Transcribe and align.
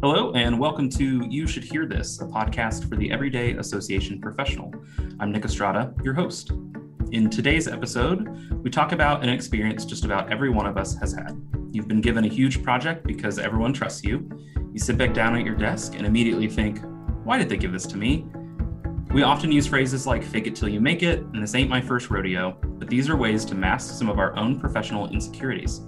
Hello, 0.00 0.30
and 0.34 0.60
welcome 0.60 0.88
to 0.90 1.26
You 1.28 1.44
Should 1.48 1.64
Hear 1.64 1.84
This, 1.84 2.20
a 2.20 2.24
podcast 2.24 2.88
for 2.88 2.94
the 2.94 3.10
Everyday 3.10 3.54
Association 3.54 4.20
Professional. 4.20 4.72
I'm 5.18 5.32
Nick 5.32 5.44
Estrada, 5.44 5.92
your 6.04 6.14
host. 6.14 6.52
In 7.10 7.28
today's 7.28 7.66
episode, 7.66 8.62
we 8.62 8.70
talk 8.70 8.92
about 8.92 9.24
an 9.24 9.28
experience 9.28 9.84
just 9.84 10.04
about 10.04 10.30
every 10.30 10.50
one 10.50 10.66
of 10.66 10.76
us 10.76 10.96
has 10.98 11.12
had. 11.14 11.32
You've 11.72 11.88
been 11.88 12.00
given 12.00 12.24
a 12.24 12.28
huge 12.28 12.62
project 12.62 13.08
because 13.08 13.40
everyone 13.40 13.72
trusts 13.72 14.04
you. 14.04 14.30
You 14.72 14.78
sit 14.78 14.96
back 14.96 15.14
down 15.14 15.34
at 15.34 15.44
your 15.44 15.56
desk 15.56 15.94
and 15.96 16.06
immediately 16.06 16.46
think, 16.46 16.78
why 17.24 17.36
did 17.36 17.48
they 17.48 17.56
give 17.56 17.72
this 17.72 17.86
to 17.86 17.96
me? 17.96 18.24
We 19.10 19.24
often 19.24 19.50
use 19.50 19.66
phrases 19.66 20.06
like 20.06 20.22
fake 20.22 20.46
it 20.46 20.54
till 20.54 20.68
you 20.68 20.80
make 20.80 21.02
it, 21.02 21.18
and 21.18 21.42
this 21.42 21.56
ain't 21.56 21.68
my 21.68 21.80
first 21.80 22.08
rodeo, 22.08 22.56
but 22.62 22.88
these 22.88 23.10
are 23.10 23.16
ways 23.16 23.44
to 23.46 23.56
mask 23.56 23.98
some 23.98 24.08
of 24.08 24.20
our 24.20 24.36
own 24.36 24.60
professional 24.60 25.08
insecurities. 25.08 25.80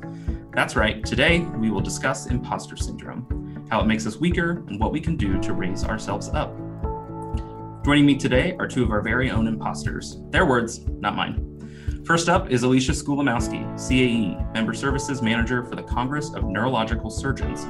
That's 0.53 0.75
right, 0.75 1.05
today 1.07 1.43
we 1.59 1.71
will 1.71 1.81
discuss 1.81 2.27
imposter 2.27 2.77
syndrome, 2.77 3.40
how 3.71 3.81
it 3.81 3.87
makes 3.87 4.07
us 4.07 4.17
weaker, 4.17 4.65
and 4.69 4.81
what 4.81 4.93
we 4.93 5.01
can 5.01 5.17
do 5.17 5.41
to 5.41 5.53
raise 5.53 5.85
ourselves 5.85 6.29
up. 6.31 6.57
Joining 7.85 8.05
me 8.05 8.17
today 8.17 8.57
are 8.59 8.67
two 8.67 8.83
of 8.83 8.91
our 8.91 9.01
very 9.01 9.31
own 9.31 9.47
imposters. 9.47 10.19
Their 10.31 10.45
words, 10.45 10.81
not 10.87 11.15
mine. 11.15 11.47
First 12.05 12.29
up 12.29 12.51
is 12.51 12.65
Alicia 12.65 12.93
Skulamowski, 12.93 13.63
CAE, 13.79 14.53
Member 14.53 14.75
Services 14.75 15.23
Manager 15.23 15.65
for 15.65 15.77
the 15.77 15.83
Congress 15.83 16.35
of 16.35 16.45
Neurological 16.45 17.11
Surgeons. 17.11 17.67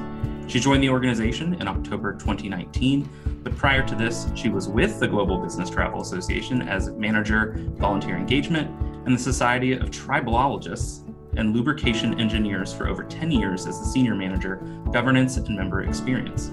She 0.51 0.59
joined 0.59 0.81
the 0.83 0.89
organization 0.89 1.53
in 1.61 1.67
October 1.67 2.13
2019, 2.13 3.07
but 3.43 3.55
prior 3.55 3.85
to 3.87 3.95
this, 3.95 4.27
she 4.33 4.49
was 4.49 4.67
with 4.67 4.99
the 4.99 5.07
Global 5.07 5.37
Business 5.37 5.69
Travel 5.69 6.01
Association 6.01 6.63
as 6.63 6.89
manager, 6.89 7.55
volunteer 7.77 8.17
engagement, 8.17 8.69
and 9.05 9.15
the 9.15 9.21
Society 9.21 9.73
of 9.73 9.91
Tribologists 9.91 11.07
and 11.37 11.55
lubrication 11.55 12.19
engineers 12.19 12.73
for 12.73 12.87
over 12.87 13.03
10 13.03 13.31
years 13.31 13.67
as 13.67 13.79
the 13.79 13.85
senior 13.85 14.15
manager, 14.15 14.57
governance 14.91 15.37
and 15.37 15.55
member 15.55 15.83
experience. 15.83 16.51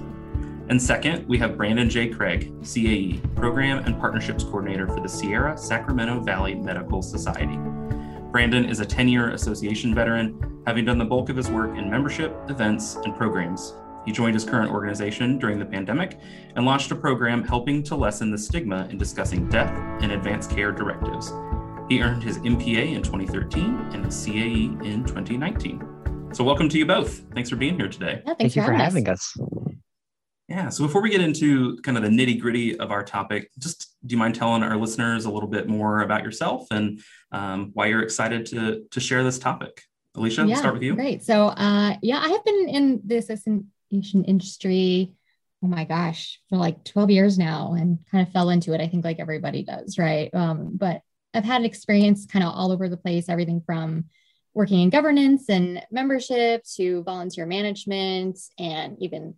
And 0.69 0.81
second, 0.81 1.27
we 1.27 1.39
have 1.39 1.57
Brandon 1.57 1.89
J. 1.89 2.09
Craig, 2.09 2.53
CAE, 2.63 3.21
Program 3.35 3.79
and 3.79 3.99
Partnerships 3.99 4.45
Coordinator 4.45 4.87
for 4.87 5.01
the 5.01 5.09
Sierra 5.09 5.57
Sacramento 5.57 6.21
Valley 6.21 6.55
Medical 6.55 7.01
Society. 7.01 7.59
Brandon 8.31 8.67
is 8.67 8.81
a 8.81 8.85
10 8.85 9.09
year 9.09 9.31
association 9.31 9.95
veteran, 9.95 10.63
having 10.67 10.85
done 10.85 10.99
the 10.99 11.05
bulk 11.05 11.31
of 11.31 11.37
his 11.37 11.51
work 11.51 11.79
in 11.79 11.91
membership, 11.91 12.37
events, 12.51 12.97
and 12.97 13.17
programs. 13.17 13.75
He 14.05 14.13
joined 14.13 14.35
his 14.35 14.45
current 14.45 14.71
organization 14.71 15.39
during 15.39 15.59
the 15.59 15.65
pandemic 15.65 16.19
and 16.55 16.67
launched 16.67 16.91
a 16.91 16.95
program 16.95 17.43
helping 17.43 17.83
to 17.85 17.97
lessen 17.97 18.31
the 18.31 18.39
stigma 18.39 18.87
in 18.91 18.99
discussing 18.99 19.49
death 19.49 19.73
and 20.03 20.13
advanced 20.13 20.51
care 20.51 20.73
directives. 20.73 21.33
He 21.89 22.03
earned 22.03 22.23
his 22.23 22.37
MPA 22.41 22.97
in 22.97 23.03
2013 23.03 23.65
and 23.95 24.05
his 24.05 24.15
CAE 24.15 24.85
in 24.85 25.05
2019. 25.05 26.35
So, 26.35 26.45
welcome 26.45 26.69
to 26.69 26.77
you 26.77 26.85
both. 26.85 27.23
Thanks 27.33 27.49
for 27.49 27.57
being 27.57 27.77
here 27.77 27.89
today. 27.89 28.21
Yeah, 28.27 28.35
Thank 28.35 28.55
you 28.55 28.63
for 28.63 28.75
having 28.75 29.09
us. 29.09 29.35
us. 29.39 29.75
Yeah. 30.49 30.69
So, 30.69 30.85
before 30.85 31.01
we 31.01 31.09
get 31.09 31.23
into 31.23 31.79
kind 31.79 31.97
of 31.97 32.03
the 32.03 32.11
nitty 32.11 32.43
gritty 32.43 32.79
of 32.79 32.91
our 32.91 33.03
topic, 33.03 33.51
just 33.59 33.97
do 34.05 34.13
you 34.13 34.19
mind 34.19 34.35
telling 34.35 34.63
our 34.63 34.77
listeners 34.77 35.25
a 35.25 35.31
little 35.31 35.49
bit 35.49 35.67
more 35.67 36.03
about 36.03 36.25
yourself 36.25 36.67
and 36.71 37.01
um, 37.33 37.71
why 37.73 37.87
you're 37.87 38.03
excited 38.03 38.45
to 38.47 38.85
to 38.91 39.01
share 39.01 39.25
this 39.25 39.39
topic? 39.39 39.81
Alicia, 40.15 40.47
yeah, 40.47 40.57
start 40.57 40.75
with 40.75 40.83
you. 40.83 40.95
Great. 40.95 41.23
So, 41.23 41.47
uh, 41.47 41.97
yeah, 42.03 42.19
I 42.19 42.29
have 42.29 42.45
been 42.45 42.69
in 42.69 43.01
this 43.03 43.31
Asian 43.31 44.25
industry, 44.25 45.15
oh 45.65 45.69
my 45.69 45.85
gosh, 45.85 46.39
for 46.51 46.59
like 46.59 46.85
12 46.85 47.11
years 47.11 47.39
now 47.39 47.73
and 47.73 47.99
kind 48.11 48.27
of 48.27 48.31
fell 48.35 48.51
into 48.51 48.75
it. 48.75 48.83
I 48.83 48.89
think 48.89 49.07
like 49.07 49.21
everybody 49.21 49.63
does, 49.63 49.97
right? 49.97 50.29
Um, 50.35 50.73
but 50.77 51.01
I've 51.35 51.45
had 51.45 51.65
experience 51.65 52.27
kind 52.27 52.45
of 52.45 52.53
all 52.55 52.73
over 52.73 52.89
the 52.89 52.97
place, 52.97 53.29
everything 53.29 53.63
from 53.65 54.05
working 54.55 54.81
in 54.81 54.91
governance 54.91 55.49
and 55.49 55.83
membership 55.91 56.65
to 56.77 57.03
volunteer 57.03 57.47
management 57.47 58.39
and 58.59 58.97
even 59.01 59.35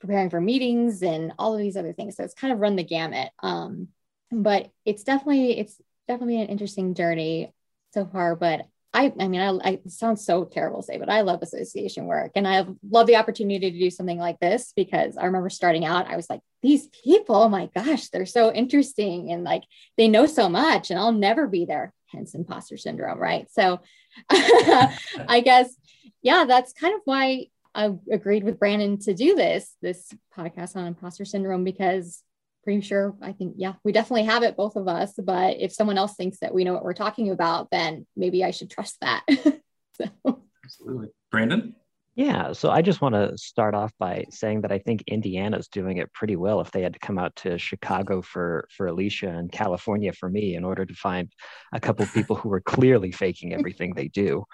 preparing 0.00 0.30
for 0.30 0.40
meetings 0.40 1.02
and 1.02 1.32
all 1.38 1.54
of 1.54 1.60
these 1.60 1.76
other 1.76 1.92
things. 1.92 2.16
So 2.16 2.24
it's 2.24 2.34
kind 2.34 2.52
of 2.52 2.60
run 2.60 2.76
the 2.76 2.84
gamut. 2.84 3.30
Um, 3.42 3.88
but 4.30 4.70
it's 4.84 5.02
definitely, 5.02 5.58
it's 5.58 5.80
definitely 6.06 6.40
an 6.40 6.48
interesting 6.48 6.94
journey 6.94 7.52
so 7.92 8.06
far, 8.06 8.36
but 8.36 8.66
I, 8.92 9.12
I 9.18 9.28
mean, 9.28 9.40
I, 9.40 9.68
I 9.68 9.80
sounds 9.88 10.24
so 10.24 10.44
terrible 10.44 10.82
to 10.82 10.86
say, 10.86 10.98
but 10.98 11.08
I 11.08 11.20
love 11.20 11.42
association 11.42 12.06
work 12.06 12.32
and 12.34 12.46
I 12.46 12.66
love 12.88 13.06
the 13.06 13.16
opportunity 13.16 13.70
to 13.70 13.78
do 13.78 13.90
something 13.90 14.18
like 14.18 14.40
this 14.40 14.72
because 14.74 15.16
I 15.16 15.26
remember 15.26 15.50
starting 15.50 15.84
out, 15.84 16.08
I 16.08 16.16
was 16.16 16.28
like, 16.28 16.40
these 16.62 16.88
people, 16.88 17.36
oh 17.36 17.48
my 17.48 17.70
gosh, 17.74 18.08
they're 18.08 18.26
so 18.26 18.52
interesting 18.52 19.32
and 19.32 19.44
like 19.44 19.64
they 19.96 20.08
know 20.08 20.26
so 20.26 20.48
much 20.48 20.90
and 20.90 20.98
I'll 20.98 21.12
never 21.12 21.46
be 21.46 21.64
there. 21.64 21.92
Hence 22.06 22.34
imposter 22.34 22.76
syndrome, 22.76 23.18
right? 23.18 23.50
So 23.50 23.80
I 24.30 25.42
guess, 25.44 25.74
yeah, 26.22 26.44
that's 26.46 26.72
kind 26.72 26.94
of 26.94 27.00
why 27.04 27.46
I 27.74 27.94
agreed 28.10 28.44
with 28.44 28.58
Brandon 28.58 28.98
to 29.00 29.14
do 29.14 29.34
this, 29.36 29.74
this 29.80 30.12
podcast 30.36 30.76
on 30.76 30.86
imposter 30.86 31.24
syndrome, 31.24 31.64
because 31.64 32.22
pretty 32.64 32.80
sure 32.80 33.16
I 33.22 33.32
think, 33.32 33.54
yeah, 33.56 33.74
we 33.84 33.92
definitely 33.92 34.24
have 34.24 34.42
it, 34.42 34.56
both 34.56 34.76
of 34.76 34.88
us. 34.88 35.14
But 35.16 35.58
if 35.60 35.72
someone 35.72 35.98
else 35.98 36.14
thinks 36.14 36.38
that 36.40 36.52
we 36.52 36.64
know 36.64 36.74
what 36.74 36.84
we're 36.84 36.92
talking 36.92 37.30
about, 37.30 37.70
then 37.70 38.06
maybe 38.16 38.44
I 38.44 38.50
should 38.50 38.70
trust 38.70 38.98
that. 39.00 39.24
so. 39.94 40.42
Absolutely. 40.64 41.08
Brandon? 41.30 41.74
Yeah, 42.20 42.52
so 42.52 42.68
I 42.68 42.82
just 42.82 43.00
want 43.00 43.14
to 43.14 43.32
start 43.38 43.74
off 43.74 43.92
by 43.98 44.26
saying 44.28 44.60
that 44.60 44.70
I 44.70 44.78
think 44.78 45.04
Indiana's 45.06 45.68
doing 45.68 45.96
it 45.96 46.12
pretty 46.12 46.36
well 46.36 46.60
if 46.60 46.70
they 46.70 46.82
had 46.82 46.92
to 46.92 46.98
come 46.98 47.18
out 47.18 47.34
to 47.36 47.56
Chicago 47.56 48.20
for 48.20 48.68
for 48.76 48.88
Alicia 48.88 49.30
and 49.30 49.50
California 49.50 50.12
for 50.12 50.28
me 50.28 50.54
in 50.54 50.62
order 50.62 50.84
to 50.84 50.92
find 50.92 51.32
a 51.72 51.80
couple 51.80 52.04
people 52.04 52.36
who 52.36 52.52
are 52.52 52.60
clearly 52.60 53.10
faking 53.10 53.54
everything 53.58 53.94
they 53.94 54.08
do. 54.08 54.44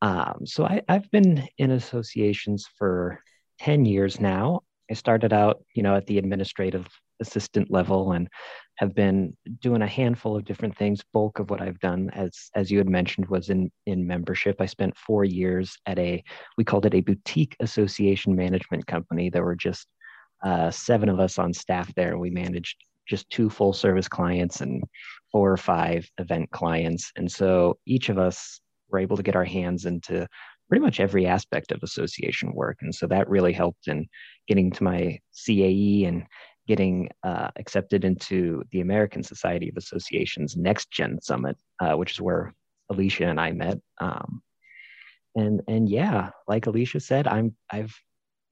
Um, 0.00 0.46
so 0.46 0.64
I, 0.64 0.82
I've 0.88 1.10
been 1.10 1.48
in 1.58 1.72
associations 1.72 2.68
for 2.78 3.20
10 3.58 3.86
years 3.86 4.20
now. 4.20 4.60
I 4.88 4.94
started 4.94 5.32
out, 5.32 5.64
you 5.74 5.82
know, 5.82 5.96
at 5.96 6.06
the 6.06 6.18
administrative 6.18 6.86
assistant 7.18 7.72
level 7.72 8.12
and 8.12 8.28
have 8.80 8.94
been 8.94 9.36
doing 9.60 9.82
a 9.82 9.86
handful 9.86 10.34
of 10.34 10.46
different 10.46 10.74
things. 10.76 11.04
Bulk 11.12 11.38
of 11.38 11.50
what 11.50 11.60
I've 11.60 11.78
done, 11.80 12.10
as 12.14 12.32
as 12.54 12.70
you 12.70 12.78
had 12.78 12.88
mentioned, 12.88 13.28
was 13.28 13.50
in 13.50 13.70
in 13.86 14.06
membership. 14.06 14.56
I 14.58 14.66
spent 14.66 14.96
four 14.96 15.24
years 15.24 15.76
at 15.86 15.98
a 15.98 16.24
we 16.56 16.64
called 16.64 16.86
it 16.86 16.94
a 16.94 17.02
boutique 17.02 17.56
association 17.60 18.34
management 18.34 18.86
company. 18.86 19.28
There 19.28 19.44
were 19.44 19.54
just 19.54 19.86
uh, 20.42 20.70
seven 20.70 21.08
of 21.08 21.20
us 21.20 21.38
on 21.38 21.52
staff 21.52 21.94
there, 21.94 22.16
we 22.16 22.30
managed 22.30 22.76
just 23.06 23.28
two 23.30 23.50
full 23.50 23.72
service 23.72 24.08
clients 24.08 24.60
and 24.60 24.82
four 25.32 25.52
or 25.52 25.56
five 25.56 26.08
event 26.18 26.50
clients. 26.50 27.10
And 27.16 27.30
so 27.30 27.76
each 27.86 28.08
of 28.08 28.18
us 28.18 28.60
were 28.88 29.00
able 29.00 29.16
to 29.16 29.22
get 29.22 29.36
our 29.36 29.44
hands 29.44 29.84
into 29.84 30.26
pretty 30.68 30.82
much 30.82 31.00
every 31.00 31.26
aspect 31.26 31.72
of 31.72 31.82
association 31.82 32.54
work. 32.54 32.78
And 32.80 32.94
so 32.94 33.06
that 33.08 33.28
really 33.28 33.52
helped 33.52 33.88
in 33.88 34.06
getting 34.46 34.70
to 34.70 34.84
my 34.84 35.18
CAE 35.34 36.06
and 36.06 36.24
getting 36.70 37.08
uh, 37.24 37.48
accepted 37.56 38.04
into 38.04 38.62
the 38.70 38.80
American 38.80 39.24
Society 39.24 39.68
of 39.68 39.76
Associations 39.76 40.56
Next 40.56 40.88
Gen 40.92 41.20
Summit, 41.20 41.56
uh, 41.80 41.94
which 41.94 42.12
is 42.12 42.20
where 42.20 42.54
Alicia 42.90 43.26
and 43.26 43.40
I 43.40 43.50
met. 43.50 43.78
Um, 44.00 44.40
and 45.34 45.62
and 45.66 45.88
yeah, 45.88 46.30
like 46.46 46.68
Alicia 46.68 47.00
said, 47.00 47.26
I'm 47.26 47.56
I've 47.72 47.92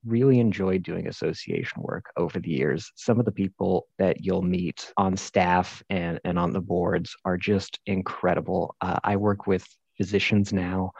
really 0.04 0.40
enjoyed 0.40 0.82
doing 0.82 1.06
association 1.06 1.80
work 1.80 2.06
over 2.16 2.40
the 2.40 2.50
years. 2.50 2.90
Some 2.96 3.20
of 3.20 3.24
the 3.24 3.38
people 3.42 3.86
that 4.00 4.24
you'll 4.24 4.42
meet 4.58 4.92
on 4.96 5.16
staff 5.16 5.80
and, 5.88 6.18
and 6.24 6.40
on 6.40 6.52
the 6.52 6.60
boards 6.60 7.14
are 7.24 7.36
just 7.36 7.78
incredible. 7.86 8.74
Uh, 8.80 8.98
I 9.04 9.14
work 9.14 9.46
with 9.46 9.64
physicians 9.96 10.52
now 10.52 10.90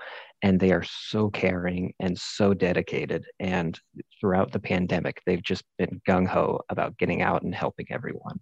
and 0.43 0.61
they 0.61 0.73
are 0.73 0.85
so 0.85 1.31
caring 1.31 1.95
and 2.01 2.17
so 2.17 2.55
dedicated. 2.55 3.25
And 3.41 3.79
throughout 4.21 4.53
the 4.53 4.61
pandemic, 4.61 5.21
they've 5.27 5.43
just 5.43 5.65
been 5.79 6.01
gung 6.09 6.27
ho 6.27 6.61
about 6.69 6.97
getting 6.99 7.23
out 7.23 7.43
and 7.43 7.55
helping 7.55 7.87
everyone. 7.91 8.41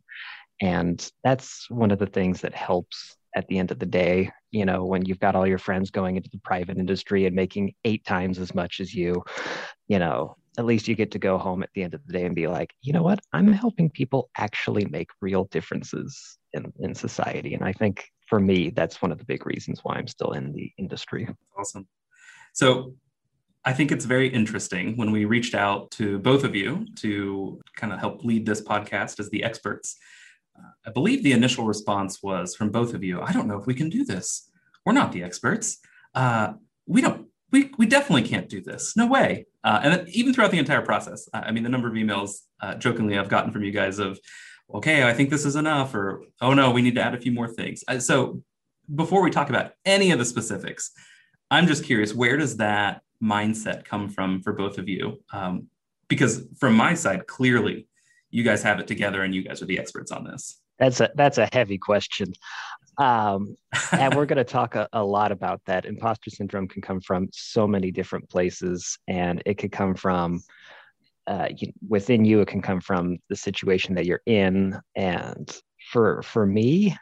And 0.61 1.11
that's 1.23 1.69
one 1.71 1.91
of 1.91 1.99
the 1.99 2.07
things 2.07 2.41
that 2.41 2.55
helps 2.55 3.17
at 3.35 3.47
the 3.49 3.59
end 3.59 3.71
of 3.71 3.79
the 3.79 3.87
day. 3.87 4.31
You 4.51 4.65
know, 4.65 4.85
when 4.85 5.05
you've 5.05 5.21
got 5.21 5.37
all 5.37 5.47
your 5.47 5.59
friends 5.59 5.91
going 5.91 6.17
into 6.17 6.31
the 6.31 6.39
private 6.39 6.79
industry 6.79 7.27
and 7.27 7.37
making 7.37 7.75
eight 7.85 8.05
times 8.05 8.39
as 8.39 8.55
much 8.55 8.81
as 8.81 8.95
you, 8.95 9.23
you 9.89 9.99
know, 9.99 10.37
at 10.59 10.65
least 10.65 10.89
you 10.89 10.95
get 10.95 11.11
to 11.11 11.19
go 11.19 11.37
home 11.37 11.63
at 11.63 11.69
the 11.75 11.83
end 11.83 11.93
of 11.93 12.01
the 12.07 12.13
day 12.13 12.25
and 12.25 12.35
be 12.35 12.47
like, 12.47 12.73
you 12.81 12.93
know 12.93 13.03
what? 13.03 13.21
I'm 13.33 13.53
helping 13.53 13.91
people 13.91 14.31
actually 14.39 14.87
make 14.87 15.11
real 15.21 15.45
differences 15.45 16.39
in, 16.55 16.73
in 16.81 16.95
society. 16.95 17.53
And 17.55 17.63
I 17.63 17.73
think 17.73 18.09
for 18.27 18.41
me, 18.41 18.71
that's 18.71 19.03
one 19.03 19.13
of 19.13 19.19
the 19.19 19.25
big 19.25 19.47
reasons 19.47 19.81
why 19.83 19.97
I'm 19.97 20.09
still 20.09 20.33
in 20.33 20.53
the 20.53 20.73
industry. 20.79 21.29
Awesome. 21.59 21.87
So 22.55 22.95
I 23.67 23.73
think 23.73 23.91
it's 23.91 24.05
very 24.05 24.29
interesting 24.29 24.97
when 24.97 25.11
we 25.11 25.25
reached 25.25 25.57
out 25.57 25.91
to 25.93 26.21
both 26.21 26.45
of 26.45 26.55
you 26.55 26.87
to 26.97 27.61
kind 27.75 27.93
of 27.93 27.99
help 27.99 28.25
lead 28.25 28.47
this 28.47 28.63
podcast 28.63 29.19
as 29.19 29.29
the 29.31 29.43
experts. 29.43 29.97
Uh, 30.57 30.71
I 30.87 30.91
believe 30.91 31.25
the 31.25 31.33
initial 31.33 31.65
response 31.65 32.23
was 32.23 32.55
from 32.55 32.71
both 32.71 32.95
of 32.95 33.03
you 33.03 33.21
I 33.21 33.33
don't 33.33 33.49
know 33.49 33.59
if 33.59 33.67
we 33.67 33.75
can 33.75 33.91
do 33.91 34.05
this. 34.05 34.49
We're 34.85 34.93
not 34.93 35.11
the 35.11 35.25
experts. 35.25 35.79
Uh, 36.15 36.53
we 36.87 37.01
don't, 37.01 37.27
we, 37.51 37.73
we 37.77 37.87
definitely 37.87 38.23
can't 38.23 38.49
do 38.49 38.61
this. 38.61 38.97
No 38.97 39.09
way. 39.09 39.47
Uh, 39.65 39.81
and 39.83 40.09
even 40.11 40.33
throughout 40.33 40.53
the 40.53 40.61
entire 40.61 40.83
process, 40.83 41.29
I 41.35 41.51
mean, 41.51 41.65
the 41.65 41.69
number 41.69 41.89
of 41.89 41.95
emails 41.95 42.43
uh, 42.61 42.77
jokingly 42.77 43.19
I've 43.19 43.29
gotten 43.29 43.51
from 43.51 43.65
you 43.65 43.73
guys 43.73 43.99
of, 43.99 44.21
okay, 44.73 45.03
I 45.03 45.13
think 45.13 45.29
this 45.29 45.45
is 45.45 45.57
enough, 45.57 45.93
or 45.93 46.23
oh 46.41 46.55
no, 46.55 46.71
we 46.71 46.83
need 46.83 46.95
to 46.95 47.03
add 47.03 47.17
a 47.17 47.21
few 47.21 47.33
more 47.33 47.49
things. 47.49 47.83
So 47.99 48.43
before 48.95 49.23
we 49.23 49.33
talk 49.33 49.51
about 49.51 49.73
any 49.85 50.13
of 50.13 50.21
the 50.21 50.25
specifics, 50.25 50.93
I'm 51.51 51.67
just 51.67 51.85
curious, 51.85 52.15
where 52.15 52.37
does 52.37 52.59
that 52.59 53.03
mindset 53.23 53.85
come 53.85 54.09
from 54.09 54.43
for 54.43 54.53
both 54.53 54.79
of 54.79 54.89
you? 54.89 55.23
Um, 55.33 55.69
because 56.09 56.47
from 56.59 56.75
my 56.75 56.95
side, 56.95 57.27
clearly 57.27 57.89
you 58.31 58.43
guys 58.43 58.63
have 58.63 58.79
it 58.81 58.87
together 58.87 59.23
and 59.23 59.35
you 59.35 59.43
guys 59.43 59.63
are 59.63 59.67
the 59.67 59.79
experts 59.79 60.13
on 60.13 60.25
this. 60.25 60.61
That's 60.79 61.01
a 61.01 61.11
that's 61.15 61.39
a 61.39 61.49
heavy 61.53 61.79
question. 61.79 62.33
Um, 62.99 63.57
and 63.93 64.15
we're 64.15 64.27
going 64.27 64.39
to 64.39 64.45
talk 64.45 64.75
a, 64.75 64.89
a, 64.93 65.05
lot 65.05 65.33
about 65.33 65.61
that. 65.67 65.85
Imposter 65.85 66.31
syndrome 66.31 66.67
can 66.67 66.81
come 66.81 67.01
from 67.01 67.29
so 67.33 67.67
many 67.67 67.91
different 67.91 68.29
places, 68.29 68.99
and 69.07 69.43
it 69.45 69.59
could 69.59 69.73
come 69.73 69.95
from 69.95 70.43
uh, 71.27 71.49
you, 71.55 71.73
within 71.87 72.25
you. 72.25 72.41
It 72.41 72.49
can 72.49 72.63
come 72.63 72.81
from 72.81 73.19
the 73.29 73.37
situation 73.37 73.95
that 73.95 74.07
you're 74.07 74.23
in. 74.27 74.79
And 74.95 75.55
for 75.93 76.23
for 76.23 76.47
me, 76.47 76.97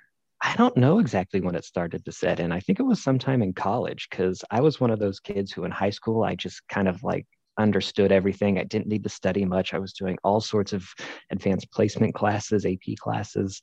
I 0.44 0.54
don't 0.56 0.76
know 0.76 0.98
exactly 0.98 1.40
when 1.40 1.54
it 1.54 1.64
started 1.64 2.04
to 2.04 2.12
set 2.12 2.38
in. 2.38 2.52
I 2.52 2.60
think 2.60 2.78
it 2.78 2.84
was 2.84 3.02
sometime 3.02 3.40
in 3.40 3.54
college 3.54 4.08
because 4.10 4.44
I 4.50 4.60
was 4.60 4.78
one 4.78 4.90
of 4.90 4.98
those 4.98 5.18
kids 5.18 5.50
who 5.50 5.64
in 5.64 5.70
high 5.70 5.90
school 5.90 6.22
I 6.22 6.34
just 6.34 6.60
kind 6.68 6.86
of 6.86 7.02
like 7.02 7.26
understood 7.58 8.12
everything. 8.12 8.58
I 8.58 8.64
didn't 8.64 8.88
need 8.88 9.04
to 9.04 9.08
study 9.08 9.46
much. 9.46 9.72
I 9.72 9.78
was 9.78 9.94
doing 9.94 10.18
all 10.22 10.42
sorts 10.42 10.74
of 10.74 10.86
advanced 11.30 11.72
placement 11.72 12.14
classes, 12.14 12.66
AP 12.66 12.96
classes, 12.98 13.62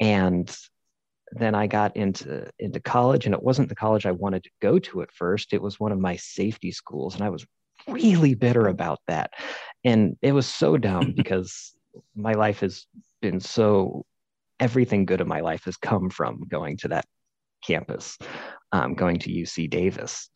and 0.00 0.56
then 1.32 1.54
I 1.54 1.66
got 1.66 1.94
into 1.94 2.48
into 2.58 2.80
college, 2.80 3.26
and 3.26 3.34
it 3.34 3.42
wasn't 3.42 3.68
the 3.68 3.74
college 3.74 4.06
I 4.06 4.12
wanted 4.12 4.44
to 4.44 4.50
go 4.62 4.78
to 4.78 5.02
at 5.02 5.12
first. 5.12 5.52
It 5.52 5.60
was 5.60 5.78
one 5.78 5.92
of 5.92 5.98
my 5.98 6.16
safety 6.16 6.72
schools, 6.72 7.14
and 7.14 7.22
I 7.22 7.28
was 7.28 7.44
really 7.86 8.34
bitter 8.34 8.68
about 8.68 9.00
that. 9.08 9.30
And 9.84 10.16
it 10.22 10.32
was 10.32 10.46
so 10.46 10.78
dumb 10.78 11.12
because 11.16 11.74
my 12.16 12.32
life 12.32 12.60
has 12.60 12.86
been 13.20 13.40
so 13.40 14.06
everything 14.60 15.04
good 15.04 15.20
in 15.20 15.28
my 15.28 15.40
life 15.40 15.64
has 15.64 15.76
come 15.76 16.10
from 16.10 16.42
going 16.48 16.76
to 16.78 16.88
that 16.88 17.04
campus, 17.66 18.18
um, 18.72 18.94
going 18.94 19.18
to 19.18 19.30
UC 19.30 19.70
Davis. 19.70 20.30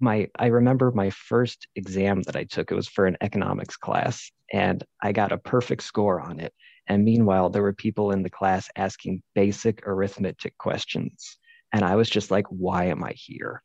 My 0.00 0.28
I 0.38 0.46
remember 0.46 0.90
my 0.92 1.10
first 1.10 1.66
exam 1.76 2.22
that 2.22 2.36
I 2.36 2.44
took. 2.44 2.70
It 2.70 2.74
was 2.74 2.88
for 2.88 3.06
an 3.06 3.18
economics 3.20 3.76
class, 3.76 4.30
and 4.52 4.82
I 5.02 5.12
got 5.12 5.32
a 5.32 5.38
perfect 5.38 5.82
score 5.82 6.20
on 6.20 6.40
it. 6.40 6.54
And 6.86 7.04
meanwhile, 7.04 7.50
there 7.50 7.62
were 7.62 7.72
people 7.72 8.10
in 8.12 8.22
the 8.22 8.30
class 8.30 8.68
asking 8.76 9.22
basic 9.34 9.86
arithmetic 9.86 10.56
questions. 10.58 11.38
And 11.72 11.84
I 11.84 11.94
was 11.94 12.10
just 12.10 12.30
like, 12.30 12.46
why 12.48 12.86
am 12.86 13.04
I 13.04 13.12
here? 13.14 13.62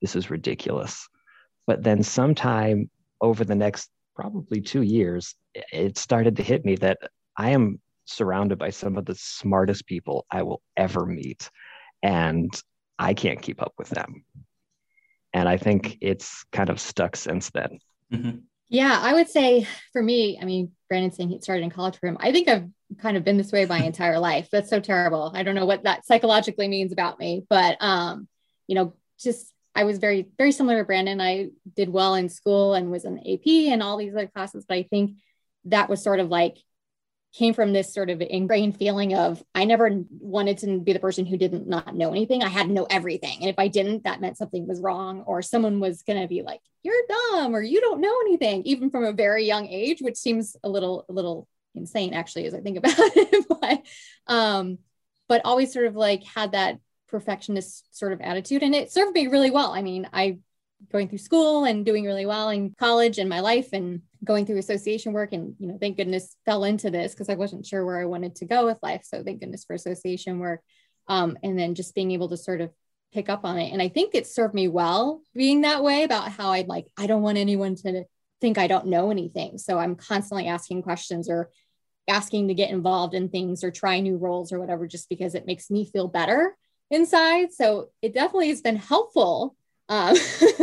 This 0.00 0.14
is 0.14 0.30
ridiculous. 0.30 1.08
But 1.66 1.82
then, 1.82 2.02
sometime 2.02 2.90
over 3.20 3.44
the 3.44 3.54
next 3.54 3.90
probably 4.14 4.60
two 4.60 4.82
years, 4.82 5.34
it 5.54 5.98
started 5.98 6.36
to 6.36 6.42
hit 6.42 6.64
me 6.64 6.76
that 6.76 6.98
I 7.36 7.50
am 7.50 7.80
surrounded 8.10 8.58
by 8.58 8.70
some 8.70 8.96
of 8.96 9.04
the 9.04 9.14
smartest 9.14 9.86
people 9.86 10.26
I 10.30 10.42
will 10.42 10.62
ever 10.76 11.06
meet. 11.06 11.50
And 12.02 12.50
I 12.98 13.14
can't 13.14 13.40
keep 13.40 13.62
up 13.62 13.72
with 13.78 13.88
them. 13.90 14.24
And 15.32 15.48
I 15.48 15.56
think 15.56 15.98
it's 16.00 16.44
kind 16.52 16.70
of 16.70 16.80
stuck 16.80 17.16
since 17.16 17.50
then. 17.50 17.78
Mm-hmm. 18.12 18.38
Yeah, 18.68 18.98
I 19.00 19.14
would 19.14 19.28
say 19.28 19.66
for 19.92 20.02
me, 20.02 20.38
I 20.40 20.44
mean, 20.44 20.72
Brandon 20.88 21.10
saying 21.10 21.30
he 21.30 21.40
started 21.40 21.64
in 21.64 21.70
college 21.70 21.98
for 21.98 22.06
him. 22.06 22.16
I 22.20 22.30
think 22.30 22.48
I've 22.48 22.68
kind 22.98 23.16
of 23.16 23.24
been 23.24 23.36
this 23.36 23.52
way 23.52 23.66
my 23.66 23.78
entire 23.84 24.18
life. 24.18 24.48
That's 24.50 24.70
so 24.70 24.80
terrible. 24.80 25.32
I 25.34 25.42
don't 25.42 25.54
know 25.54 25.66
what 25.66 25.84
that 25.84 26.06
psychologically 26.06 26.68
means 26.68 26.92
about 26.92 27.18
me, 27.18 27.44
but 27.48 27.76
um, 27.80 28.28
you 28.66 28.74
know, 28.74 28.94
just 29.20 29.52
I 29.74 29.84
was 29.84 29.98
very, 29.98 30.28
very 30.36 30.52
similar 30.52 30.78
to 30.78 30.84
Brandon. 30.84 31.20
I 31.20 31.48
did 31.76 31.88
well 31.88 32.14
in 32.14 32.28
school 32.28 32.74
and 32.74 32.90
was 32.90 33.04
in 33.04 33.18
AP 33.18 33.46
and 33.72 33.82
all 33.82 33.96
these 33.96 34.14
other 34.14 34.26
classes, 34.26 34.64
but 34.68 34.76
I 34.76 34.82
think 34.84 35.16
that 35.64 35.88
was 35.88 36.02
sort 36.02 36.20
of 36.20 36.28
like 36.28 36.56
came 37.32 37.54
from 37.54 37.72
this 37.72 37.94
sort 37.94 38.10
of 38.10 38.20
ingrained 38.20 38.76
feeling 38.76 39.14
of 39.14 39.42
I 39.54 39.64
never 39.64 40.02
wanted 40.18 40.58
to 40.58 40.80
be 40.80 40.92
the 40.92 40.98
person 40.98 41.26
who 41.26 41.36
didn't 41.36 41.68
not 41.68 41.94
know 41.94 42.10
anything. 42.10 42.42
I 42.42 42.48
had 42.48 42.66
to 42.66 42.72
know 42.72 42.86
everything. 42.90 43.38
And 43.40 43.48
if 43.48 43.58
I 43.58 43.68
didn't, 43.68 44.04
that 44.04 44.20
meant 44.20 44.36
something 44.36 44.66
was 44.66 44.80
wrong 44.80 45.22
or 45.22 45.40
someone 45.40 45.78
was 45.78 46.02
going 46.02 46.20
to 46.20 46.26
be 46.26 46.42
like, 46.42 46.60
you're 46.82 46.94
dumb 47.08 47.54
or 47.54 47.62
you 47.62 47.80
don't 47.80 48.00
know 48.00 48.14
anything, 48.22 48.62
even 48.64 48.90
from 48.90 49.04
a 49.04 49.12
very 49.12 49.44
young 49.44 49.68
age, 49.68 50.00
which 50.00 50.16
seems 50.16 50.56
a 50.64 50.68
little, 50.68 51.04
a 51.08 51.12
little 51.12 51.46
insane 51.74 52.14
actually, 52.14 52.46
as 52.46 52.54
I 52.54 52.60
think 52.60 52.78
about 52.78 52.94
it. 52.98 53.46
but, 53.48 53.82
um, 54.26 54.78
but 55.28 55.42
always 55.44 55.72
sort 55.72 55.86
of 55.86 55.94
like 55.94 56.24
had 56.24 56.52
that 56.52 56.78
perfectionist 57.06 57.96
sort 57.96 58.12
of 58.12 58.20
attitude 58.20 58.62
and 58.62 58.74
it 58.74 58.92
served 58.92 59.14
me 59.14 59.28
really 59.28 59.50
well. 59.50 59.72
I 59.72 59.82
mean, 59.82 60.08
I 60.12 60.38
going 60.90 61.08
through 61.08 61.18
school 61.18 61.64
and 61.64 61.84
doing 61.84 62.04
really 62.04 62.26
well 62.26 62.48
in 62.48 62.74
college 62.78 63.18
and 63.18 63.28
my 63.28 63.40
life 63.40 63.68
and 63.72 64.02
going 64.24 64.44
through 64.44 64.58
association 64.58 65.12
work 65.12 65.32
and 65.32 65.54
you 65.58 65.66
know 65.66 65.78
thank 65.80 65.96
goodness 65.96 66.36
fell 66.44 66.64
into 66.64 66.90
this 66.90 67.12
because 67.12 67.28
i 67.28 67.34
wasn't 67.34 67.64
sure 67.64 67.84
where 67.84 68.00
i 68.00 68.04
wanted 68.04 68.34
to 68.36 68.44
go 68.44 68.66
with 68.66 68.78
life. 68.82 69.02
So 69.04 69.22
thank 69.22 69.40
goodness 69.40 69.64
for 69.64 69.74
association 69.74 70.38
work 70.38 70.60
um, 71.08 71.38
and 71.42 71.58
then 71.58 71.74
just 71.74 71.94
being 71.94 72.10
able 72.12 72.28
to 72.28 72.36
sort 72.36 72.60
of 72.60 72.70
pick 73.12 73.28
up 73.28 73.44
on 73.44 73.58
it. 73.58 73.72
And 73.72 73.80
i 73.82 73.88
think 73.88 74.14
it 74.14 74.26
served 74.26 74.54
me 74.54 74.68
well 74.68 75.22
being 75.34 75.62
that 75.62 75.82
way 75.82 76.04
about 76.04 76.30
how 76.32 76.50
i'd 76.50 76.68
like 76.68 76.86
i 76.96 77.06
don't 77.06 77.22
want 77.22 77.38
anyone 77.38 77.74
to 77.76 78.04
think 78.40 78.58
i 78.58 78.66
don't 78.66 78.86
know 78.86 79.10
anything. 79.10 79.58
So 79.58 79.78
i'm 79.78 79.96
constantly 79.96 80.46
asking 80.46 80.82
questions 80.82 81.28
or 81.28 81.50
asking 82.08 82.48
to 82.48 82.54
get 82.54 82.70
involved 82.70 83.14
in 83.14 83.28
things 83.28 83.62
or 83.62 83.70
try 83.70 84.00
new 84.00 84.16
roles 84.16 84.52
or 84.52 84.58
whatever 84.58 84.86
just 84.86 85.08
because 85.08 85.34
it 85.34 85.46
makes 85.46 85.70
me 85.70 85.84
feel 85.84 86.08
better 86.08 86.56
inside. 86.90 87.52
So 87.52 87.90
it 88.02 88.12
definitely 88.12 88.48
has 88.48 88.60
been 88.60 88.76
helpful 88.76 89.56
um, 89.90 90.16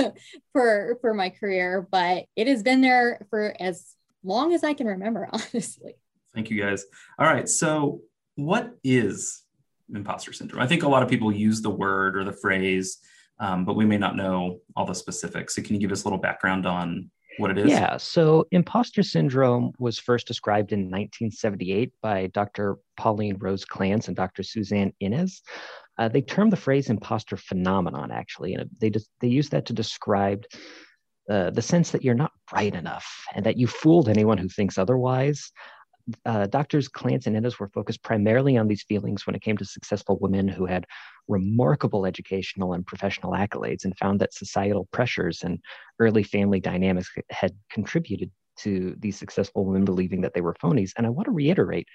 for 0.54 0.98
for 1.02 1.14
my 1.14 1.30
career, 1.30 1.88
but 1.92 2.26
it 2.36 2.48
has 2.48 2.64
been 2.64 2.82
there 2.82 3.28
for 3.30 3.54
as 3.60 3.94
long 4.24 4.54
as 4.54 4.64
I 4.64 4.74
can 4.74 4.88
remember, 4.88 5.30
honestly. 5.32 5.96
Thank 6.34 6.50
you 6.50 6.60
guys. 6.60 6.86
All 7.20 7.28
right, 7.28 7.48
so 7.48 8.02
what 8.36 8.72
is 8.84 9.44
imposter 9.94 10.34
syndrome? 10.34 10.62
I 10.62 10.68
think 10.68 10.84
a 10.84 10.88
lot 10.88 11.04
of 11.04 11.10
people 11.10 11.32
use 11.32 11.62
the 11.62 11.70
word 11.70 12.16
or 12.16 12.24
the 12.24 12.34
phrase, 12.34 12.98
um, 13.40 13.66
but 13.66 13.76
we 13.76 13.86
may 13.86 13.98
not 13.98 14.16
know 14.16 14.60
all 14.76 14.86
the 14.86 14.96
specifics. 14.96 15.56
So 15.56 15.62
can 15.62 15.76
you 15.76 15.82
give 15.82 15.92
us 15.92 16.04
a 16.04 16.08
little 16.08 16.20
background 16.20 16.66
on 16.66 17.10
what 17.38 17.52
it 17.52 17.58
is? 17.58 17.70
Yeah, 17.70 17.98
so 17.98 18.46
imposter 18.52 19.04
syndrome 19.04 19.72
was 19.80 19.98
first 20.00 20.28
described 20.28 20.72
in 20.72 20.82
1978 20.82 21.92
by 22.02 22.28
Dr. 22.28 22.78
Pauline 22.98 23.38
Rose 23.40 23.66
Clance 23.66 24.08
and 24.08 24.16
Dr. 24.16 24.44
Suzanne 24.44 24.94
Imes. 25.02 25.42
Uh, 25.98 26.08
they 26.08 26.22
term 26.22 26.50
the 26.50 26.56
phrase 26.56 26.90
imposter 26.90 27.38
phenomenon, 27.38 28.12
actually, 28.12 28.54
and 28.54 28.70
they 28.80 28.90
just 28.90 29.10
they 29.20 29.28
use 29.28 29.50
that 29.50 29.66
to 29.66 29.74
describe 29.74 30.46
uh, 31.30 31.50
the 31.50 31.62
sense 31.62 31.92
that 31.92 32.04
you're 32.04 32.16
not 32.16 32.32
bright 32.50 32.76
enough 32.76 33.26
and 33.36 33.46
that 33.46 33.58
you 33.58 33.68
fooled 33.68 34.08
anyone 34.08 34.38
who 34.38 34.48
thinks 34.48 34.78
otherwise. 34.78 35.52
Uh, 36.26 36.48
doctors 36.48 36.88
Clance 36.88 37.28
and 37.28 37.36
Imes 37.36 37.60
were 37.60 37.68
focused 37.68 38.02
primarily 38.02 38.56
on 38.56 38.70
these 38.70 38.84
feelings 38.84 39.28
when 39.28 39.36
it 39.36 39.42
came 39.42 39.58
to 39.58 39.66
successful 39.66 40.18
women 40.22 40.48
who 40.48 40.66
had 40.66 40.86
remarkable 41.28 42.06
educational 42.06 42.72
and 42.72 42.88
professional 42.88 43.34
accolades 43.34 43.84
and 43.84 43.98
found 43.98 44.22
that 44.22 44.34
societal 44.34 44.88
pressures 44.94 45.44
and 45.44 45.60
early 46.00 46.24
family 46.24 46.62
dynamics 46.62 47.12
had 47.30 47.52
contributed 47.70 48.32
to 48.60 48.96
these 49.00 49.18
successful 49.18 49.66
women 49.66 49.84
believing 49.84 50.22
that 50.22 50.34
they 50.34 50.42
were 50.42 50.56
phonies. 50.56 50.92
And 50.98 51.06
I 51.06 51.10
want 51.10 51.26
to 51.26 51.32
reiterate 51.32 51.88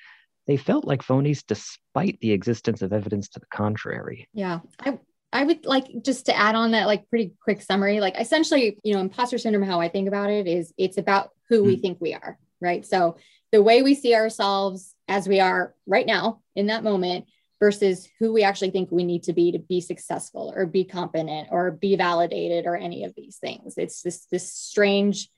they 0.46 0.56
felt 0.56 0.84
like 0.84 1.02
phonies 1.02 1.44
despite 1.46 2.18
the 2.20 2.32
existence 2.32 2.82
of 2.82 2.92
evidence 2.92 3.28
to 3.30 3.40
the 3.40 3.46
contrary. 3.46 4.28
Yeah. 4.32 4.60
I 4.80 4.98
I 5.32 5.44
would 5.44 5.64
like 5.64 5.86
just 6.02 6.26
to 6.26 6.36
add 6.36 6.54
on 6.54 6.72
that 6.72 6.86
like 6.86 7.08
pretty 7.08 7.32
quick 7.42 7.62
summary. 7.62 8.00
Like 8.00 8.20
essentially, 8.20 8.78
you 8.84 8.94
know, 8.94 9.00
imposter 9.00 9.38
syndrome, 9.38 9.62
how 9.64 9.80
I 9.80 9.88
think 9.88 10.06
about 10.06 10.30
it 10.30 10.46
is 10.46 10.74
it's 10.76 10.98
about 10.98 11.30
who 11.48 11.64
we 11.64 11.76
hmm. 11.76 11.80
think 11.80 11.98
we 12.00 12.12
are, 12.12 12.38
right? 12.60 12.84
So 12.84 13.16
the 13.50 13.62
way 13.62 13.82
we 13.82 13.94
see 13.94 14.14
ourselves 14.14 14.94
as 15.08 15.26
we 15.26 15.40
are 15.40 15.74
right 15.86 16.06
now 16.06 16.40
in 16.54 16.66
that 16.66 16.84
moment 16.84 17.26
versus 17.60 18.08
who 18.18 18.32
we 18.32 18.42
actually 18.42 18.70
think 18.70 18.90
we 18.90 19.04
need 19.04 19.22
to 19.22 19.32
be 19.32 19.52
to 19.52 19.58
be 19.58 19.80
successful 19.80 20.52
or 20.54 20.66
be 20.66 20.84
competent 20.84 21.48
or 21.50 21.70
be 21.70 21.96
validated 21.96 22.66
or 22.66 22.76
any 22.76 23.04
of 23.04 23.14
these 23.14 23.36
things. 23.36 23.74
It's 23.78 24.02
this 24.02 24.26
this 24.30 24.52
strange 24.52 25.30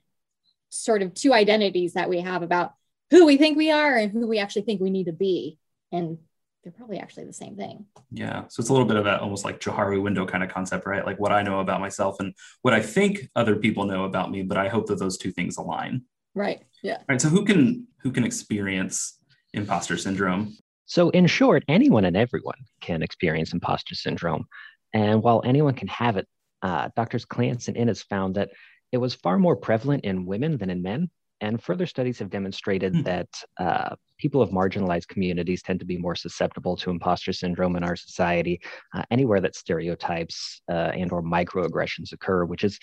sort 0.69 1.03
of 1.03 1.13
two 1.13 1.33
identities 1.33 1.93
that 1.93 2.09
we 2.09 2.21
have 2.21 2.41
about 2.41 2.73
who 3.11 3.25
we 3.25 3.37
think 3.37 3.57
we 3.57 3.71
are 3.71 3.95
and 3.95 4.11
who 4.11 4.27
we 4.27 4.39
actually 4.39 4.63
think 4.63 4.81
we 4.81 4.89
need 4.89 5.05
to 5.05 5.13
be. 5.13 5.57
And 5.91 6.17
they're 6.63 6.73
probably 6.73 6.97
actually 6.97 7.25
the 7.25 7.33
same 7.33 7.55
thing. 7.55 7.85
Yeah. 8.11 8.45
So 8.49 8.59
it's 8.59 8.69
a 8.69 8.73
little 8.73 8.87
bit 8.87 8.97
of 8.97 9.03
that 9.05 9.21
almost 9.21 9.45
like 9.45 9.59
Johari 9.59 10.01
window 10.01 10.25
kind 10.25 10.43
of 10.43 10.49
concept, 10.49 10.87
right? 10.87 11.05
Like 11.05 11.19
what 11.19 11.31
I 11.31 11.43
know 11.43 11.59
about 11.59 11.79
myself 11.79 12.19
and 12.19 12.33
what 12.63 12.73
I 12.73 12.81
think 12.81 13.29
other 13.35 13.55
people 13.55 13.85
know 13.85 14.05
about 14.05 14.31
me, 14.31 14.41
but 14.41 14.57
I 14.57 14.67
hope 14.67 14.87
that 14.87 14.97
those 14.97 15.17
two 15.17 15.31
things 15.31 15.57
align. 15.57 16.01
Right. 16.33 16.63
Yeah. 16.81 16.97
All 16.97 17.05
right. 17.09 17.21
So 17.21 17.29
who 17.29 17.45
can 17.45 17.87
who 18.01 18.11
can 18.11 18.23
experience 18.23 19.19
imposter 19.53 19.95
syndrome? 19.95 20.57
So 20.85 21.09
in 21.11 21.27
short, 21.27 21.63
anyone 21.67 22.05
and 22.05 22.17
everyone 22.17 22.57
can 22.81 23.03
experience 23.03 23.53
imposter 23.53 23.95
syndrome. 23.95 24.45
And 24.93 25.21
while 25.21 25.41
anyone 25.45 25.75
can 25.75 25.87
have 25.87 26.17
it, 26.17 26.27
uh, 26.61 26.89
doctors 26.95 27.25
Clance 27.25 27.67
and 27.67 27.77
Imes 27.77 28.03
found 28.07 28.35
that 28.35 28.49
it 28.91 28.97
was 28.97 29.13
far 29.13 29.37
more 29.37 29.55
prevalent 29.55 30.03
in 30.03 30.25
women 30.25 30.57
than 30.57 30.69
in 30.69 30.81
men. 30.81 31.09
And 31.41 31.61
further 31.61 31.85
studies 31.85 32.19
have 32.19 32.29
demonstrated 32.29 32.93
mm. 32.93 33.03
that 33.05 33.27
uh, 33.59 33.95
people 34.17 34.41
of 34.41 34.51
marginalized 34.51 35.07
communities 35.07 35.61
tend 35.61 35.79
to 35.79 35.85
be 35.85 35.97
more 35.97 36.15
susceptible 36.15 36.75
to 36.77 36.89
imposter 36.89 37.33
syndrome 37.33 37.75
in 37.75 37.83
our 37.83 37.95
society, 37.95 38.61
uh, 38.93 39.03
anywhere 39.11 39.41
that 39.41 39.55
stereotypes 39.55 40.61
uh, 40.69 40.91
and 40.93 41.11
or 41.11 41.21
microaggressions 41.21 42.13
occur, 42.13 42.45
which 42.45 42.63
is 42.63 42.79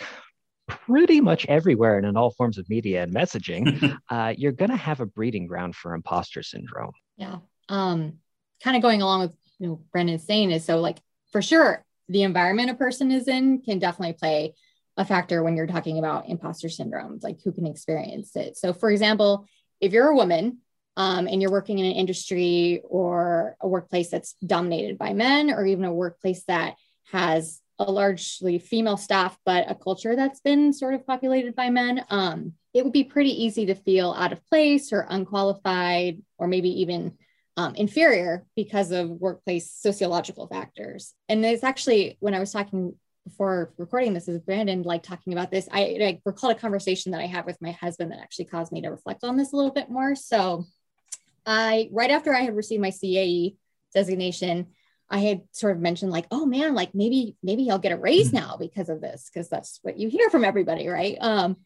pretty 0.69 1.21
much 1.21 1.47
everywhere 1.47 1.99
and 1.99 2.07
in 2.07 2.17
all 2.17 2.31
forms 2.31 2.59
of 2.59 2.69
media 2.69 3.03
and 3.03 3.15
messaging, 3.15 3.97
uh, 4.11 4.33
you're 4.37 4.53
going 4.53 4.71
to 4.71 4.77
have 4.77 5.01
a 5.01 5.07
breeding 5.07 5.47
ground 5.47 5.75
for 5.75 5.95
imposter 5.95 6.43
syndrome. 6.43 6.93
Yeah. 7.17 7.39
Um, 7.69 8.19
kind 8.63 8.77
of 8.77 8.83
going 8.83 9.03
along 9.03 9.21
with 9.21 9.33
you 9.59 9.69
know 9.69 9.83
Brandon's 9.93 10.25
saying 10.25 10.51
is 10.51 10.65
so 10.65 10.81
like 10.81 10.99
for 11.31 11.43
sure 11.43 11.85
the 12.09 12.23
environment 12.23 12.71
a 12.71 12.75
person 12.75 13.11
is 13.11 13.29
in 13.29 13.63
can 13.63 13.79
definitely 13.79 14.15
play 14.15 14.55
a 15.03 15.05
factor 15.05 15.43
when 15.43 15.57
you're 15.57 15.67
talking 15.67 15.99
about 15.99 16.29
imposter 16.29 16.71
syndrome, 16.71 17.19
like 17.23 17.39
who 17.43 17.53
can 17.53 17.67
experience 17.67 18.35
it. 18.37 18.57
So, 18.57 18.73
for 18.73 18.91
example, 18.91 19.47
if 19.81 19.93
you're 19.93 20.09
a 20.09 20.15
woman 20.17 20.59
um, 20.97 21.27
and 21.27 21.43
you're 21.43 21.51
working 21.51 21.79
in 21.79 21.87
an 21.87 21.93
industry 21.93 22.81
or 22.85 23.57
a 23.61 23.69
workplace 23.69 24.09
that's 24.11 24.35
dominated 24.45 24.97
by 24.97 25.13
men, 25.13 25.51
or 25.51 25.67
even 25.67 25.85
a 25.85 25.93
workplace 25.93 26.45
that 26.45 26.77
has 27.11 27.61
a 27.79 27.91
largely 27.91 28.59
female 28.59 28.97
staff, 28.97 29.37
but 29.45 29.71
a 29.71 29.75
culture 29.75 30.15
that's 30.15 30.41
been 30.41 30.73
sort 30.73 30.95
of 30.95 31.07
populated 31.07 31.55
by 31.55 31.69
men, 31.69 32.05
um, 32.11 32.53
it 32.73 32.85
would 32.85 32.93
be 32.93 33.05
pretty 33.05 33.45
easy 33.45 33.67
to 33.67 33.75
feel 33.75 34.13
out 34.17 34.33
of 34.33 34.47
place 34.47 34.93
or 34.93 35.07
unqualified, 35.09 36.23
or 36.39 36.47
maybe 36.47 36.83
even 36.83 37.13
um, 37.57 37.75
inferior 37.75 38.47
because 38.57 38.93
of 38.93 39.11
workplace 39.11 39.71
sociological 39.71 40.47
factors. 40.47 41.15
And 41.29 41.45
it's 41.45 41.65
actually 41.65 42.17
when 42.21 42.35
I 42.35 42.41
was 42.41 42.53
talking 42.53 42.95
before 43.25 43.73
recording 43.79 44.15
this 44.15 44.29
is 44.29 44.41
Brandon, 44.41 44.83
like 44.83 45.03
talking 45.03 45.33
about 45.33 45.51
this, 45.51 45.69
I, 45.71 45.81
I 45.81 46.21
recalled 46.25 46.57
a 46.57 46.59
conversation 46.59 47.13
that 47.13 47.21
I 47.21 47.27
had 47.27 47.47
with 47.47 47.61
my 47.61 47.73
husband 47.73 48.13
that 48.13 48.21
actually 48.21 48.47
caused 48.47 48.73
me 48.73 48.83
to 48.83 48.89
reflect 48.89 49.25
on 49.25 49.37
this 49.37 49.53
a 49.53 49.57
little 49.57 49.71
bit 49.71 49.91
more. 49.91 50.15
So, 50.15 50.67
I 51.45 51.89
right 51.93 52.11
after 52.11 52.35
I 52.35 52.41
had 52.41 52.57
received 52.57 52.83
my 52.83 52.91
CAE 52.91 53.57
designation, 53.95 54.69
I 55.11 55.19
had 55.19 55.43
sort 55.53 55.77
of 55.77 55.83
mentioned 55.83 56.13
like, 56.13 56.27
oh 56.31 56.47
man, 56.47 56.75
like 56.75 56.95
maybe 56.95 57.37
maybe 57.43 57.71
I'll 57.71 57.79
get 57.79 57.93
a 57.93 57.97
raise 57.97 58.29
mm-hmm. 58.29 58.37
now 58.37 58.57
because 58.59 58.89
of 58.89 59.01
this, 59.01 59.29
because 59.33 59.49
that's 59.49 59.79
what 59.83 59.99
you 59.99 60.09
hear 60.09 60.31
from 60.31 60.45
everybody, 60.45 60.89
right? 60.89 61.17
Um, 61.21 61.57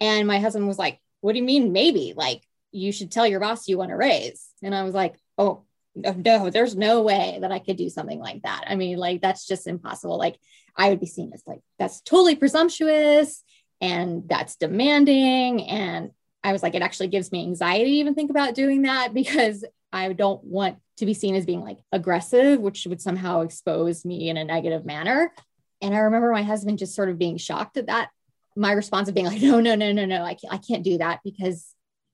and 0.00 0.26
my 0.26 0.38
husband 0.38 0.66
was 0.66 0.78
like, 0.78 1.00
what 1.20 1.32
do 1.32 1.38
you 1.38 1.44
mean 1.44 1.72
maybe? 1.72 2.12
Like 2.16 2.42
you 2.72 2.92
should 2.92 3.10
tell 3.10 3.26
your 3.26 3.40
boss 3.40 3.68
you 3.68 3.78
want 3.78 3.92
a 3.92 3.96
raise. 3.96 4.46
And 4.62 4.74
I 4.74 4.82
was 4.82 4.94
like, 4.94 5.16
oh 5.38 5.64
no, 5.94 6.50
there's 6.50 6.76
no 6.76 7.02
way 7.02 7.38
that 7.40 7.52
I 7.52 7.58
could 7.58 7.76
do 7.76 7.90
something 7.90 8.18
like 8.18 8.42
that. 8.42 8.64
I 8.66 8.76
mean, 8.76 8.98
like 8.98 9.20
that's 9.20 9.46
just 9.46 9.66
impossible. 9.66 10.18
Like 10.18 10.38
I 10.76 10.90
would 10.90 11.00
be 11.00 11.06
seen 11.06 11.32
as 11.34 11.42
like 11.46 11.60
that's 11.78 12.00
totally 12.00 12.36
presumptuous 12.36 13.42
and 13.80 14.28
that's 14.28 14.56
demanding. 14.56 15.62
And 15.62 16.10
I 16.44 16.52
was 16.52 16.62
like, 16.62 16.74
it 16.74 16.82
actually 16.82 17.08
gives 17.08 17.32
me 17.32 17.42
anxiety 17.42 17.90
to 17.90 17.96
even 17.96 18.14
think 18.14 18.30
about 18.30 18.54
doing 18.54 18.82
that 18.82 19.12
because 19.14 19.64
I 19.92 20.12
don't 20.12 20.42
want 20.44 20.78
to 20.98 21.06
be 21.06 21.14
seen 21.14 21.34
as 21.34 21.46
being 21.46 21.62
like 21.62 21.78
aggressive, 21.92 22.60
which 22.60 22.86
would 22.86 23.00
somehow 23.00 23.40
expose 23.40 24.04
me 24.04 24.28
in 24.28 24.36
a 24.36 24.44
negative 24.44 24.84
manner. 24.84 25.32
And 25.80 25.94
I 25.94 25.98
remember 25.98 26.30
my 26.30 26.42
husband 26.42 26.78
just 26.78 26.94
sort 26.94 27.08
of 27.08 27.18
being 27.18 27.38
shocked 27.38 27.76
at 27.76 27.86
that. 27.86 28.10
My 28.54 28.72
response 28.72 29.08
of 29.08 29.14
being 29.14 29.26
like, 29.26 29.40
no, 29.42 29.60
no, 29.60 29.74
no, 29.74 29.92
no, 29.92 30.04
no, 30.04 30.22
I 30.22 30.34
can't, 30.34 30.54
I 30.54 30.58
can't 30.58 30.84
do 30.84 30.98
that 30.98 31.20
because 31.24 31.66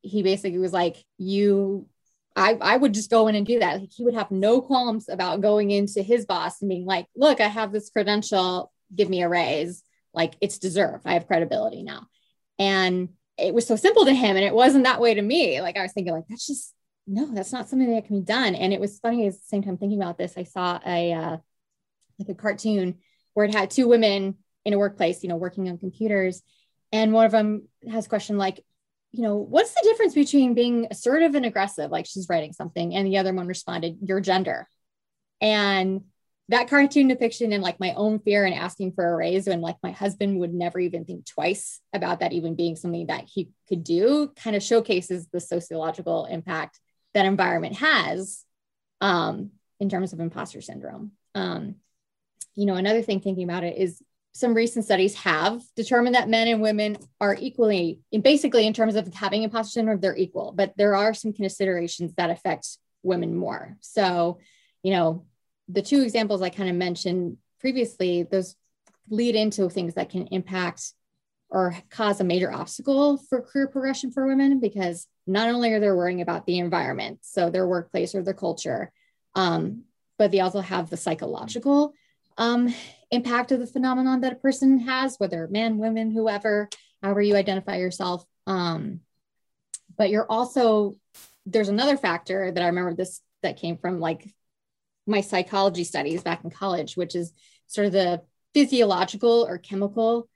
he 0.03 0.23
basically 0.23 0.59
was 0.59 0.73
like, 0.73 0.97
you 1.19 1.89
I, 2.37 2.59
I 2.61 2.77
would 2.77 2.93
just 2.95 3.11
go 3.11 3.29
in 3.29 3.35
and 3.35 3.47
do 3.47 3.59
that. 3.61 3.81
Like 3.81 3.91
he 3.93 4.05
would 4.05 4.15
have 4.15 4.31
no 4.31 4.61
qualms 4.61 5.09
about 5.09 5.41
going 5.41 5.71
into 5.71 6.03
his 6.03 6.27
boss 6.27 6.61
and 6.61 6.69
being 6.69 6.85
like, 6.85 7.07
look, 7.17 7.41
I 7.41 7.49
have 7.49 7.73
this 7.73 7.89
credential, 7.89 8.71
give 8.95 9.09
me 9.09 9.23
a 9.23 9.29
raise. 9.29 9.83
Like 10.13 10.35
it's 10.41 10.59
deserved. 10.59 11.05
I 11.07 11.15
have 11.15 11.27
credibility 11.27 11.83
now. 11.83 12.07
And 12.59 13.09
it 13.39 13.55
was 13.55 13.67
so 13.67 13.77
simple 13.77 14.05
to 14.05 14.15
him. 14.15 14.37
And 14.37 14.45
it 14.45 14.55
wasn't 14.55 14.85
that 14.85 15.01
way 15.01 15.15
to 15.15 15.23
me. 15.23 15.61
Like 15.61 15.77
I 15.77 15.83
was 15.83 15.93
thinking, 15.93 16.13
like, 16.13 16.25
that's 16.29 16.47
just 16.47 16.75
no, 17.07 17.27
that's 17.33 17.53
not 17.53 17.69
something 17.69 17.93
that 17.95 18.07
can 18.07 18.21
be 18.21 18.25
done. 18.25 18.55
And 18.55 18.73
it 18.73 18.81
was 18.81 18.99
funny 18.99 19.27
at 19.27 19.33
the 19.33 19.39
same 19.45 19.63
time 19.63 19.79
thinking 19.79 20.01
about 20.01 20.19
this. 20.19 20.35
I 20.37 20.43
saw 20.43 20.81
a 20.85 21.13
uh, 21.13 21.37
like 22.19 22.29
a 22.29 22.35
cartoon 22.35 22.97
where 23.35 23.47
it 23.47 23.55
had 23.55 23.71
two 23.71 23.87
women 23.89 24.37
in 24.65 24.73
a 24.73 24.79
workplace, 24.79 25.23
you 25.23 25.29
know, 25.29 25.37
working 25.37 25.69
on 25.69 25.79
computers. 25.79 26.43
And 26.93 27.13
one 27.13 27.27
of 27.27 27.33
them 27.33 27.69
has 27.91 28.07
a 28.07 28.09
question 28.09 28.39
like, 28.39 28.65
you 29.17 29.23
know, 29.23 29.37
what's 29.37 29.73
the 29.73 29.81
difference 29.83 30.15
between 30.15 30.53
being 30.53 30.89
assertive 30.91 31.35
and 31.35 31.47
aggressive? 31.47 31.91
Like 31.91 32.07
she's 32.07 32.29
writing 32.29 32.53
something, 32.53 32.95
and 32.95 33.07
the 33.07 33.19
other 33.19 33.33
one 33.33 33.47
responded, 33.47 33.99
your 34.03 34.21
gender. 34.21 34.69
And 35.41 36.03
that 36.49 36.69
cartoon 36.69 37.09
depiction 37.09 37.53
and 37.53 37.63
like 37.63 37.81
my 37.81 37.93
own 37.95 38.21
fear 38.21 38.45
and 38.45 38.55
asking 38.55 38.93
for 38.93 39.05
a 39.05 39.17
raise 39.17 39.49
when 39.49 39.61
like 39.61 39.77
my 39.83 39.91
husband 39.91 40.39
would 40.39 40.55
never 40.55 40.79
even 40.79 41.05
think 41.05 41.27
twice 41.27 41.81
about 41.93 42.21
that 42.21 42.33
even 42.33 42.55
being 42.55 42.77
something 42.77 43.07
that 43.07 43.25
he 43.25 43.49
could 43.69 43.83
do 43.83 44.33
kind 44.37 44.55
of 44.55 44.63
showcases 44.63 45.27
the 45.29 45.41
sociological 45.41 46.27
impact 46.27 46.79
that 47.15 47.27
environment 47.27 47.77
has 47.77 48.45
um, 49.01 49.51
in 49.81 49.89
terms 49.89 50.13
of 50.13 50.21
imposter 50.21 50.61
syndrome. 50.61 51.13
Um, 51.35 51.77
you 52.55 52.67
know, 52.67 52.75
another 52.75 53.03
thing 53.03 53.21
thinking 53.21 53.45
about 53.45 53.65
it 53.65 53.77
is 53.79 54.01
some 54.37 54.53
recent 54.53 54.85
studies 54.85 55.15
have 55.15 55.63
determined 55.77 56.15
that 56.15 56.29
men 56.29 56.47
and 56.47 56.61
women 56.61 56.99
are 57.23 57.35
equally, 57.41 58.01
basically 58.23 58.67
in 58.67 58.75
terms 58.75 58.95
of 58.95 59.13
having 59.15 59.43
imposter 59.43 59.81
syndrome, 59.81 59.99
they're 59.99 60.17
equal, 60.17 60.53
but 60.55 60.75
there 60.77 60.95
are 60.95 61.15
some 61.15 61.33
considerations 61.33 62.13
that 62.19 62.29
affect 62.29 62.77
women 63.03 63.35
more. 63.35 63.79
So, 63.81 64.39
you 64.83 64.93
know, 64.93 65.25
the 65.69 65.81
two 65.81 66.03
examples 66.03 66.43
I 66.43 66.51
kind 66.51 66.69
of 66.69 66.77
mentioned 66.77 67.39
previously, 67.61 68.25
those 68.25 68.57
lead 69.09 69.37
into 69.37 69.71
things 69.71 69.95
that 69.95 70.11
can 70.11 70.27
impact 70.27 70.93
or 71.49 71.75
cause 71.89 72.21
a 72.21 72.25
major 72.25 72.53
obstacle 72.53 73.17
for 73.17 73.41
career 73.41 73.69
progression 73.69 74.11
for 74.11 74.27
women 74.27 74.61
because 74.61 75.07
not 75.27 75.49
only 75.49 75.73
are 75.73 75.81
they 75.81 75.91
worrying 75.91 76.21
about 76.21 76.45
the 76.45 76.59
environment, 76.59 77.21
so 77.23 77.49
their 77.49 77.67
workplace 77.67 78.15
or 78.15 78.23
their 78.23 78.35
culture, 78.35 78.93
um, 79.35 79.85
but 80.19 80.31
they 80.31 80.41
also 80.41 80.61
have 80.61 80.91
the 80.91 80.97
psychological 80.99 81.95
um, 82.39 82.75
impact 83.11 83.53
of 83.53 83.61
the 83.61 83.67
phenomenon 83.67 84.21
that 84.21 84.33
a 84.33 84.37
person 84.37 84.81
has, 84.81 85.17
whether 85.19 85.49
men, 85.49 85.79
women, 85.79 86.11
whoever, 86.11 86.69
however 87.03 87.23
you 87.23 87.37
identify 87.37 87.77
yourself. 87.77 88.25
Um, 88.47 89.01
but 89.97 90.11
you're 90.11 90.31
also, 90.31 90.97
there's 91.47 91.69
another 91.69 91.97
factor 91.97 92.51
that 92.51 92.63
I 92.63 92.67
remember 92.67 92.95
this 92.95 93.21
that 93.43 93.57
came 93.57 93.79
from 93.79 94.01
like 94.01 94.29
my 95.07 95.21
psychology 95.21 95.85
studies 95.85 96.23
back 96.23 96.43
in 96.45 96.51
college, 96.51 96.97
which 96.97 97.15
is 97.15 97.33
sort 97.67 97.87
of 97.87 97.93
the 97.93 98.23
physiological 98.55 99.47
or 99.49 99.59
chemical 99.59 100.29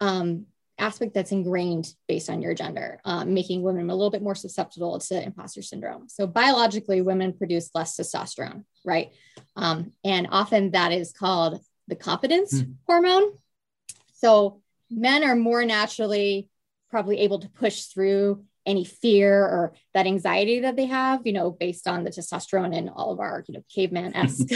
um, 0.00 0.46
aspect 0.78 1.14
that's 1.14 1.32
ingrained 1.32 1.92
based 2.06 2.30
on 2.30 2.42
your 2.42 2.54
gender, 2.54 3.00
um, 3.04 3.34
making 3.34 3.62
women 3.62 3.90
a 3.90 3.94
little 3.94 4.10
bit 4.10 4.22
more 4.22 4.34
susceptible 4.34 4.98
to 4.98 5.22
imposter 5.22 5.62
syndrome. 5.62 6.08
So, 6.08 6.26
biologically, 6.26 7.00
women 7.00 7.32
produce 7.32 7.70
less 7.74 7.96
testosterone, 7.96 8.64
right? 8.84 9.12
Um, 9.56 9.92
and 10.04 10.28
often 10.30 10.72
that 10.72 10.92
is 10.92 11.12
called 11.12 11.60
the 11.86 11.96
confidence 11.96 12.54
mm. 12.54 12.74
hormone. 12.86 13.32
So, 14.14 14.62
men 14.90 15.24
are 15.24 15.36
more 15.36 15.64
naturally 15.64 16.48
probably 16.90 17.20
able 17.20 17.38
to 17.40 17.48
push 17.50 17.82
through 17.82 18.44
any 18.68 18.84
fear 18.84 19.42
or 19.42 19.72
that 19.94 20.06
anxiety 20.06 20.60
that 20.60 20.76
they 20.76 20.86
have, 20.86 21.22
you 21.24 21.32
know, 21.32 21.50
based 21.50 21.88
on 21.88 22.04
the 22.04 22.10
testosterone 22.10 22.76
and 22.76 22.90
all 22.90 23.12
of 23.12 23.18
our, 23.18 23.44
you 23.48 23.54
know, 23.54 23.64
caveman 23.74 24.14
esque 24.14 24.48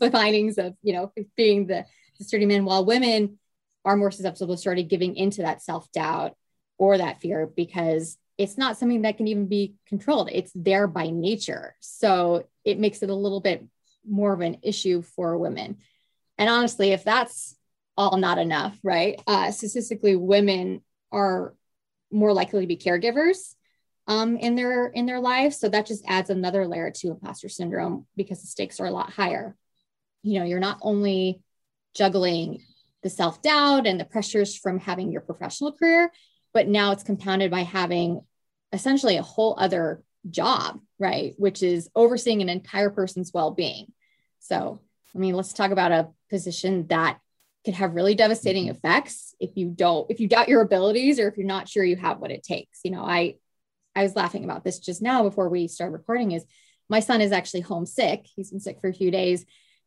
findings 0.12 0.58
of, 0.58 0.74
you 0.82 0.92
know, 0.92 1.12
being 1.36 1.66
the, 1.66 1.84
the 2.18 2.24
sturdy 2.24 2.46
men, 2.46 2.64
while 2.64 2.84
women 2.84 3.38
are 3.84 3.96
more 3.96 4.10
susceptible 4.10 4.56
to 4.56 4.70
of 4.70 4.88
giving 4.88 5.16
into 5.16 5.42
that 5.42 5.62
self 5.62 5.90
doubt 5.92 6.36
or 6.78 6.98
that 6.98 7.20
fear 7.20 7.46
because 7.46 8.18
it's 8.36 8.58
not 8.58 8.76
something 8.76 9.02
that 9.02 9.16
can 9.16 9.28
even 9.28 9.46
be 9.46 9.74
controlled. 9.86 10.28
It's 10.32 10.52
there 10.54 10.86
by 10.86 11.10
nature. 11.10 11.76
So 11.80 12.46
it 12.64 12.78
makes 12.78 13.02
it 13.02 13.10
a 13.10 13.14
little 13.14 13.40
bit 13.40 13.64
more 14.06 14.32
of 14.32 14.40
an 14.40 14.58
issue 14.62 15.02
for 15.02 15.38
women. 15.38 15.78
And 16.36 16.50
honestly, 16.50 16.90
if 16.90 17.04
that's 17.04 17.56
all 17.96 18.16
not 18.16 18.38
enough, 18.38 18.76
right? 18.82 19.20
Uh, 19.26 19.52
statistically, 19.52 20.16
women 20.16 20.82
are 21.12 21.54
more 22.10 22.32
likely 22.32 22.62
to 22.62 22.66
be 22.66 22.76
caregivers 22.76 23.54
um, 24.06 24.36
in 24.36 24.56
their 24.56 24.86
in 24.86 25.06
their 25.06 25.20
lives. 25.20 25.58
So 25.58 25.68
that 25.68 25.86
just 25.86 26.04
adds 26.06 26.30
another 26.30 26.66
layer 26.66 26.90
to 26.90 27.10
imposter 27.10 27.48
syndrome 27.48 28.06
because 28.16 28.40
the 28.40 28.48
stakes 28.48 28.80
are 28.80 28.86
a 28.86 28.90
lot 28.90 29.10
higher. 29.10 29.56
You 30.22 30.40
know, 30.40 30.46
you're 30.46 30.58
not 30.58 30.78
only 30.82 31.40
juggling 31.94 32.62
the 33.04 33.10
self 33.10 33.42
doubt 33.42 33.86
and 33.86 34.00
the 34.00 34.04
pressures 34.04 34.56
from 34.56 34.80
having 34.80 35.12
your 35.12 35.20
professional 35.20 35.72
career, 35.72 36.10
but 36.52 36.66
now 36.66 36.90
it's 36.90 37.04
compounded 37.04 37.52
by 37.52 37.60
having 37.60 38.22
essentially 38.72 39.18
a 39.18 39.22
whole 39.22 39.54
other 39.56 40.02
job, 40.28 40.80
right? 40.98 41.34
Which 41.36 41.62
is 41.62 41.88
overseeing 41.94 42.42
an 42.42 42.48
entire 42.48 42.90
person's 42.90 43.30
well 43.32 43.52
being. 43.52 43.92
So, 44.40 44.80
I 45.14 45.18
mean, 45.18 45.34
let's 45.34 45.52
talk 45.52 45.70
about 45.70 45.92
a 45.92 46.08
position 46.30 46.86
that 46.88 47.18
could 47.64 47.74
have 47.74 47.94
really 47.94 48.14
devastating 48.14 48.64
mm-hmm. 48.64 48.76
effects 48.76 49.34
if 49.38 49.50
you 49.54 49.68
don't, 49.68 50.10
if 50.10 50.18
you 50.18 50.26
doubt 50.26 50.48
your 50.48 50.62
abilities 50.62 51.20
or 51.20 51.28
if 51.28 51.36
you're 51.36 51.46
not 51.46 51.68
sure 51.68 51.84
you 51.84 51.96
have 51.96 52.18
what 52.18 52.30
it 52.30 52.42
takes. 52.42 52.80
You 52.84 52.90
know, 52.90 53.04
I, 53.04 53.36
I 53.94 54.02
was 54.02 54.16
laughing 54.16 54.44
about 54.44 54.64
this 54.64 54.78
just 54.78 55.02
now 55.02 55.22
before 55.22 55.50
we 55.50 55.68
start 55.68 55.92
recording 55.92 56.32
is 56.32 56.44
my 56.88 57.00
son 57.00 57.20
is 57.20 57.32
actually 57.32 57.60
homesick. 57.60 58.26
He's 58.34 58.50
been 58.50 58.60
sick 58.60 58.80
for 58.80 58.88
a 58.88 58.94
few 58.94 59.10
days 59.10 59.44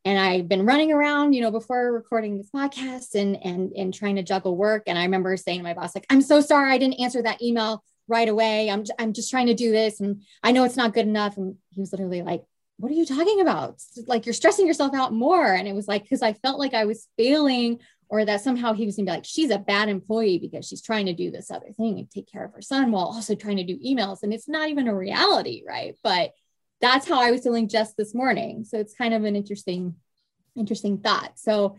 and 0.08 0.18
I've 0.18 0.48
been 0.48 0.66
running 0.66 0.94
around, 0.94 1.34
you 1.34 1.42
know, 1.42 1.52
before 1.52 1.92
recording 1.92 2.38
this 2.38 2.50
podcast 2.50 3.14
and 3.14 3.38
and 3.44 3.74
and 3.74 3.94
trying 3.94 4.16
to 4.16 4.24
juggle 4.24 4.56
work. 4.56 4.84
And 4.88 4.98
I 4.98 5.04
remember 5.04 5.36
saying 5.36 5.60
to 5.60 5.64
my 5.64 5.74
boss, 5.74 5.94
like, 5.94 6.06
I'm 6.10 6.22
so 6.22 6.40
sorry 6.40 6.72
I 6.72 6.78
didn't 6.78 7.02
answer 7.02 7.22
that 7.24 7.42
email 7.42 7.84
right 8.08 8.30
away. 8.30 8.70
I'm 8.70 8.86
I'm 8.98 9.12
just 9.12 9.30
trying 9.30 9.48
to 9.48 9.54
do 9.54 9.70
this, 9.70 10.00
and 10.00 10.24
I 10.42 10.54
know 10.54 10.64
it's 10.64 10.78
not 10.78 10.94
good 10.94 11.08
enough. 11.08 11.36
And 11.36 11.58
he 11.72 11.82
was 11.82 11.92
literally 11.92 12.22
like, 12.22 12.44
What 12.78 12.90
are 12.90 12.96
you 12.96 13.06
talking 13.06 13.42
about? 13.42 13.82
Like 14.06 14.26
you're 14.26 14.32
stressing 14.32 14.66
yourself 14.66 14.96
out 14.96 15.12
more. 15.12 15.46
And 15.46 15.68
it 15.68 15.76
was 15.76 15.90
like 15.90 16.04
because 16.04 16.22
I 16.22 16.32
felt 16.32 16.58
like 16.58 16.74
I 16.74 16.86
was 16.86 17.10
failing, 17.18 17.82
or 18.08 18.24
that 18.24 18.40
somehow 18.40 18.72
he 18.72 18.86
was 18.86 18.96
gonna 18.96 19.08
be 19.08 19.12
like, 19.12 19.26
she's 19.26 19.52
a 19.52 19.60
bad 19.60 19.90
employee 19.90 20.40
because 20.40 20.66
she's 20.66 20.82
trying 20.82 21.08
to 21.08 21.14
do 21.14 21.32
this 21.32 21.52
other 21.52 21.74
thing 21.76 22.00
and 22.00 22.10
take 22.10 22.32
care 22.32 22.46
of 22.46 22.54
her 22.54 22.62
son 22.62 22.94
while 22.94 23.08
also 23.08 23.36
trying 23.36 23.58
to 23.58 23.66
do 23.66 23.78
emails. 23.86 24.24
And 24.24 24.34
it's 24.34 24.48
not 24.48 24.70
even 24.70 24.88
a 24.88 24.96
reality, 24.96 25.64
right? 25.68 25.96
But 26.02 26.32
that's 26.82 27.08
how 27.08 27.22
I 27.22 27.32
was 27.32 27.42
feeling 27.42 27.68
just 27.68 27.98
this 27.98 28.14
morning. 28.14 28.64
So 28.64 28.78
it's 28.78 28.94
kind 28.94 29.14
of 29.14 29.24
an 29.24 29.36
interesting, 29.36 29.96
interesting 30.56 31.00
thought. 31.00 31.40
So 31.40 31.78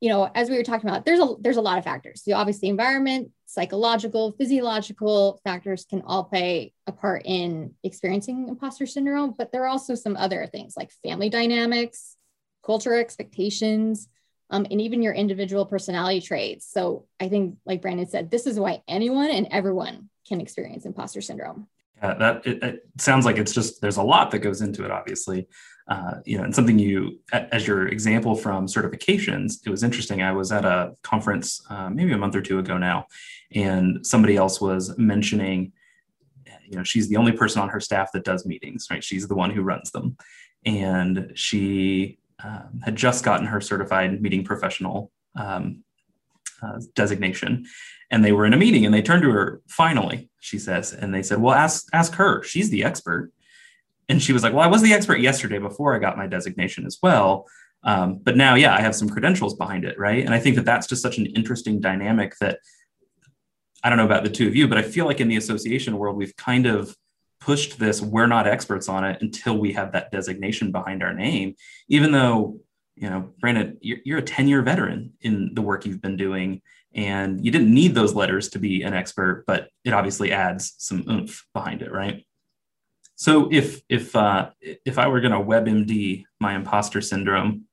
you 0.00 0.08
know, 0.08 0.30
as 0.34 0.48
we 0.48 0.56
were 0.56 0.62
talking 0.64 0.88
about, 0.88 1.04
there's 1.04 1.20
a 1.20 1.34
there's 1.40 1.58
a 1.58 1.62
lot 1.62 1.76
of 1.76 1.84
factors. 1.84 2.24
So 2.24 2.32
obviously, 2.32 2.68
environment, 2.68 3.30
psychological, 3.44 4.32
physiological 4.32 5.40
factors 5.44 5.84
can 5.84 6.02
all 6.02 6.24
play 6.24 6.72
a 6.86 6.92
part 6.92 7.22
in 7.26 7.74
experiencing 7.84 8.48
imposter 8.48 8.86
syndrome. 8.86 9.34
But 9.36 9.52
there 9.52 9.64
are 9.64 9.68
also 9.68 9.94
some 9.94 10.16
other 10.16 10.46
things 10.46 10.74
like 10.74 10.90
family 11.04 11.28
dynamics, 11.28 12.16
cultural 12.64 12.98
expectations, 12.98 14.08
um, 14.48 14.66
and 14.70 14.80
even 14.80 15.02
your 15.02 15.12
individual 15.12 15.66
personality 15.66 16.22
traits. 16.22 16.70
So 16.70 17.06
I 17.20 17.28
think, 17.28 17.58
like 17.66 17.82
Brandon 17.82 18.06
said, 18.06 18.30
this 18.30 18.46
is 18.46 18.58
why 18.58 18.82
anyone 18.88 19.30
and 19.30 19.48
everyone 19.50 20.08
can 20.26 20.40
experience 20.40 20.86
imposter 20.86 21.20
syndrome. 21.20 21.66
Yeah, 22.02 22.14
that 22.14 22.46
it, 22.46 22.62
it 22.62 22.82
sounds 22.98 23.26
like 23.26 23.36
it's 23.36 23.52
just 23.52 23.80
there's 23.80 23.98
a 23.98 24.02
lot 24.02 24.30
that 24.30 24.38
goes 24.38 24.62
into 24.62 24.84
it, 24.84 24.90
obviously. 24.90 25.48
Uh, 25.88 26.14
you 26.24 26.38
know, 26.38 26.44
and 26.44 26.54
something 26.54 26.78
you, 26.78 27.18
as 27.32 27.66
your 27.66 27.88
example 27.88 28.36
from 28.36 28.66
certifications, 28.66 29.58
it 29.66 29.70
was 29.70 29.82
interesting. 29.82 30.22
I 30.22 30.30
was 30.30 30.52
at 30.52 30.64
a 30.64 30.94
conference 31.02 31.60
uh, 31.68 31.90
maybe 31.90 32.12
a 32.12 32.18
month 32.18 32.36
or 32.36 32.42
two 32.42 32.60
ago 32.60 32.78
now, 32.78 33.06
and 33.52 34.06
somebody 34.06 34.36
else 34.36 34.60
was 34.60 34.96
mentioning, 34.98 35.72
you 36.64 36.76
know, 36.76 36.84
she's 36.84 37.08
the 37.08 37.16
only 37.16 37.32
person 37.32 37.60
on 37.60 37.68
her 37.70 37.80
staff 37.80 38.12
that 38.12 38.24
does 38.24 38.46
meetings, 38.46 38.86
right? 38.88 39.02
She's 39.02 39.26
the 39.26 39.34
one 39.34 39.50
who 39.50 39.62
runs 39.62 39.90
them, 39.90 40.16
and 40.64 41.32
she 41.34 42.18
um, 42.44 42.80
had 42.84 42.94
just 42.94 43.24
gotten 43.24 43.46
her 43.46 43.60
certified 43.60 44.22
meeting 44.22 44.44
professional 44.44 45.10
um, 45.34 45.82
uh, 46.62 46.80
designation, 46.94 47.66
and 48.10 48.24
they 48.24 48.32
were 48.32 48.46
in 48.46 48.52
a 48.52 48.56
meeting, 48.56 48.84
and 48.84 48.94
they 48.94 49.02
turned 49.02 49.22
to 49.22 49.30
her 49.30 49.60
finally, 49.68 50.28
she 50.40 50.58
says, 50.58 50.92
and 50.92 51.14
they 51.14 51.22
said, 51.22 51.40
"Well, 51.40 51.54
ask 51.54 51.86
ask 51.92 52.14
her. 52.14 52.42
She's 52.42 52.70
the 52.70 52.84
expert." 52.84 53.32
And 54.08 54.22
she 54.22 54.32
was 54.32 54.42
like, 54.42 54.52
"Well, 54.52 54.64
I 54.64 54.68
was 54.68 54.82
the 54.82 54.92
expert 54.92 55.20
yesterday 55.20 55.58
before 55.58 55.94
I 55.94 55.98
got 55.98 56.16
my 56.16 56.26
designation 56.26 56.86
as 56.86 56.98
well." 57.02 57.46
Um, 57.82 58.18
but 58.22 58.36
now, 58.36 58.56
yeah, 58.56 58.74
I 58.74 58.80
have 58.80 58.94
some 58.94 59.08
credentials 59.08 59.54
behind 59.54 59.84
it, 59.84 59.98
right? 59.98 60.24
And 60.24 60.34
I 60.34 60.38
think 60.38 60.56
that 60.56 60.66
that's 60.66 60.86
just 60.86 61.02
such 61.02 61.18
an 61.18 61.26
interesting 61.26 61.80
dynamic 61.80 62.34
that 62.40 62.58
I 63.82 63.88
don't 63.88 63.96
know 63.96 64.04
about 64.04 64.24
the 64.24 64.30
two 64.30 64.46
of 64.46 64.54
you, 64.54 64.68
but 64.68 64.76
I 64.76 64.82
feel 64.82 65.06
like 65.06 65.20
in 65.20 65.28
the 65.28 65.38
association 65.38 65.96
world, 65.96 66.16
we've 66.16 66.36
kind 66.36 66.66
of 66.66 66.94
pushed 67.40 67.78
this 67.78 68.02
we're 68.02 68.26
not 68.26 68.46
experts 68.46 68.88
on 68.88 69.02
it 69.04 69.20
until 69.22 69.58
we 69.58 69.72
have 69.72 69.92
that 69.92 70.12
designation 70.12 70.70
behind 70.70 71.02
our 71.02 71.14
name 71.14 71.54
even 71.88 72.12
though 72.12 72.60
you 73.00 73.08
know 73.08 73.30
brandon 73.40 73.78
you're, 73.80 73.98
you're 74.04 74.18
a 74.18 74.22
10 74.22 74.46
year 74.46 74.62
veteran 74.62 75.12
in 75.22 75.54
the 75.54 75.62
work 75.62 75.84
you've 75.84 76.02
been 76.02 76.16
doing 76.16 76.60
and 76.94 77.44
you 77.44 77.50
didn't 77.50 77.72
need 77.72 77.94
those 77.94 78.14
letters 78.14 78.48
to 78.50 78.58
be 78.58 78.82
an 78.82 78.92
expert 78.92 79.44
but 79.46 79.68
it 79.84 79.92
obviously 79.92 80.30
adds 80.30 80.74
some 80.78 81.04
oomph 81.08 81.44
behind 81.54 81.82
it 81.82 81.90
right? 81.90 82.24
So 83.16 83.48
if 83.52 83.82
if 83.88 84.14
uh, 84.14 84.50
if 84.60 84.98
i 84.98 85.08
were 85.08 85.20
going 85.20 85.32
to 85.32 85.38
webmd 85.38 86.24
my 86.40 86.54
imposter 86.54 87.00
syndrome 87.00 87.64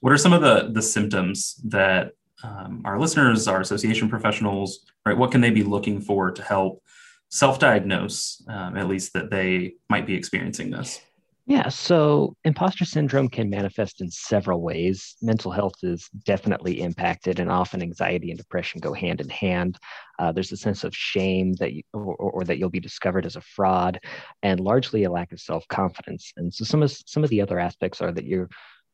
what 0.00 0.12
are 0.12 0.18
some 0.18 0.32
of 0.32 0.42
the 0.42 0.70
the 0.72 0.82
symptoms 0.82 1.60
that 1.64 2.12
um, 2.42 2.82
our 2.84 2.98
listeners 2.98 3.48
our 3.48 3.60
association 3.60 4.08
professionals 4.08 4.80
right 5.06 5.16
what 5.16 5.30
can 5.30 5.40
they 5.40 5.50
be 5.50 5.62
looking 5.62 6.00
for 6.00 6.30
to 6.30 6.42
help 6.42 6.82
self-diagnose 7.30 8.42
um, 8.48 8.76
at 8.76 8.88
least 8.88 9.14
that 9.14 9.30
they 9.30 9.74
might 9.88 10.06
be 10.06 10.14
experiencing 10.14 10.70
this 10.70 11.00
yeah, 11.46 11.68
so 11.68 12.36
imposter 12.44 12.84
syndrome 12.84 13.28
can 13.28 13.50
manifest 13.50 14.00
in 14.00 14.08
several 14.10 14.62
ways. 14.62 15.16
Mental 15.20 15.50
health 15.50 15.74
is 15.82 16.08
definitely 16.24 16.80
impacted, 16.80 17.40
and 17.40 17.50
often 17.50 17.82
anxiety 17.82 18.30
and 18.30 18.38
depression 18.38 18.80
go 18.80 18.92
hand 18.92 19.20
in 19.20 19.28
hand. 19.28 19.76
Uh, 20.20 20.30
there's 20.30 20.52
a 20.52 20.56
sense 20.56 20.84
of 20.84 20.94
shame 20.94 21.52
that 21.54 21.72
you, 21.72 21.82
or, 21.92 22.14
or, 22.14 22.44
that 22.44 22.58
you'll 22.58 22.70
be 22.70 22.78
discovered 22.78 23.26
as 23.26 23.34
a 23.34 23.40
fraud, 23.40 23.98
and 24.44 24.60
largely 24.60 25.02
a 25.02 25.10
lack 25.10 25.32
of 25.32 25.40
self 25.40 25.66
confidence. 25.66 26.32
And 26.36 26.54
so 26.54 26.64
some 26.64 26.80
of 26.80 26.92
some 27.06 27.24
of 27.24 27.30
the 27.30 27.40
other 27.40 27.58
aspects 27.58 28.00
are 28.00 28.12
that 28.12 28.24
you're 28.24 28.48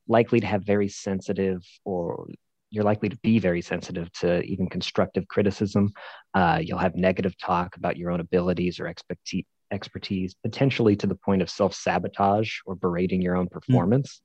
likely 0.07 0.40
to 0.40 0.47
have 0.47 0.64
very 0.64 0.88
sensitive 0.88 1.62
or 1.85 2.28
you're 2.71 2.85
likely 2.85 3.11
to 3.11 3.17
be 3.19 3.38
very 3.38 3.62
sensitive 3.62 4.11
to 4.12 4.43
even 4.43 4.69
constructive 4.69 5.28
criticism. 5.28 5.93
Uh, 6.35 6.61
you'll 6.62 6.78
have 6.78 6.95
negative 6.95 7.37
talk 7.38 7.76
about 7.76 7.97
your 7.97 8.11
own 8.11 8.21
abilities 8.21 8.81
or 8.81 8.87
expertise, 8.87 9.45
expertise 9.71 10.35
potentially 10.43 10.97
to 10.97 11.07
the 11.07 11.15
point 11.15 11.43
of 11.43 11.51
self 11.51 11.75
sabotage 11.75 12.59
or 12.67 12.75
berating 12.75 13.23
your 13.23 13.37
own 13.37 13.47
hmm. 13.47 13.59
performance. 13.59 14.21
Mm. 14.21 14.25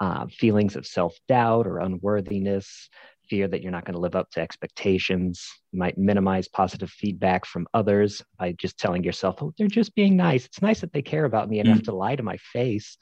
Uh, 0.00 0.26
feelings 0.28 0.76
of 0.76 0.86
self 0.86 1.16
doubt 1.26 1.66
or 1.66 1.80
unworthiness, 1.80 2.88
fear 3.28 3.48
that 3.48 3.62
you're 3.62 3.72
not 3.72 3.84
going 3.84 3.94
to 3.94 4.00
live 4.00 4.14
up 4.14 4.30
to 4.30 4.40
expectations. 4.40 5.44
You 5.72 5.80
might 5.80 5.98
minimize 5.98 6.46
positive 6.46 6.90
feedback 6.90 7.44
from 7.46 7.66
others 7.74 8.22
by 8.38 8.52
just 8.52 8.78
telling 8.78 9.02
yourself, 9.02 9.42
oh, 9.42 9.52
they're 9.58 9.66
just 9.66 9.96
being 9.96 10.16
nice. 10.16 10.46
It's 10.46 10.62
nice 10.62 10.80
that 10.82 10.92
they 10.92 11.02
care 11.02 11.24
about 11.24 11.48
me 11.48 11.58
enough 11.58 11.78
mm. 11.78 11.84
to 11.84 11.96
lie 11.96 12.14
to 12.16 12.22
my 12.22 12.36
face. 12.36 12.96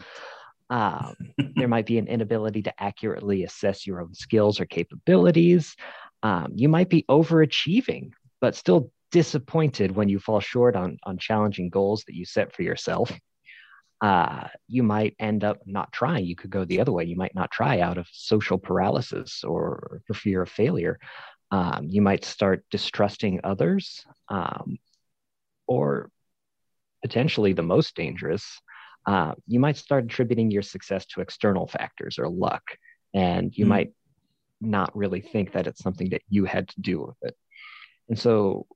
Um, 0.71 1.15
there 1.57 1.69
might 1.69 1.87
be 1.87 1.99
an 1.99 2.09
inability 2.09 2.63
to 2.63 2.83
accurately 2.83 3.45
assess 3.45 3.87
your 3.87 4.01
own 4.01 4.15
skills 4.15 4.61
or 4.61 4.67
capabilities. 4.67 5.77
Um, 6.23 6.53
you 6.55 6.69
might 6.69 6.89
be 6.89 7.05
overachieving, 7.11 8.11
but 8.41 8.55
still 8.55 8.91
disappointed 9.17 9.97
when 9.97 10.11
you 10.11 10.19
fall 10.19 10.41
short 10.41 10.77
on, 10.77 10.99
on 11.05 11.17
challenging 11.17 11.71
goals 11.71 12.05
that 12.05 12.15
you 12.15 12.27
set 12.27 12.55
for 12.55 12.63
yourself. 12.63 13.11
Uh, 14.03 14.47
you 14.69 14.83
might 14.83 15.15
end 15.19 15.43
up 15.43 15.59
not 15.65 15.91
trying. 15.91 16.27
You 16.27 16.37
could 16.37 16.51
go 16.51 16.67
the 16.67 16.81
other 16.81 16.93
way. 16.93 17.05
You 17.05 17.17
might 17.17 17.35
not 17.35 17.51
try 17.51 17.81
out 17.81 17.97
of 17.97 18.07
social 18.13 18.59
paralysis 18.59 19.43
or 19.43 20.03
for 20.07 20.13
fear 20.13 20.43
of 20.43 20.51
failure. 20.51 20.99
Um, 21.51 21.87
you 21.89 22.03
might 22.03 22.27
start 22.27 22.63
distrusting 22.71 23.41
others, 23.43 24.05
um, 24.29 24.77
or 25.67 26.11
potentially 27.01 27.55
the 27.55 27.63
most 27.63 27.97
dangerous, 27.97 28.61
uh, 29.07 29.33
you 29.47 29.61
might 29.61 29.79
start 29.79 30.05
attributing 30.05 30.51
your 30.51 30.61
success 30.61 31.07
to 31.07 31.23
external 31.23 31.67
factors 31.67 32.19
or 32.19 32.29
luck, 32.29 32.65
and 33.15 33.57
you 33.57 33.65
mm. 33.65 33.69
might 33.69 33.93
not 34.61 34.95
really 34.95 35.23
think 35.23 35.53
that 35.53 35.67
it's 35.67 35.83
something 35.83 36.11
that 36.11 36.23
you 36.29 36.45
had 36.45 36.69
to 36.69 36.81
do 36.83 37.01
with 37.01 37.17
it. 37.23 37.35
And 38.11 38.19
so, 38.19 38.67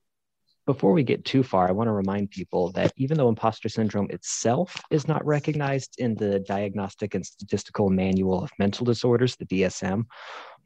before 0.73 0.93
we 0.93 1.03
get 1.03 1.25
too 1.25 1.43
far, 1.43 1.67
I 1.67 1.73
want 1.73 1.89
to 1.89 1.91
remind 1.91 2.31
people 2.31 2.71
that 2.71 2.93
even 2.95 3.17
though 3.17 3.27
imposter 3.27 3.67
syndrome 3.67 4.09
itself 4.09 4.81
is 4.89 5.05
not 5.05 5.25
recognized 5.25 5.95
in 5.97 6.15
the 6.15 6.39
Diagnostic 6.39 7.13
and 7.13 7.25
Statistical 7.25 7.89
Manual 7.89 8.43
of 8.43 8.51
Mental 8.57 8.85
Disorders, 8.85 9.35
the 9.35 9.45
DSM, 9.45 10.05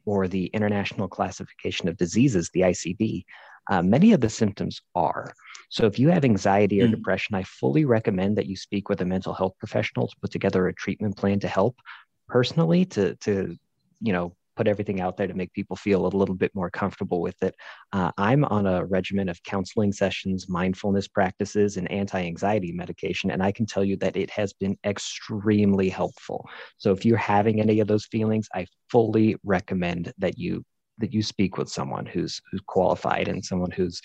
or 0.04 0.28
the 0.28 0.46
International 0.46 1.08
Classification 1.08 1.88
of 1.88 1.96
Diseases, 1.96 2.50
the 2.54 2.60
ICD, 2.60 3.24
uh, 3.68 3.82
many 3.82 4.12
of 4.12 4.20
the 4.20 4.28
symptoms 4.28 4.80
are. 4.94 5.34
So, 5.70 5.86
if 5.86 5.98
you 5.98 6.08
have 6.10 6.24
anxiety 6.24 6.80
or 6.80 6.86
mm. 6.86 6.92
depression, 6.92 7.34
I 7.34 7.42
fully 7.42 7.84
recommend 7.84 8.38
that 8.38 8.46
you 8.46 8.54
speak 8.54 8.88
with 8.88 9.00
a 9.00 9.04
mental 9.04 9.34
health 9.34 9.54
professional 9.58 10.06
to 10.06 10.16
put 10.22 10.30
together 10.30 10.68
a 10.68 10.74
treatment 10.74 11.16
plan 11.16 11.40
to 11.40 11.48
help. 11.48 11.74
Personally, 12.28 12.84
to 12.94 13.16
to 13.16 13.56
you 14.00 14.12
know 14.12 14.36
put 14.56 14.66
everything 14.66 15.00
out 15.00 15.16
there 15.16 15.26
to 15.26 15.34
make 15.34 15.52
people 15.52 15.76
feel 15.76 16.06
a 16.06 16.08
little 16.08 16.34
bit 16.34 16.54
more 16.54 16.70
comfortable 16.70 17.20
with 17.20 17.40
it. 17.42 17.54
Uh, 17.92 18.10
I'm 18.16 18.44
on 18.46 18.66
a 18.66 18.84
regimen 18.84 19.28
of 19.28 19.42
counseling 19.42 19.92
sessions, 19.92 20.48
mindfulness 20.48 21.08
practices, 21.08 21.76
and 21.76 21.90
anti 21.90 22.20
anxiety 22.24 22.72
medication. 22.72 23.30
And 23.30 23.42
I 23.42 23.52
can 23.52 23.66
tell 23.66 23.84
you 23.84 23.96
that 23.98 24.16
it 24.16 24.30
has 24.30 24.52
been 24.52 24.76
extremely 24.84 25.88
helpful. 25.88 26.48
So 26.78 26.92
if 26.92 27.04
you're 27.04 27.18
having 27.18 27.60
any 27.60 27.80
of 27.80 27.88
those 27.88 28.06
feelings, 28.06 28.48
I 28.54 28.66
fully 28.90 29.36
recommend 29.44 30.12
that 30.18 30.38
you 30.38 30.64
that 30.98 31.12
you 31.12 31.22
speak 31.22 31.58
with 31.58 31.68
someone 31.68 32.06
who's 32.06 32.40
who's 32.50 32.62
qualified 32.66 33.28
and 33.28 33.44
someone 33.44 33.70
who's 33.70 34.00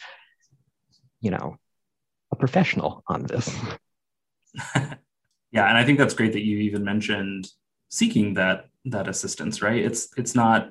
you 1.22 1.32
know 1.32 1.56
a 2.32 2.36
professional 2.36 3.04
on 3.08 3.24
this 3.24 3.56
yeah 5.52 5.70
and 5.70 5.78
i 5.78 5.86
think 5.86 5.98
that's 5.98 6.14
great 6.14 6.34
that 6.34 6.44
you 6.44 6.58
even 6.58 6.84
mentioned 6.84 7.48
seeking 7.92 8.34
that 8.34 8.66
that 8.86 9.08
assistance 9.08 9.62
right 9.62 9.84
it's 9.84 10.10
it's 10.18 10.34
not 10.34 10.70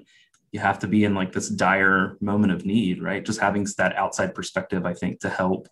you 0.51 0.59
have 0.59 0.81
to 0.81 0.89
be 0.89 1.05
in 1.05 1.15
like 1.15 1.33
this 1.33 1.49
dire 1.49 2.17
moment 2.21 2.53
of 2.53 2.65
need 2.65 3.01
right 3.01 3.25
just 3.25 3.41
having 3.41 3.65
that 3.79 3.95
outside 3.97 4.35
perspective 4.35 4.85
i 4.85 4.93
think 4.93 5.21
to 5.21 5.29
help 5.29 5.69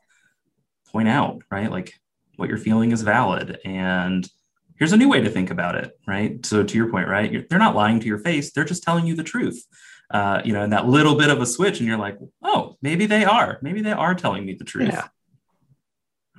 point 0.87 1.09
out 1.09 1.43
right 1.51 1.73
like 1.73 1.95
what 2.37 2.49
you're 2.49 2.59
feeling 2.59 2.93
is 2.93 3.03
valid 3.03 3.59
and 3.65 4.31
here's 4.79 4.93
a 4.93 4.97
new 4.97 5.09
way 5.09 5.21
to 5.21 5.31
think 5.31 5.51
about 5.51 5.75
it 5.75 5.99
right 6.07 6.47
so 6.47 6.63
to 6.63 6.77
your 6.77 6.91
point 6.91 7.09
right 7.09 7.33
you're, 7.33 7.43
they're 7.51 7.59
not 7.59 7.75
lying 7.75 7.99
to 7.99 8.07
your 8.07 8.19
face 8.19 8.53
they're 8.53 8.65
just 8.65 8.85
telling 8.85 9.07
you 9.07 9.17
the 9.17 9.25
truth 9.25 9.67
uh, 10.11 10.41
you 10.45 10.53
know, 10.53 10.63
and 10.63 10.73
that 10.73 10.89
little 10.89 11.17
bit 11.17 11.31
of 11.31 11.41
a 11.41 11.47
switch, 11.47 11.81
and 11.81 11.89
you're 11.89 11.99
like, 11.99 12.19
oh, 12.43 12.77
maybe 12.81 13.07
they 13.07 13.25
are. 13.25 13.59
Maybe 13.63 13.83
they 13.83 13.93
are 13.93 14.15
telling 14.15 14.47
me 14.47 14.55
the 14.55 14.65
truth. 14.65 14.91
Yeah. 14.93 15.09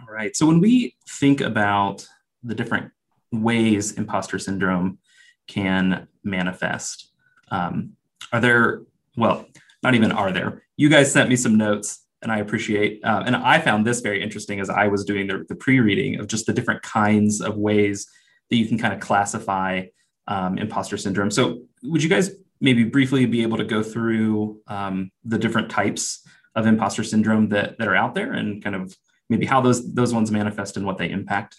All 0.02 0.12
right. 0.14 0.36
So 0.36 0.48
when 0.48 0.60
we 0.60 0.96
think 1.08 1.42
about 1.42 2.08
the 2.44 2.56
different 2.56 2.92
ways 3.32 3.94
imposter 3.94 4.40
syndrome 4.40 5.00
can 5.48 6.08
manifest, 6.24 7.12
um, 7.52 7.94
are 8.32 8.40
there, 8.40 8.82
well, 9.18 9.46
not 9.82 9.96
even 9.96 10.12
are 10.12 10.32
there. 10.32 10.64
You 10.78 10.90
guys 10.90 11.12
sent 11.12 11.30
me 11.30 11.36
some 11.36 11.58
notes 11.58 12.06
and 12.22 12.32
I 12.32 12.40
appreciate. 12.40 13.04
Uh, 13.04 13.24
and 13.26 13.36
I 13.36 13.60
found 13.60 13.86
this 13.86 14.02
very 14.02 14.22
interesting 14.22 14.60
as 14.60 14.70
I 14.70 14.88
was 14.88 15.06
doing 15.06 15.28
the, 15.28 15.46
the 15.48 15.56
pre-reading 15.56 16.20
of 16.20 16.28
just 16.28 16.46
the 16.46 16.54
different 16.54 16.82
kinds 16.82 17.42
of 17.42 17.58
ways 17.58 18.08
that 18.50 18.58
you 18.58 18.68
can 18.68 18.78
kind 18.78 18.94
of 18.94 19.00
classify 19.00 19.86
um, 20.28 20.58
imposter 20.58 20.98
syndrome. 20.98 21.32
So, 21.32 21.62
would 21.84 22.04
you 22.04 22.10
guys 22.10 22.32
maybe 22.62 22.84
briefly 22.84 23.26
be 23.26 23.42
able 23.42 23.58
to 23.58 23.64
go 23.64 23.82
through 23.82 24.60
um, 24.68 25.12
the 25.24 25.40
different 25.40 25.72
types 25.72 26.28
of 26.56 26.66
imposter 26.68 27.04
syndrome 27.04 27.50
that, 27.50 27.78
that 27.78 27.88
are 27.88 27.96
out 27.96 28.16
there 28.16 28.34
and 28.34 28.62
kind 28.62 28.76
of 28.76 28.96
maybe 29.30 29.46
how 29.46 29.62
those 29.62 29.94
those 29.94 30.14
ones 30.14 30.30
manifest 30.30 30.76
and 30.78 30.86
what 30.86 30.98
they 30.98 31.10
impact? 31.10 31.56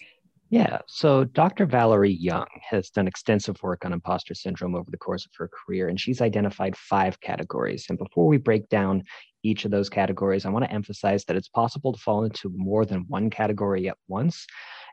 Yeah, 0.51 0.79
so 0.85 1.23
Dr. 1.23 1.65
Valerie 1.65 2.11
Young 2.11 2.45
has 2.69 2.89
done 2.89 3.07
extensive 3.07 3.55
work 3.63 3.85
on 3.85 3.93
imposter 3.93 4.33
syndrome 4.33 4.75
over 4.75 4.91
the 4.91 4.97
course 4.97 5.25
of 5.25 5.31
her 5.37 5.47
career, 5.49 5.87
and 5.87 5.97
she's 5.97 6.19
identified 6.19 6.75
five 6.75 7.17
categories. 7.21 7.85
And 7.87 7.97
before 7.97 8.27
we 8.27 8.35
break 8.35 8.67
down 8.67 9.03
each 9.43 9.63
of 9.63 9.71
those 9.71 9.89
categories, 9.89 10.45
I 10.45 10.49
want 10.49 10.65
to 10.65 10.71
emphasize 10.71 11.23
that 11.25 11.37
it's 11.37 11.47
possible 11.47 11.93
to 11.93 11.99
fall 11.99 12.25
into 12.25 12.51
more 12.53 12.85
than 12.85 13.05
one 13.07 13.29
category 13.29 13.87
at 13.87 13.95
once, 14.09 14.45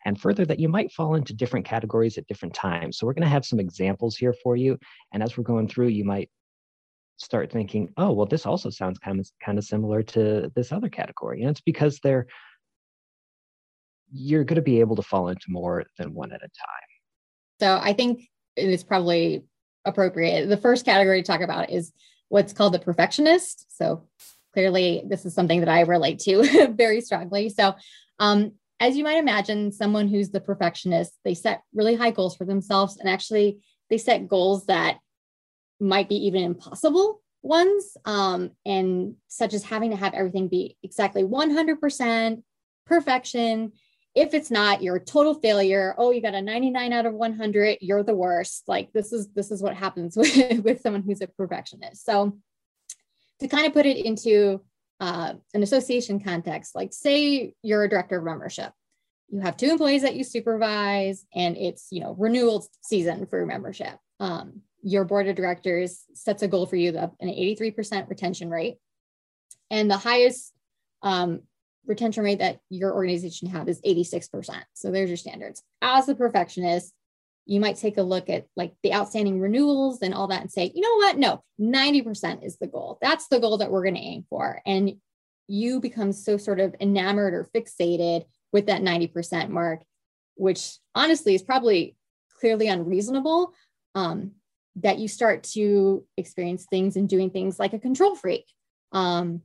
and 0.05 0.21
further, 0.21 0.45
that 0.45 0.61
you 0.61 0.69
might 0.69 0.93
fall 0.93 1.17
into 1.17 1.35
different 1.35 1.67
categories 1.67 2.19
at 2.19 2.29
different 2.29 2.55
times. 2.55 2.97
So, 2.97 3.05
we're 3.05 3.15
going 3.15 3.23
to 3.25 3.29
have 3.29 3.45
some 3.45 3.59
examples 3.59 4.17
here 4.17 4.37
for 4.45 4.55
you. 4.55 4.79
And 5.13 5.25
as 5.25 5.37
we're 5.37 5.43
going 5.43 5.67
through, 5.67 5.89
you 5.89 6.05
might 6.05 6.31
start 7.17 7.51
thinking, 7.51 7.89
oh, 7.97 8.13
well, 8.13 8.27
this 8.27 8.47
also 8.47 8.71
sounds 8.71 9.01
kind 9.01 9.19
of 9.19 9.29
kind 9.45 9.59
of 9.59 9.65
similar 9.65 10.05
to 10.05 10.53
this 10.55 10.71
other 10.71 10.89
category. 10.89 11.41
And 11.41 11.51
it's 11.51 11.61
because 11.61 11.99
they're 11.99 12.29
you're 14.13 14.45
going 14.45 14.57
to 14.57 14.63
be 14.63 14.81
able 14.81 14.97
to 14.97 15.03
fall 15.03 15.29
into 15.29 15.47
more 15.49 15.85
than 15.99 16.15
one 16.15 16.33
at 16.33 16.41
a 16.41 16.49
time. 16.49 16.89
So 17.61 17.81
I 17.83 17.93
think 17.93 18.23
it 18.57 18.69
is 18.69 18.85
probably 18.85 19.45
appropriate. 19.85 20.49
The 20.49 20.57
first 20.57 20.85
category 20.85 21.23
to 21.23 21.27
talk 21.27 21.41
about 21.41 21.71
is 21.71 21.93
what's 22.29 22.53
called 22.53 22.75
the 22.75 22.79
perfectionist. 22.79 23.67
So 23.77 24.09
clearly, 24.53 25.03
this 25.07 25.25
is 25.25 25.35
something 25.35 25.61
that 25.61 25.69
I 25.69 25.81
relate 25.81 26.19
to 26.21 26.69
very 26.77 27.01
strongly. 27.01 27.49
So, 27.49 27.75
um, 28.19 28.53
as 28.81 28.97
you 28.97 29.03
might 29.03 29.19
imagine, 29.19 29.73
someone 29.73 30.07
who's 30.07 30.31
the 30.31 30.41
perfectionist, 30.41 31.13
they 31.25 31.35
set 31.35 31.63
really 31.75 31.97
high 31.97 32.13
goals 32.13 32.37
for 32.37 32.45
themselves 32.45 32.97
and 32.97 33.09
actually 33.09 33.59
they 33.91 33.99
set 33.99 34.29
goals 34.29 34.67
that 34.67 34.99
might 35.81 36.09
be 36.09 36.27
even 36.27 36.45
impossible 36.45 37.21
ones 37.43 37.97
um, 38.05 38.51
and 38.65 39.15
such 39.27 39.55
as 39.55 39.65
having 39.65 39.91
to 39.91 39.97
have 39.97 40.15
everything 40.15 40.49
be 40.49 40.77
exactly 40.83 41.25
100% 41.25 42.43
perfection 42.87 43.73
if 44.15 44.35
it's 44.35 44.51
not 44.51 44.83
you're 44.83 44.97
a 44.97 45.05
total 45.05 45.35
failure. 45.35 45.95
Oh 45.99 46.11
you 46.11 46.23
got 46.23 46.35
a 46.35 46.43
99 46.43 46.93
out 46.93 47.07
of 47.07 47.15
100 47.15 47.79
you're 47.81 48.03
the 48.03 48.15
worst. 48.15 48.65
Like 48.67 48.93
this 48.93 49.13
is 49.13 49.29
this 49.35 49.51
is 49.51 49.63
what 49.63 49.75
happens 49.75 50.17
with, 50.17 50.65
with 50.65 50.81
someone 50.81 51.03
who's 51.03 51.21
a 51.21 51.27
perfectionist. 51.27 52.05
So 52.05 52.39
to 53.41 53.49
kind 53.49 53.67
of 53.67 53.73
put 53.73 53.87
it 53.87 54.05
into 54.05 54.63
uh, 55.01 55.35
an 55.55 55.63
association 55.63 56.19
context 56.19 56.75
like 56.75 56.93
say 56.93 57.55
you're 57.63 57.85
a 57.85 57.89
director 57.89 58.19
of 58.19 58.25
membership. 58.25 58.73
You 59.31 59.41
have 59.41 59.57
two 59.57 59.71
employees 59.71 60.03
that 60.03 60.17
you 60.17 60.25
supervise 60.25 61.25
and 61.35 61.57
it's 61.57 61.89
you 61.91 62.01
know 62.01 62.15
renewal 62.19 62.67
season 62.83 63.27
for 63.27 63.45
membership. 63.47 63.97
Um, 64.21 64.63
your 64.83 65.05
board 65.05 65.29
of 65.29 65.37
directors 65.37 66.05
sets 66.15 66.43
a 66.43 66.49
goal 66.49 66.67
for 66.67 66.77
you 66.77 66.97
of 66.97 67.13
an 67.21 67.29
83% 67.29 68.09
retention 68.09 68.49
rate. 68.51 68.77
And 69.71 69.91
the 69.91 69.97
highest 69.97 70.53
um, 71.03 71.43
retention 71.89 72.23
rate 72.23 72.39
that 72.39 72.61
your 72.71 72.95
organization 72.95 73.49
have 73.49 73.69
is 73.69 73.81
86%. 73.81 74.63
So 74.75 74.91
there's 74.91 75.11
your 75.11 75.17
standards. 75.17 75.63
As 75.83 76.09
a 76.09 76.15
perfectionist, 76.15 76.93
you 77.47 77.61
might 77.61 77.77
take 77.77 77.97
a 77.97 78.03
look 78.03 78.29
at 78.29 78.47
like 78.57 78.75
the 78.83 78.93
outstanding 78.95 79.41
renewals 79.41 80.03
and 80.03 80.13
all 80.13 80.29
that 80.29 80.43
and 80.43 80.53
say, 80.53 80.71
you 80.75 80.83
know 80.83 80.97
what? 80.97 81.17
No, 81.17 81.43
90% 81.61 82.45
is 82.45 82.59
the 82.59 82.67
goal. 82.67 82.99
That's 83.01 83.29
the 83.29 83.41
goal 83.41 83.59
that 83.59 83.71
we're 83.71 83.83
going 83.83 83.95
to 83.95 84.01
aim 84.01 84.27
for. 84.29 84.61
And 84.67 84.97
you 85.47 85.81
become 85.81 86.13
so 86.13 86.37
sort 86.37 86.61
of 86.61 86.77
enamored 86.79 87.33
or 87.33 87.49
fixated 87.55 88.27
with 88.53 88.67
that 88.67 88.83
90% 88.83 89.49
mark, 89.49 89.81
which 90.35 90.77
honestly 90.95 91.35
is 91.35 91.43
probably 91.43 91.97
clearly 92.39 92.69
unreasonable. 92.69 93.55
Um, 93.95 94.33
that 94.83 94.99
you 94.99 95.09
start 95.09 95.43
to 95.43 96.05
experience 96.17 96.67
things 96.71 96.97
and 96.97 97.09
doing 97.09 97.31
things 97.31 97.59
like 97.59 97.73
a 97.73 97.79
control 97.79 98.15
freak, 98.15 98.45
um, 98.93 99.43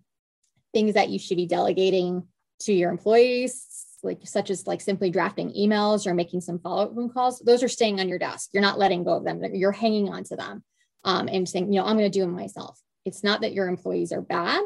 things 0.74 0.94
that 0.94 1.10
you 1.10 1.20
should 1.20 1.38
be 1.38 1.46
delegating 1.46 2.24
to 2.66 2.74
your 2.74 2.92
employees, 2.92 3.66
like 4.04 4.20
such 4.26 4.50
as 4.50 4.68
like 4.68 4.82
simply 4.82 5.10
drafting 5.10 5.52
emails 5.54 6.06
or 6.06 6.14
making 6.14 6.42
some 6.42 6.60
follow-up 6.60 6.94
phone 6.94 7.10
calls. 7.10 7.40
Those 7.40 7.64
are 7.64 7.70
staying 7.70 8.00
on 8.00 8.10
your 8.10 8.20
desk. 8.20 8.50
You're 8.54 8.62
not 8.62 8.80
letting 8.80 9.04
go 9.04 9.14
of 9.14 9.24
them. 9.24 9.42
You're 9.54 9.72
hanging 9.72 10.10
on 10.10 10.24
to 10.26 10.36
them 10.36 10.64
um, 11.04 11.28
and 11.32 11.48
saying, 11.48 11.72
you 11.72 11.80
know, 11.80 11.86
I'm 11.86 11.98
going 11.98 12.12
to 12.12 12.18
do 12.18 12.22
them 12.22 12.36
myself. 12.36 12.80
It's 13.06 13.24
not 13.24 13.42
that 13.42 13.54
your 13.54 13.68
employees 13.68 14.12
are 14.12 14.22
bad. 14.22 14.64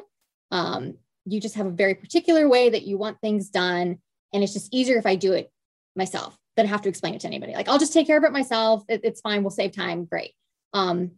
Um, 0.52 0.96
you 1.26 1.42
just 1.42 1.56
have 1.56 1.66
a 1.66 1.72
very 1.72 1.96
particular 1.96 2.48
way 2.48 2.70
that 2.70 2.84
you 2.84 2.98
want 2.98 3.20
things 3.20 3.50
done, 3.50 4.00
and 4.34 4.44
it's 4.44 4.54
just 4.54 4.74
easier 4.74 4.98
if 4.98 5.06
I 5.06 5.16
do 5.16 5.34
it 5.34 5.52
myself 5.96 6.38
than 6.56 6.68
have 6.68 6.82
to 6.84 6.90
explain 6.90 7.14
it 7.14 7.22
to 7.22 7.28
anybody. 7.28 7.54
Like 7.54 7.68
I'll 7.68 7.80
just 7.80 7.94
take 7.94 8.08
care 8.08 8.18
of 8.18 8.24
it 8.24 8.32
myself. 8.32 8.84
It, 8.88 9.02
it's 9.04 9.22
fine. 9.22 9.44
We'll 9.44 9.52
save 9.52 9.74
time. 9.74 10.06
Great. 10.06 10.32
Um, 10.74 11.12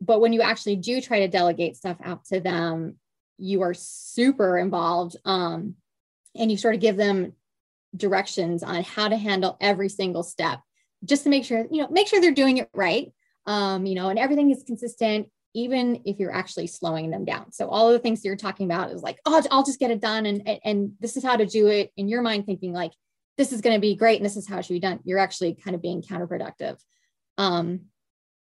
but 0.00 0.20
when 0.20 0.32
you 0.32 0.42
actually 0.42 0.76
do 0.76 1.00
try 1.00 1.20
to 1.20 1.28
delegate 1.28 1.76
stuff 1.76 1.96
out 2.04 2.24
to 2.26 2.40
them, 2.40 2.96
you 3.38 3.62
are 3.62 3.74
super 3.74 4.58
involved 4.58 5.16
um, 5.24 5.74
and 6.36 6.50
you 6.50 6.56
sort 6.56 6.74
of 6.74 6.80
give 6.80 6.96
them 6.96 7.32
directions 7.96 8.62
on 8.62 8.82
how 8.82 9.08
to 9.08 9.16
handle 9.16 9.56
every 9.60 9.88
single 9.88 10.22
step 10.22 10.60
just 11.04 11.24
to 11.24 11.30
make 11.30 11.44
sure, 11.44 11.66
you 11.70 11.82
know, 11.82 11.88
make 11.88 12.08
sure 12.08 12.20
they're 12.20 12.32
doing 12.32 12.58
it 12.58 12.68
right. 12.74 13.12
Um, 13.46 13.86
you 13.86 13.94
know, 13.94 14.08
and 14.08 14.18
everything 14.18 14.50
is 14.50 14.62
consistent, 14.62 15.28
even 15.54 16.02
if 16.04 16.18
you're 16.18 16.34
actually 16.34 16.66
slowing 16.66 17.10
them 17.10 17.24
down. 17.24 17.52
So 17.52 17.68
all 17.68 17.86
of 17.86 17.94
the 17.94 17.98
things 17.98 18.24
you're 18.24 18.36
talking 18.36 18.66
about 18.66 18.90
is 18.90 19.02
like, 19.02 19.18
oh, 19.24 19.42
I'll 19.50 19.64
just 19.64 19.80
get 19.80 19.90
it 19.90 20.00
done. 20.00 20.26
And, 20.26 20.46
and, 20.46 20.60
and 20.64 20.92
this 21.00 21.16
is 21.16 21.24
how 21.24 21.36
to 21.36 21.46
do 21.46 21.68
it 21.68 21.90
in 21.96 22.08
your 22.08 22.20
mind, 22.20 22.44
thinking 22.44 22.72
like, 22.72 22.92
this 23.38 23.52
is 23.52 23.60
going 23.60 23.76
to 23.76 23.80
be 23.80 23.94
great. 23.94 24.16
And 24.16 24.26
this 24.26 24.36
is 24.36 24.48
how 24.48 24.58
it 24.58 24.64
should 24.64 24.74
be 24.74 24.80
done. 24.80 25.00
You're 25.04 25.20
actually 25.20 25.54
kind 25.54 25.74
of 25.74 25.80
being 25.80 26.02
counterproductive. 26.02 26.76
Um, 27.38 27.82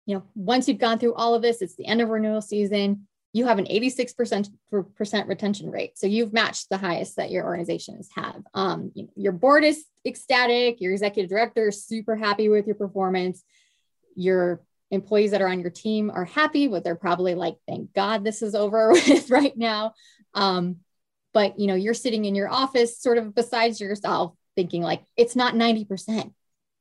you 0.06 0.14
know, 0.14 0.22
once 0.34 0.68
you've 0.68 0.78
gone 0.78 0.98
through 0.98 1.14
all 1.14 1.34
of 1.34 1.42
this, 1.42 1.60
it's 1.60 1.74
the 1.74 1.86
end 1.86 2.00
of 2.00 2.08
renewal 2.08 2.40
season. 2.40 3.07
You 3.32 3.46
have 3.46 3.58
an 3.58 3.66
86% 3.66 4.48
retention 5.28 5.70
rate. 5.70 5.98
So 5.98 6.06
you've 6.06 6.32
matched 6.32 6.68
the 6.70 6.78
highest 6.78 7.16
that 7.16 7.30
your 7.30 7.44
organizations 7.44 8.08
have. 8.14 8.42
Um, 8.54 8.92
your 9.14 9.32
board 9.32 9.64
is 9.64 9.84
ecstatic. 10.06 10.80
Your 10.80 10.92
executive 10.92 11.28
director 11.28 11.68
is 11.68 11.84
super 11.84 12.16
happy 12.16 12.48
with 12.48 12.66
your 12.66 12.74
performance. 12.74 13.44
Your 14.16 14.62
employees 14.90 15.32
that 15.32 15.42
are 15.42 15.48
on 15.48 15.60
your 15.60 15.70
team 15.70 16.10
are 16.10 16.24
happy, 16.24 16.68
but 16.68 16.82
they're 16.82 16.96
probably 16.96 17.34
like, 17.34 17.56
thank 17.68 17.92
God 17.92 18.24
this 18.24 18.42
is 18.42 18.54
over 18.54 18.90
with 18.92 19.30
right 19.30 19.56
now. 19.56 19.94
Um, 20.34 20.76
but 21.34 21.58
you 21.58 21.66
know, 21.66 21.74
you're 21.74 21.94
sitting 21.94 22.24
in 22.24 22.34
your 22.34 22.50
office 22.50 23.00
sort 23.00 23.18
of 23.18 23.34
besides 23.34 23.80
yourself 23.80 24.34
thinking 24.56 24.82
like 24.82 25.04
it's 25.16 25.36
not 25.36 25.54
90%. 25.54 26.32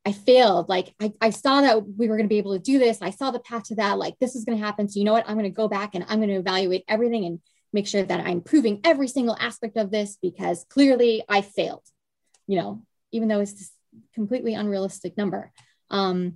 I 0.08 0.14
failed. 0.14 0.70
Like 0.70 0.94
I, 1.02 1.12
I 1.20 1.32
saw 1.32 1.60
that 1.60 1.86
we 1.86 2.08
were 2.08 2.16
going 2.16 2.30
to 2.30 2.34
be 2.34 2.38
able 2.38 2.54
to 2.54 2.64
do 2.64 2.80
this. 2.80 3.02
I 3.02 3.10
saw 3.10 3.30
the 3.30 3.42
path 3.42 3.66
to 3.66 3.76
that. 3.76 3.98
Like 3.98 4.18
this 4.20 4.38
is 4.38 4.46
going 4.46 4.58
to 4.58 4.64
happen. 4.64 4.88
So 4.88 5.00
you 5.00 5.06
know 5.06 5.12
what? 5.12 5.28
I'm 5.28 5.36
going 5.38 5.44
to 5.44 5.50
go 5.50 5.68
back 5.68 5.96
and 5.96 6.06
I'm 6.08 6.20
going 6.20 6.30
to 6.30 6.36
evaluate 6.36 6.86
everything 6.88 7.26
and 7.26 7.42
make 7.74 7.88
sure 7.88 8.04
that 8.04 8.26
I'm 8.26 8.40
proving 8.40 8.80
every 8.86 9.10
single 9.10 9.36
aspect 9.38 9.76
of 9.76 9.92
this 9.92 10.18
because 10.22 10.66
clearly 10.70 11.26
I 11.28 11.42
failed. 11.42 11.84
You 12.48 12.58
know, 12.58 12.84
even 13.12 13.28
though 13.28 13.42
it's 13.42 13.52
this 13.52 13.72
completely 14.14 14.54
unrealistic 14.54 15.18
number. 15.18 15.52
Um, 15.90 16.36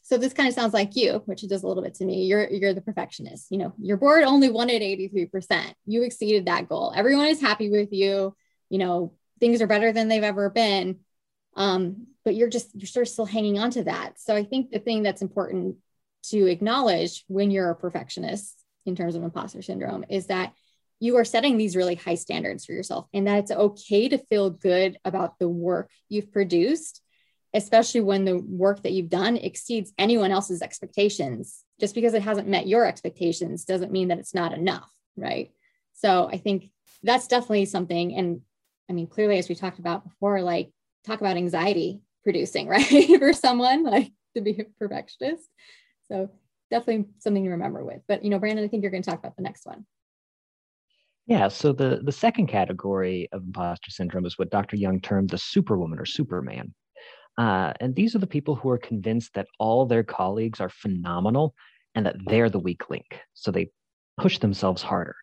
so 0.00 0.16
this 0.16 0.32
kind 0.32 0.48
of 0.48 0.54
sounds 0.54 0.72
like 0.72 0.96
you, 0.96 1.22
which 1.26 1.44
it 1.44 1.50
does 1.50 1.62
a 1.62 1.66
little 1.66 1.82
bit 1.82 1.96
to 1.96 2.06
me. 2.06 2.24
You're 2.24 2.48
you're 2.48 2.72
the 2.72 2.80
perfectionist. 2.80 3.48
You 3.50 3.58
know, 3.58 3.74
your 3.78 3.98
board 3.98 4.24
only 4.24 4.48
wanted 4.48 4.80
83%. 4.80 5.74
You 5.84 6.04
exceeded 6.04 6.46
that 6.46 6.70
goal. 6.70 6.94
Everyone 6.96 7.26
is 7.26 7.40
happy 7.40 7.68
with 7.68 7.92
you. 7.92 8.34
You 8.70 8.78
know, 8.78 9.12
things 9.40 9.60
are 9.60 9.66
better 9.66 9.92
than 9.92 10.08
they've 10.08 10.22
ever 10.22 10.48
been. 10.48 11.00
Um, 11.54 12.06
but 12.24 12.34
you're 12.34 12.48
just 12.48 12.74
you're 12.74 12.86
sort 12.86 13.06
of 13.06 13.12
still 13.12 13.26
hanging 13.26 13.58
on 13.58 13.70
to 13.70 13.84
that. 13.84 14.18
So 14.20 14.34
i 14.34 14.44
think 14.44 14.70
the 14.70 14.78
thing 14.78 15.02
that's 15.02 15.22
important 15.22 15.76
to 16.30 16.46
acknowledge 16.46 17.24
when 17.28 17.50
you're 17.50 17.70
a 17.70 17.76
perfectionist 17.76 18.62
in 18.86 18.96
terms 18.96 19.14
of 19.14 19.22
imposter 19.22 19.62
syndrome 19.62 20.04
is 20.08 20.26
that 20.26 20.52
you 21.00 21.16
are 21.16 21.24
setting 21.24 21.58
these 21.58 21.76
really 21.76 21.96
high 21.96 22.14
standards 22.14 22.64
for 22.64 22.72
yourself 22.72 23.06
and 23.12 23.26
that 23.26 23.38
it's 23.40 23.50
okay 23.50 24.08
to 24.08 24.18
feel 24.18 24.48
good 24.48 24.96
about 25.04 25.38
the 25.38 25.48
work 25.48 25.90
you've 26.08 26.32
produced 26.32 27.00
especially 27.52 28.00
when 28.00 28.24
the 28.24 28.36
work 28.36 28.82
that 28.82 28.90
you've 28.90 29.08
done 29.08 29.36
exceeds 29.36 29.92
anyone 29.96 30.32
else's 30.32 30.60
expectations. 30.60 31.62
Just 31.78 31.94
because 31.94 32.12
it 32.12 32.22
hasn't 32.22 32.48
met 32.48 32.66
your 32.66 32.84
expectations 32.84 33.64
doesn't 33.64 33.92
mean 33.92 34.08
that 34.08 34.18
it's 34.18 34.34
not 34.34 34.52
enough 34.52 34.90
right? 35.16 35.50
So 35.94 36.28
i 36.32 36.38
think 36.38 36.70
that's 37.02 37.28
definitely 37.28 37.66
something. 37.66 38.14
And 38.14 38.40
i 38.88 38.92
mean 38.92 39.06
clearly 39.06 39.38
as 39.38 39.48
we 39.48 39.54
talked 39.54 39.78
about 39.78 40.04
before 40.04 40.40
like 40.42 40.70
talk 41.04 41.20
about 41.20 41.36
anxiety 41.36 42.00
producing, 42.24 42.66
right? 42.68 43.18
For 43.18 43.32
someone 43.32 43.84
like 43.84 44.12
to 44.34 44.42
be 44.42 44.58
a 44.58 44.64
perfectionist. 44.78 45.48
So 46.08 46.30
definitely 46.70 47.06
something 47.18 47.44
to 47.44 47.50
remember 47.50 47.84
with. 47.84 48.02
But 48.08 48.24
you 48.24 48.30
know, 48.30 48.38
Brandon, 48.38 48.64
I 48.64 48.68
think 48.68 48.82
you're 48.82 48.90
going 48.90 49.02
to 49.02 49.10
talk 49.10 49.20
about 49.20 49.36
the 49.36 49.42
next 49.42 49.64
one. 49.64 49.86
Yeah, 51.26 51.48
so 51.48 51.72
the, 51.72 52.00
the 52.02 52.12
second 52.12 52.48
category 52.48 53.28
of 53.32 53.44
imposter 53.44 53.90
syndrome 53.90 54.26
is 54.26 54.38
what 54.38 54.50
Dr. 54.50 54.76
Young 54.76 55.00
termed 55.00 55.30
the 55.30 55.38
superwoman 55.38 55.98
or 55.98 56.04
superman. 56.04 56.74
Uh, 57.38 57.72
and 57.80 57.94
these 57.94 58.14
are 58.14 58.18
the 58.18 58.26
people 58.26 58.54
who 58.54 58.68
are 58.68 58.78
convinced 58.78 59.32
that 59.34 59.46
all 59.58 59.86
their 59.86 60.04
colleagues 60.04 60.60
are 60.60 60.68
phenomenal 60.68 61.54
and 61.94 62.04
that 62.04 62.16
they're 62.26 62.50
the 62.50 62.58
weak 62.58 62.90
link. 62.90 63.06
So 63.32 63.50
they 63.50 63.70
push 64.18 64.38
themselves 64.38 64.82
harder. 64.82 65.16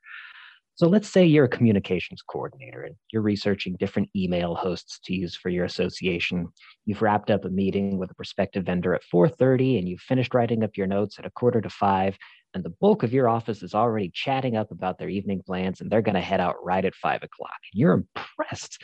So 0.75 0.87
let's 0.87 1.09
say 1.09 1.25
you're 1.25 1.45
a 1.45 1.49
communications 1.49 2.21
coordinator 2.23 2.83
and 2.83 2.95
you're 3.11 3.21
researching 3.21 3.75
different 3.77 4.09
email 4.15 4.55
hosts 4.55 4.99
to 5.05 5.13
use 5.13 5.35
for 5.35 5.49
your 5.49 5.65
association. 5.65 6.47
You've 6.85 7.01
wrapped 7.01 7.29
up 7.29 7.45
a 7.45 7.49
meeting 7.49 7.97
with 7.99 8.09
a 8.09 8.15
prospective 8.15 8.65
vendor 8.65 8.95
at 8.95 9.03
4:30 9.03 9.77
and 9.77 9.87
you've 9.87 10.01
finished 10.01 10.33
writing 10.33 10.63
up 10.63 10.77
your 10.77 10.87
notes 10.87 11.19
at 11.19 11.25
a 11.25 11.31
quarter 11.31 11.61
to 11.61 11.69
5 11.69 12.17
and 12.53 12.63
the 12.63 12.73
bulk 12.81 13.03
of 13.03 13.13
your 13.13 13.29
office 13.29 13.61
is 13.63 13.75
already 13.75 14.09
chatting 14.13 14.55
up 14.55 14.71
about 14.71 14.97
their 14.97 15.09
evening 15.09 15.41
plans 15.45 15.81
and 15.81 15.89
they're 15.91 16.01
going 16.01 16.15
to 16.15 16.21
head 16.21 16.41
out 16.41 16.55
right 16.63 16.83
at 16.85 16.95
5 16.95 17.21
o'clock. 17.23 17.59
You're 17.73 17.93
impressed 17.93 18.81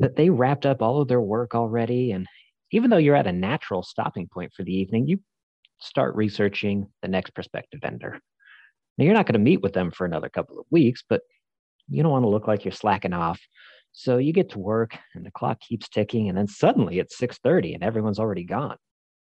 that 0.00 0.16
they 0.16 0.30
wrapped 0.30 0.66
up 0.66 0.82
all 0.82 1.00
of 1.00 1.08
their 1.08 1.20
work 1.20 1.54
already 1.54 2.12
and 2.12 2.26
even 2.70 2.90
though 2.90 2.98
you're 2.98 3.16
at 3.16 3.26
a 3.26 3.32
natural 3.32 3.82
stopping 3.82 4.28
point 4.28 4.52
for 4.54 4.62
the 4.62 4.74
evening, 4.74 5.06
you 5.06 5.18
start 5.80 6.14
researching 6.14 6.88
the 7.00 7.08
next 7.08 7.30
prospective 7.30 7.80
vendor. 7.80 8.20
Now, 8.98 9.04
you're 9.04 9.14
not 9.14 9.26
going 9.26 9.34
to 9.34 9.38
meet 9.38 9.62
with 9.62 9.72
them 9.72 9.90
for 9.92 10.04
another 10.04 10.28
couple 10.28 10.58
of 10.58 10.66
weeks, 10.70 11.04
but 11.08 11.22
you 11.88 12.02
don't 12.02 12.12
want 12.12 12.24
to 12.24 12.28
look 12.28 12.48
like 12.48 12.64
you're 12.64 12.72
slacking 12.72 13.12
off. 13.12 13.40
So 13.92 14.18
you 14.18 14.32
get 14.32 14.50
to 14.50 14.58
work 14.58 14.98
and 15.14 15.24
the 15.24 15.30
clock 15.30 15.60
keeps 15.60 15.88
ticking, 15.88 16.28
and 16.28 16.36
then 16.36 16.48
suddenly 16.48 16.98
it's 16.98 17.16
6:30 17.16 17.74
and 17.74 17.82
everyone's 17.82 18.18
already 18.18 18.44
gone. 18.44 18.76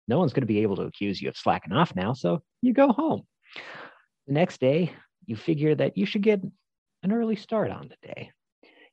No 0.09 0.19
one's 0.19 0.33
going 0.33 0.43
to 0.43 0.47
be 0.47 0.63
able 0.63 0.77
to 0.77 0.83
accuse 0.83 1.23
you 1.23 1.29
of 1.29 1.37
slacking 1.37 1.73
off 1.73 1.95
now, 1.95 2.15
so 2.15 2.43
you 2.63 2.73
go 2.73 2.89
home. 2.89 3.23
The 4.27 4.33
next 4.33 4.61
day, 4.61 4.93
you 5.27 5.37
figure 5.37 5.75
that 5.75 5.97
you 5.97 6.07
should 6.07 6.23
get 6.23 6.43
an 7.03 7.13
early 7.13 7.37
start 7.37 7.71
on 7.71 7.89
the 7.89 8.09
day. 8.09 8.31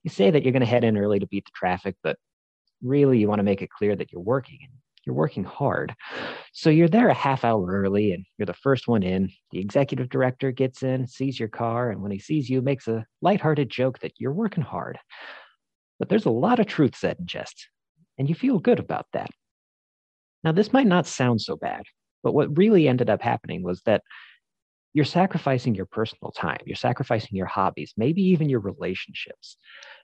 You 0.04 0.10
say 0.10 0.30
that 0.30 0.44
you're 0.44 0.52
going 0.52 0.62
to 0.62 0.68
head 0.68 0.84
in 0.84 0.98
early 0.98 1.20
to 1.20 1.28
beat 1.28 1.46
the 1.46 1.52
traffic, 1.56 1.96
but 2.04 2.18
really 2.82 3.18
you 3.18 3.28
want 3.28 3.40
to 3.40 3.44
make 3.44 3.62
it 3.62 3.70
clear 3.70 3.96
that 3.96 4.12
you're 4.12 4.22
working 4.22 4.60
and 4.62 4.72
you're 5.08 5.16
working 5.16 5.46
hard. 5.46 5.96
So 6.52 6.70
you're 6.70 6.90
there 6.90 7.08
a 7.08 7.14
half 7.14 7.46
hour 7.46 7.66
early 7.66 8.12
and 8.12 8.26
you're 8.38 8.46
the 8.46 8.54
first 8.54 8.90
one 8.90 9.04
in. 9.04 9.32
The 9.52 9.60
executive 9.60 10.10
director 10.10 10.52
gets 10.52 10.84
in, 10.84 11.08
sees 11.08 11.40
your 11.40 11.48
car, 11.48 11.90
and 11.90 12.02
when 12.02 12.12
he 12.12 12.20
sees 12.20 12.50
you, 12.50 12.62
makes 12.62 12.90
a 12.90 13.06
lighthearted 13.22 13.70
joke 13.70 14.00
that 14.00 14.12
you're 14.20 14.34
working 14.34 14.64
hard. 14.64 15.00
But 15.98 16.10
there's 16.10 16.26
a 16.26 16.30
lot 16.30 16.60
of 16.60 16.68
truth 16.68 16.96
said 16.96 17.18
in 17.20 17.26
jest, 17.26 17.70
and 18.18 18.28
you 18.28 18.36
feel 18.36 18.60
good 18.60 18.80
about 18.80 19.06
that. 19.14 19.30
Now, 20.44 20.52
this 20.52 20.74
might 20.74 20.88
not 20.88 21.08
sound 21.08 21.40
so 21.42 21.56
bad, 21.56 21.84
but 22.22 22.34
what 22.34 22.58
really 22.58 22.90
ended 22.90 23.10
up 23.10 23.22
happening 23.22 23.64
was 23.64 23.82
that 23.84 24.04
you're 24.94 25.06
sacrificing 25.06 25.74
your 25.74 25.86
personal 25.86 26.32
time, 26.32 26.60
you're 26.66 26.76
sacrificing 26.76 27.38
your 27.38 27.48
hobbies, 27.48 27.94
maybe 27.96 28.22
even 28.24 28.50
your 28.50 28.60
relationships, 28.60 29.56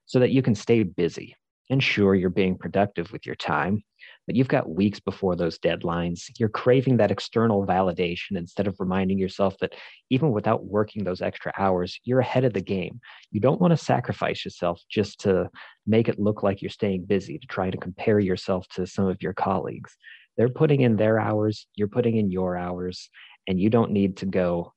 so 0.06 0.20
that 0.20 0.32
you 0.32 0.42
can 0.42 0.56
stay 0.56 0.84
busy. 0.84 1.36
And 1.70 1.84
sure, 1.84 2.16
you're 2.16 2.30
being 2.30 2.58
productive 2.58 3.12
with 3.12 3.26
your 3.26 3.36
time, 3.36 3.84
but 4.26 4.36
you've 4.36 4.48
got 4.48 4.70
weeks 4.70 5.00
before 5.00 5.36
those 5.36 5.60
deadlines. 5.60 6.24
You're 6.40 6.50
craving 6.50 6.98
that 6.98 7.12
external 7.12 7.66
validation 7.66 8.38
instead 8.38 8.68
of 8.68 8.80
reminding 8.80 9.18
yourself 9.18 9.56
that 9.60 9.74
even 10.10 10.32
without 10.32 10.66
working 10.66 11.04
those 11.04 11.22
extra 11.22 11.52
hours, 11.58 12.00
you're 12.04 12.22
ahead 12.22 12.46
of 12.46 12.54
the 12.54 12.62
game. 12.62 13.00
You 13.32 13.42
don't 13.42 13.60
want 13.60 13.72
to 13.72 13.86
sacrifice 13.86 14.46
yourself 14.46 14.82
just 14.90 15.20
to 15.22 15.50
make 15.86 16.08
it 16.08 16.20
look 16.20 16.44
like 16.44 16.62
you're 16.62 16.70
staying 16.70 17.06
busy, 17.06 17.38
to 17.38 17.48
try 17.48 17.70
to 17.70 17.78
compare 17.78 18.20
yourself 18.20 18.68
to 18.76 18.88
some 18.88 19.08
of 19.08 19.22
your 19.22 19.34
colleagues. 19.34 19.96
They're 20.38 20.50
putting 20.50 20.82
in 20.82 20.96
their 20.96 21.20
hours, 21.20 21.68
you're 21.76 21.88
putting 21.88 22.18
in 22.18 22.32
your 22.32 22.58
hours, 22.58 23.10
and 23.48 23.60
you 23.60 23.70
don't 23.70 23.92
need 23.92 24.18
to 24.18 24.26
go 24.26 24.74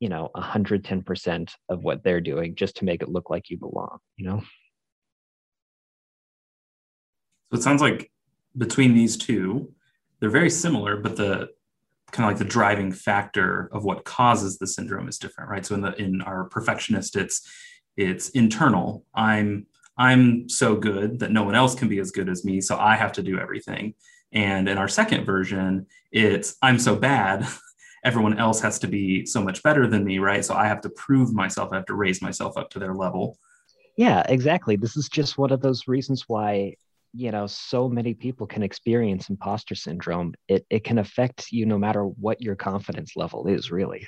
you 0.00 0.08
know 0.08 0.30
110% 0.34 1.52
of 1.68 1.84
what 1.84 2.02
they're 2.02 2.22
doing 2.22 2.54
just 2.54 2.76
to 2.76 2.84
make 2.84 3.02
it 3.02 3.10
look 3.10 3.30
like 3.30 3.50
you 3.50 3.58
belong 3.58 3.98
you 4.16 4.26
know 4.26 4.40
so 7.52 7.58
it 7.58 7.62
sounds 7.62 7.82
like 7.82 8.10
between 8.56 8.94
these 8.94 9.16
two 9.16 9.72
they're 10.18 10.30
very 10.30 10.50
similar 10.50 10.96
but 10.96 11.16
the 11.16 11.48
kind 12.12 12.26
of 12.26 12.30
like 12.30 12.38
the 12.38 12.52
driving 12.52 12.90
factor 12.90 13.68
of 13.72 13.84
what 13.84 14.04
causes 14.04 14.58
the 14.58 14.66
syndrome 14.66 15.08
is 15.08 15.18
different 15.18 15.50
right 15.50 15.64
so 15.64 15.74
in 15.74 15.80
the 15.80 15.94
in 16.00 16.20
our 16.22 16.44
perfectionist 16.44 17.16
it's 17.16 17.48
it's 17.96 18.30
internal 18.30 19.04
i'm 19.14 19.66
i'm 19.96 20.48
so 20.48 20.74
good 20.74 21.20
that 21.20 21.30
no 21.30 21.44
one 21.44 21.54
else 21.54 21.74
can 21.74 21.88
be 21.88 22.00
as 22.00 22.10
good 22.10 22.28
as 22.28 22.44
me 22.44 22.60
so 22.60 22.76
i 22.78 22.96
have 22.96 23.12
to 23.12 23.22
do 23.22 23.38
everything 23.38 23.94
and 24.32 24.68
in 24.68 24.78
our 24.78 24.88
second 24.88 25.24
version 25.24 25.86
it's 26.10 26.56
i'm 26.62 26.78
so 26.78 26.96
bad 26.96 27.46
everyone 28.04 28.38
else 28.38 28.60
has 28.60 28.78
to 28.78 28.88
be 28.88 29.26
so 29.26 29.42
much 29.42 29.62
better 29.62 29.86
than 29.86 30.04
me, 30.04 30.18
right? 30.18 30.44
So 30.44 30.54
I 30.54 30.66
have 30.66 30.80
to 30.82 30.90
prove 30.90 31.32
myself, 31.32 31.70
I 31.72 31.76
have 31.76 31.86
to 31.86 31.94
raise 31.94 32.22
myself 32.22 32.56
up 32.56 32.70
to 32.70 32.78
their 32.78 32.94
level. 32.94 33.38
Yeah, 33.96 34.22
exactly. 34.28 34.76
This 34.76 34.96
is 34.96 35.08
just 35.08 35.36
one 35.36 35.52
of 35.52 35.60
those 35.60 35.86
reasons 35.86 36.24
why 36.26 36.76
you 37.12 37.30
know 37.30 37.46
so 37.46 37.88
many 37.88 38.14
people 38.14 38.46
can 38.46 38.62
experience 38.62 39.30
imposter 39.30 39.74
syndrome 39.74 40.34
it 40.48 40.64
it 40.70 40.84
can 40.84 40.98
affect 40.98 41.50
you 41.50 41.66
no 41.66 41.78
matter 41.78 42.04
what 42.04 42.40
your 42.40 42.54
confidence 42.54 43.16
level 43.16 43.46
is 43.46 43.70
really 43.70 44.06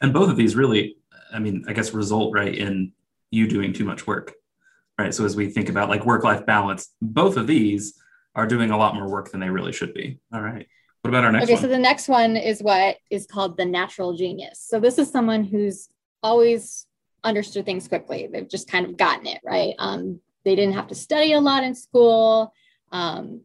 and 0.00 0.12
both 0.12 0.28
of 0.28 0.36
these 0.36 0.56
really 0.56 0.96
i 1.32 1.38
mean 1.38 1.64
i 1.68 1.72
guess 1.72 1.92
result 1.92 2.34
right 2.34 2.54
in 2.54 2.92
you 3.30 3.48
doing 3.48 3.72
too 3.72 3.84
much 3.84 4.06
work 4.06 4.32
right 4.98 5.14
so 5.14 5.24
as 5.24 5.36
we 5.36 5.48
think 5.48 5.68
about 5.68 5.88
like 5.88 6.04
work 6.04 6.24
life 6.24 6.44
balance 6.44 6.90
both 7.00 7.36
of 7.36 7.46
these 7.46 7.94
are 8.34 8.46
doing 8.46 8.70
a 8.70 8.76
lot 8.76 8.94
more 8.94 9.08
work 9.08 9.30
than 9.30 9.40
they 9.40 9.50
really 9.50 9.72
should 9.72 9.94
be 9.94 10.18
all 10.32 10.42
right 10.42 10.66
what 11.02 11.08
about 11.08 11.24
our 11.24 11.32
next 11.32 11.44
okay, 11.44 11.54
one? 11.54 11.62
so 11.62 11.68
the 11.68 11.78
next 11.78 12.08
one 12.08 12.36
is 12.36 12.62
what 12.62 12.96
is 13.08 13.26
called 13.26 13.56
the 13.56 13.64
natural 13.64 14.12
genius. 14.12 14.60
So 14.60 14.78
this 14.78 14.98
is 14.98 15.10
someone 15.10 15.44
who's 15.44 15.88
always 16.22 16.86
understood 17.24 17.64
things 17.64 17.88
quickly. 17.88 18.28
They've 18.30 18.48
just 18.48 18.70
kind 18.70 18.84
of 18.84 18.96
gotten 18.98 19.26
it, 19.26 19.40
right? 19.42 19.74
Um, 19.78 20.20
they 20.44 20.54
didn't 20.54 20.74
have 20.74 20.88
to 20.88 20.94
study 20.94 21.32
a 21.32 21.40
lot 21.40 21.64
in 21.64 21.74
school. 21.74 22.52
Um, 22.92 23.42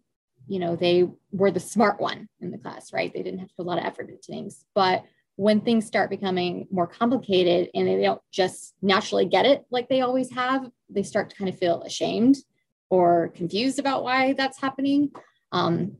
you 0.47 0.60
know, 0.60 0.75
they 0.75 1.08
were 1.31 1.51
the 1.51 1.60
smart 1.60 1.99
one 1.99 2.29
in 2.39 2.51
the 2.51 2.58
class, 2.58 2.93
right? 2.93 3.12
They 3.13 3.23
didn't 3.23 3.39
have 3.39 3.49
to 3.49 3.55
put 3.55 3.65
a 3.65 3.69
lot 3.69 3.79
of 3.79 3.86
effort 3.86 4.10
into 4.10 4.21
things. 4.21 4.65
But 4.75 5.03
when 5.38 5.62
things 5.62 5.86
start 5.86 6.10
becoming 6.10 6.67
more 6.71 6.88
complicated 6.88 7.69
and 7.73 7.88
they 7.88 8.01
don't 8.01 8.21
just 8.31 8.73
naturally 8.81 9.25
get 9.25 9.45
it 9.45 9.65
like 9.69 9.89
they 9.89 10.01
always 10.01 10.31
have, 10.31 10.69
they 10.89 11.03
start 11.03 11.29
to 11.29 11.36
kind 11.36 11.49
of 11.49 11.58
feel 11.58 11.81
ashamed 11.81 12.38
or 12.89 13.29
confused 13.36 13.79
about 13.79 14.03
why 14.03 14.34
that's 14.34 14.62
happening. 14.62 15.12
Um, 15.51 15.97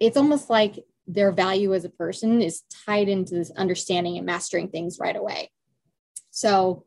it's 0.00 0.16
almost 0.16 0.48
like 0.48 0.84
their 1.06 1.32
value 1.32 1.74
as 1.74 1.84
a 1.84 1.90
person 1.90 2.40
is 2.40 2.62
tied 2.86 3.08
into 3.08 3.34
this 3.34 3.50
understanding 3.50 4.16
and 4.16 4.26
mastering 4.26 4.68
things 4.68 4.98
right 5.00 5.16
away. 5.16 5.50
So, 6.30 6.84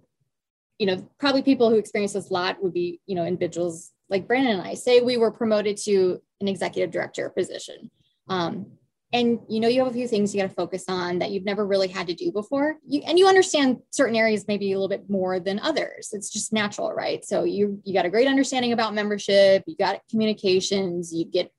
you 0.82 0.88
know, 0.88 1.08
probably 1.20 1.44
people 1.44 1.70
who 1.70 1.78
experience 1.78 2.14
this 2.14 2.30
a 2.30 2.34
lot 2.34 2.62
would 2.62 2.74
be, 2.74 3.00
you 3.06 3.16
know, 3.16 3.26
individuals 3.26 3.92
like 4.10 4.28
Brandon 4.28 4.60
and 4.60 4.68
I. 4.68 4.74
Say 4.74 5.00
we 5.00 5.16
were 5.16 5.32
promoted 5.32 5.78
to 5.86 6.20
an 6.42 6.48
executive 6.48 6.92
director 6.92 7.30
position. 7.30 7.92
Um, 8.28 8.66
and 9.14 9.40
you 9.50 9.60
know 9.60 9.68
you 9.68 9.84
have 9.84 9.92
a 9.92 9.94
few 9.94 10.08
things 10.08 10.34
you 10.34 10.42
got 10.42 10.48
to 10.48 10.54
focus 10.54 10.86
on 10.88 11.20
that 11.20 11.32
you've 11.32 11.44
never 11.44 11.68
really 11.68 11.90
had 11.90 12.08
to 12.08 12.14
do 12.14 12.32
before 12.32 12.78
you, 12.88 13.02
and 13.06 13.20
you 13.20 13.28
understand 13.28 13.80
certain 13.90 14.16
areas 14.16 14.46
maybe 14.48 14.72
a 14.72 14.76
little 14.76 14.88
bit 14.88 15.10
more 15.10 15.38
than 15.38 15.60
others 15.60 16.12
it's 16.14 16.30
just 16.30 16.54
natural 16.54 16.94
right 16.94 17.26
so 17.26 17.44
you 17.44 17.82
you 17.84 17.94
got 17.94 18.06
a 18.06 18.10
great 18.10 18.30
understanding 18.30 18.72
about 18.72 18.94
membership 18.94 19.64
you 19.68 19.76
got 19.76 20.00
communications 20.10 21.14
you 21.14 21.26
get 21.26 21.52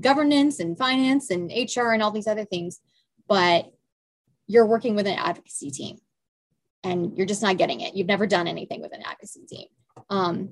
governance 0.00 0.60
and 0.60 0.76
finance 0.76 1.30
and 1.30 1.50
HR 1.50 1.92
and 1.92 2.02
all 2.02 2.10
these 2.10 2.26
other 2.26 2.44
things, 2.44 2.80
but 3.28 3.72
you're 4.46 4.66
working 4.66 4.94
with 4.94 5.06
an 5.06 5.18
advocacy 5.18 5.70
team 5.70 5.98
and 6.84 7.16
you're 7.16 7.26
just 7.26 7.42
not 7.42 7.58
getting 7.58 7.80
it. 7.80 7.94
You've 7.94 8.06
never 8.06 8.26
done 8.26 8.46
anything 8.46 8.80
with 8.80 8.94
an 8.94 9.02
advocacy 9.02 9.46
team. 9.46 9.66
Um, 10.10 10.50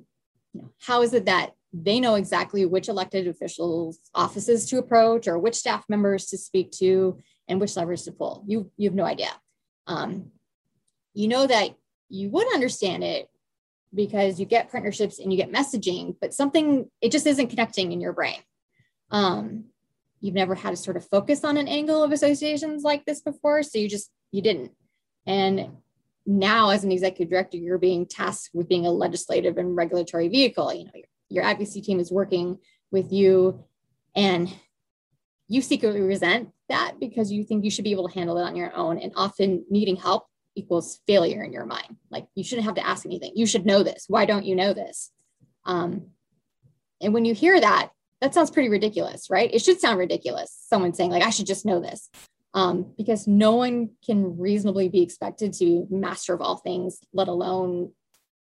you 0.53 0.63
know, 0.63 0.71
how 0.81 1.03
is 1.03 1.15
it 1.15 1.27
that 1.27 1.53
they 1.73 2.01
know 2.01 2.15
exactly 2.15 2.65
which 2.65 2.89
elected 2.89 3.27
officials' 3.27 3.99
offices 4.15 4.67
to 4.71 4.79
approach 4.79 5.27
or 5.27 5.39
which 5.39 5.57
staff 5.57 5.85
members 5.89 6.27
to 6.27 6.39
speak 6.39 6.71
to 6.73 7.19
and 7.49 7.61
which 7.61 7.77
levers 7.77 8.05
to 8.05 8.13
pull? 8.13 8.45
You, 8.47 8.71
you 8.77 8.89
have 8.89 8.97
no 8.97 9.05
idea. 9.05 9.31
Um, 9.87 10.31
you 11.13 11.29
know 11.29 11.47
that 11.47 11.75
you 12.09 12.31
would 12.31 12.53
understand 12.55 13.05
it 13.05 13.29
because 13.95 14.41
you 14.41 14.47
get 14.47 14.71
partnerships 14.71 15.19
and 15.19 15.33
you 15.33 15.37
get 15.37 15.53
messaging, 15.53 16.17
but 16.21 16.35
something, 16.35 16.91
it 17.01 17.13
just 17.13 17.27
isn't 17.27 17.49
connecting 17.49 17.93
in 17.93 18.01
your 18.01 18.13
brain. 18.13 18.41
Um, 19.11 19.67
you've 20.21 20.35
never 20.35 20.55
had 20.55 20.71
to 20.71 20.77
sort 20.77 20.97
of 20.97 21.07
focus 21.07 21.45
on 21.45 21.57
an 21.57 21.69
angle 21.69 22.03
of 22.03 22.11
associations 22.11 22.83
like 22.83 23.05
this 23.05 23.21
before, 23.21 23.63
so 23.63 23.79
you 23.79 23.89
just 23.89 24.11
you 24.33 24.43
didn't. 24.43 24.73
And 25.27 25.69
now, 26.27 26.71
as 26.71 26.85
an 26.85 26.93
executive 26.93 27.31
director, 27.31 27.57
you're 27.57 27.79
being 27.79 28.07
tasked 28.07 28.51
with 28.55 28.69
being 28.69 28.87
a 28.87 28.91
legislative 28.91 29.59
and 29.59 29.77
regulatory 29.77 30.29
vehicle. 30.29 30.73
You 30.73 30.85
know, 30.85 30.93
your, 30.95 31.07
your 31.29 31.45
advocacy 31.45 31.83
team 31.83 32.01
is 32.01 32.11
working 32.11 32.59
with 32.91 33.13
you, 33.13 33.65
and 34.15 34.53
you 35.49 35.61
secretly 35.61 36.01
resent 36.01 36.51
that 36.69 36.95
because 36.99 37.31
you 37.31 37.45
think 37.45 37.65
you 37.65 37.71
should 37.71 37.85
be 37.85 37.93
able 37.93 38.09
to 38.09 38.15
handle 38.15 38.39
it 38.39 38.43
on 38.43 38.57
your 38.57 38.75
own. 38.75 38.99
And 38.99 39.13
often, 39.17 39.65
needing 39.71 39.97
help 39.97 40.27
equals 40.55 41.01
failure 41.07 41.43
in 41.43 41.53
your 41.53 41.67
mind. 41.67 41.97
Like 42.11 42.27
you 42.35 42.45
shouldn't 42.45 42.67
have 42.67 42.77
to 42.77 42.87
ask 42.87 43.05
anything. 43.05 43.33
You 43.35 43.47
should 43.47 43.67
know 43.67 43.83
this. 43.83 44.05
Why 44.09 44.25
don't 44.25 44.45
you 44.45 44.55
know 44.55 44.73
this? 44.73 45.11
Um, 45.65 46.11
and 47.01 47.13
when 47.13 47.25
you 47.25 47.35
hear 47.35 47.61
that, 47.61 47.91
that 48.21 48.35
sounds 48.35 48.51
pretty 48.51 48.69
ridiculous, 48.69 49.29
right? 49.29 49.53
It 49.53 49.61
should 49.61 49.81
sound 49.81 49.99
ridiculous. 49.99 50.57
Someone 50.69 50.95
saying, 50.95 51.11
like, 51.11 51.23
I 51.23 51.31
should 51.31 51.47
just 51.47 51.67
know 51.67 51.81
this. 51.81 52.09
Um, 52.55 52.95
because 52.97 53.27
no 53.27 53.57
one 53.57 53.91
can 54.07 54.39
reasonably 54.39 54.89
be 54.89 55.03
expected 55.03 55.53
to 55.55 55.65
be 55.65 55.85
master 55.91 56.35
of 56.35 56.41
all 56.41 56.57
things, 56.57 57.01
let 57.13 57.27
alone 57.27 57.91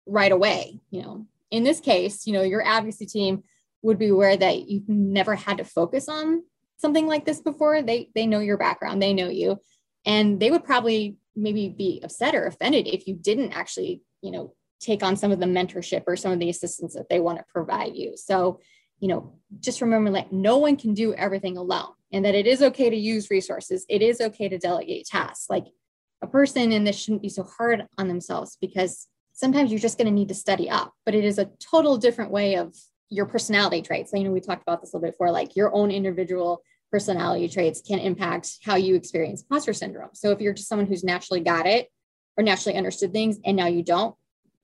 right 0.06 0.30
away. 0.30 0.80
You 0.90 1.02
know, 1.02 1.26
in 1.50 1.64
this 1.64 1.80
case, 1.80 2.26
you 2.26 2.32
know, 2.32 2.42
your 2.42 2.64
advocacy 2.64 3.06
team 3.06 3.42
would 3.82 3.98
be 3.98 4.08
aware 4.08 4.36
that 4.36 4.68
you've 4.68 4.88
never 4.88 5.34
had 5.34 5.58
to 5.58 5.64
focus 5.64 6.08
on 6.08 6.44
something 6.76 7.06
like 7.08 7.24
this 7.24 7.40
before. 7.40 7.82
They 7.82 8.10
they 8.14 8.26
know 8.26 8.38
your 8.38 8.56
background, 8.56 9.02
they 9.02 9.12
know 9.12 9.28
you, 9.28 9.58
and 10.06 10.38
they 10.38 10.50
would 10.50 10.64
probably 10.64 11.16
maybe 11.34 11.68
be 11.68 12.00
upset 12.04 12.36
or 12.36 12.46
offended 12.46 12.86
if 12.86 13.08
you 13.08 13.14
didn't 13.14 13.52
actually, 13.52 14.02
you 14.22 14.30
know, 14.30 14.54
take 14.80 15.02
on 15.02 15.16
some 15.16 15.32
of 15.32 15.40
the 15.40 15.46
mentorship 15.46 16.04
or 16.06 16.14
some 16.14 16.30
of 16.30 16.38
the 16.38 16.50
assistance 16.50 16.94
that 16.94 17.08
they 17.08 17.18
want 17.18 17.38
to 17.38 17.44
provide 17.52 17.96
you. 17.96 18.16
So 18.16 18.60
you 19.00 19.08
know, 19.08 19.34
just 19.60 19.80
remember 19.80 20.12
that 20.12 20.32
no 20.32 20.58
one 20.58 20.76
can 20.76 20.94
do 20.94 21.14
everything 21.14 21.56
alone 21.56 21.93
and 22.14 22.24
that 22.24 22.34
it 22.34 22.46
is 22.46 22.62
okay 22.62 22.88
to 22.88 22.96
use 22.96 23.28
resources. 23.30 23.84
It 23.88 24.00
is 24.00 24.20
okay 24.20 24.48
to 24.48 24.56
delegate 24.56 25.06
tasks. 25.06 25.46
Like 25.50 25.66
a 26.22 26.26
person 26.26 26.72
in 26.72 26.84
this 26.84 26.98
shouldn't 26.98 27.22
be 27.22 27.28
so 27.28 27.42
hard 27.42 27.86
on 27.98 28.08
themselves 28.08 28.56
because 28.60 29.08
sometimes 29.32 29.70
you're 29.70 29.80
just 29.80 29.98
going 29.98 30.06
to 30.06 30.12
need 30.12 30.28
to 30.28 30.34
study 30.34 30.70
up, 30.70 30.94
but 31.04 31.14
it 31.14 31.24
is 31.24 31.38
a 31.38 31.50
total 31.58 31.98
different 31.98 32.30
way 32.30 32.54
of 32.54 32.74
your 33.10 33.26
personality 33.26 33.82
traits. 33.82 34.12
So, 34.12 34.16
you 34.16 34.24
know, 34.24 34.30
we 34.30 34.40
talked 34.40 34.62
about 34.62 34.80
this 34.80 34.92
a 34.92 34.96
little 34.96 35.08
bit 35.08 35.14
before, 35.14 35.32
like 35.32 35.56
your 35.56 35.74
own 35.74 35.90
individual 35.90 36.62
personality 36.92 37.48
traits 37.48 37.82
can 37.82 37.98
impact 37.98 38.58
how 38.64 38.76
you 38.76 38.94
experience 38.94 39.42
imposter 39.42 39.72
syndrome. 39.72 40.10
So 40.14 40.30
if 40.30 40.40
you're 40.40 40.54
just 40.54 40.68
someone 40.68 40.86
who's 40.86 41.02
naturally 41.02 41.40
got 41.40 41.66
it 41.66 41.88
or 42.36 42.44
naturally 42.44 42.78
understood 42.78 43.12
things 43.12 43.38
and 43.44 43.56
now 43.56 43.66
you 43.66 43.82
don't, 43.82 44.14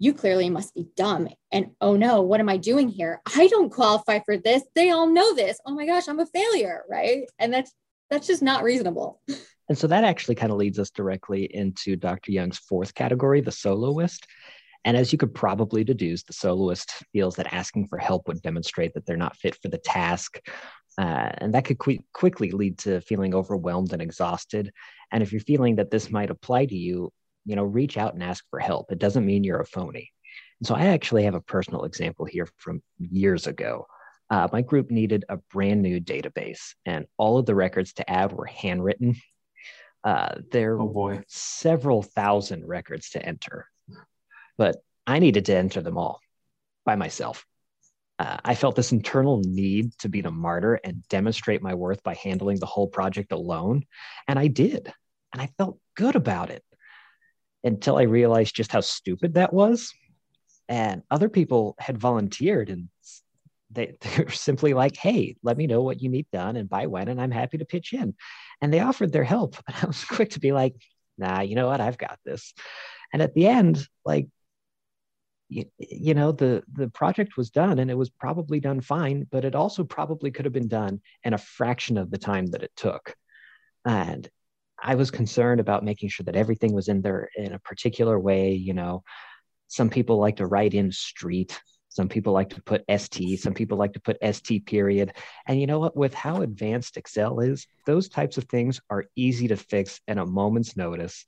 you 0.01 0.15
clearly 0.15 0.51
must 0.51 0.75
be 0.75 0.87
dumb. 0.97 1.29
And 1.53 1.73
oh 1.81 1.95
no, 1.95 2.23
what 2.23 2.41
am 2.41 2.49
I 2.49 2.57
doing 2.57 2.89
here? 2.89 3.21
I 3.37 3.47
don't 3.47 3.71
qualify 3.71 4.21
for 4.25 4.37
this. 4.37 4.65
They 4.75 4.91
all 4.91 5.07
know 5.07 5.35
this. 5.35 5.61
Oh 5.67 5.75
my 5.75 5.87
gosh, 5.87 6.09
I'm 6.09 6.19
a 6.19 6.27
failure, 6.27 6.83
right? 6.91 7.25
And 7.39 7.53
that's 7.53 7.73
that's 8.09 8.27
just 8.27 8.43
not 8.43 8.65
reasonable. 8.65 9.21
And 9.69 9.79
so 9.79 9.87
that 9.87 10.03
actually 10.03 10.35
kind 10.35 10.51
of 10.51 10.59
leads 10.59 10.81
us 10.81 10.91
directly 10.91 11.45
into 11.45 11.95
Dr. 11.95 12.33
Young's 12.33 12.59
fourth 12.59 12.93
category, 12.93 13.41
the 13.41 13.53
soloist. 13.53 14.27
And 14.85 14.97
as 14.97 15.13
you 15.13 15.19
could 15.19 15.33
probably 15.33 15.85
deduce, 15.85 16.25
the 16.25 16.33
soloist 16.33 16.91
feels 17.13 17.37
that 17.37 17.55
asking 17.55 17.87
for 17.87 17.97
help 17.97 18.27
would 18.27 18.43
demonstrate 18.43 18.95
that 18.95 19.07
they're 19.07 19.17
not 19.17 19.37
fit 19.37 19.57
for 19.63 19.69
the 19.69 19.79
task. 19.79 20.41
Uh, 20.99 21.31
and 21.39 21.55
that 21.55 21.67
could 21.67 21.79
qu- 21.79 22.03
quickly 22.13 22.51
lead 22.51 22.79
to 22.79 23.01
feeling 23.03 23.33
overwhelmed 23.33 23.93
and 23.93 24.03
exhausted. 24.03 24.73
And 25.13 25.23
if 25.23 25.31
you're 25.31 25.41
feeling 25.41 25.77
that 25.77 25.93
this 25.93 26.11
might 26.11 26.31
apply 26.31 26.67
to 26.67 26.77
you, 26.77 27.13
you 27.51 27.57
know, 27.57 27.65
reach 27.65 27.99
out 27.99 28.15
and 28.15 28.23
ask 28.23 28.45
for 28.49 28.61
help. 28.61 28.93
It 28.93 29.01
doesn't 29.01 29.27
mean 29.27 29.43
you're 29.43 29.61
a 29.61 29.67
phony. 29.67 30.13
And 30.61 30.67
so 30.69 30.77
I 30.77 30.87
actually 30.87 31.25
have 31.25 31.35
a 31.35 31.41
personal 31.41 31.83
example 31.85 32.25
here 32.25 32.49
from 32.59 32.81
years 32.99 33.49
ago. 33.49 33.87
Uh, 34.31 34.47
my 34.53 34.63
group 34.63 34.93
needed 34.93 35.25
a 35.29 35.39
brand 35.53 35.83
new 35.83 36.01
database, 36.01 36.75
and 36.87 37.07
all 37.17 37.39
of 37.39 37.47
the 37.47 37.55
records 37.57 37.95
to 37.95 38.09
add 38.09 38.33
were 38.33 38.47
handwritten. 38.47 39.17
Uh, 40.05 40.37
there 40.53 40.81
Oh 40.81 40.87
boy. 40.87 41.25
several 41.27 42.03
thousand 42.03 42.67
records 42.69 43.11
to 43.11 43.27
enter, 43.27 43.67
but 44.57 44.77
I 45.09 45.19
needed 45.19 45.47
to 45.47 45.57
enter 45.57 45.83
them 45.83 45.99
all 45.99 46.21
by 46.85 46.95
myself. 46.95 47.45
Uh, 48.21 48.37
I 48.45 48.55
felt 48.55 48.77
this 48.77 48.93
internal 48.93 49.43
need 49.45 49.99
to 49.99 50.09
be 50.09 50.21
the 50.21 50.31
martyr 50.31 50.75
and 50.85 51.03
demonstrate 51.09 51.63
my 51.63 51.75
worth 51.75 52.03
by 52.05 52.15
handling 52.15 52.61
the 52.61 52.67
whole 52.67 52.87
project 52.87 53.33
alone. 53.33 53.85
And 54.29 54.39
I 54.39 54.47
did. 54.47 54.93
And 55.33 55.43
I 55.43 55.49
felt 55.59 55.79
good 55.97 56.17
about 56.17 56.51
it 56.51 56.63
until 57.65 57.99
I 57.99 58.03
realized 58.03 58.55
just 58.55 58.73
how 58.73 58.81
stupid 58.81 59.35
that 59.35 59.53
was. 59.53 59.93
And 60.69 61.03
other 61.11 61.29
people 61.29 61.75
had 61.79 61.99
volunteered 61.99 62.71
and 62.71 62.89
they, 63.71 63.97
they 64.01 64.25
were 64.25 64.31
simply 64.31 64.75
like, 64.75 64.97
hey, 64.97 65.37
let 65.43 65.57
me 65.57 65.67
know 65.67 65.83
what 65.83 66.01
you 66.01 66.09
need 66.09 66.27
done 66.33 66.57
and 66.57 66.69
by 66.69 66.87
when, 66.87 67.09
and 67.09 67.21
I'm 67.21 67.31
happy 67.31 67.59
to 67.59 67.65
pitch 67.65 67.93
in. 67.93 68.15
And 68.61 68.73
they 68.73 68.81
offered 68.81 69.13
their 69.13 69.25
help. 69.25 69.57
But 69.67 69.83
I 69.83 69.87
was 69.87 70.05
quick 70.05 70.31
to 70.31 70.41
be 70.41 70.53
like, 70.53 70.75
nah, 71.19 71.41
you 71.41 71.55
know 71.55 71.67
what? 71.67 71.81
I've 71.81 71.99
got 71.99 72.19
this. 72.25 72.55
And 73.13 73.23
at 73.23 73.35
the 73.35 73.47
end, 73.47 73.87
like, 74.05 74.29
you, 75.51 75.65
you 75.79 76.15
know 76.15 76.31
the 76.31 76.63
the 76.73 76.89
project 76.91 77.37
was 77.37 77.51
done 77.51 77.81
and 77.81 77.91
it 77.91 77.99
was 77.99 78.09
probably 78.09 78.61
done 78.61 78.81
fine 78.81 79.27
but 79.33 79.45
it 79.45 79.57
also 79.57 79.83
probably 79.83 80.31
could 80.31 80.45
have 80.45 80.55
been 80.55 80.69
done 80.69 81.01
in 81.25 81.35
a 81.35 81.39
fraction 81.39 81.99
of 81.99 82.09
the 82.09 82.19
time 82.19 82.47
that 82.47 82.63
it 82.63 82.71
took 82.77 83.17
and 83.85 84.31
i 84.83 84.95
was 84.95 85.11
concerned 85.11 85.61
about 85.61 85.85
making 85.85 86.09
sure 86.09 86.25
that 86.25 86.37
everything 86.37 86.73
was 86.73 86.89
in 86.89 87.03
there 87.03 87.29
in 87.37 87.53
a 87.53 87.59
particular 87.61 88.19
way 88.19 88.53
you 88.53 88.75
know. 88.75 89.03
Some 89.69 89.89
people 89.89 90.19
like 90.19 90.37
to 90.37 90.47
write 90.47 90.75
in 90.75 90.91
street 90.91 91.61
some 91.91 92.09
people 92.09 92.33
like 92.33 92.51
to 92.51 92.63
put 92.63 92.85
st 92.89 93.39
some 93.39 93.53
people 93.53 93.77
like 93.77 93.93
to 93.93 94.01
put 94.01 94.17
st 94.23 94.65
period. 94.65 95.13
And 95.47 95.61
you 95.61 95.67
know 95.67 95.81
what 95.81 95.97
with 95.97 96.15
how 96.15 96.43
advanced 96.43 96.97
excel 96.97 97.41
is 97.41 97.67
those 97.85 98.09
types 98.09 98.39
of 98.39 98.45
things 98.45 98.81
are 98.91 99.07
easy 99.17 99.49
to 99.49 99.57
fix 99.57 100.01
in 100.09 100.19
a 100.19 100.27
moment's 100.27 100.77
notice. 100.77 101.25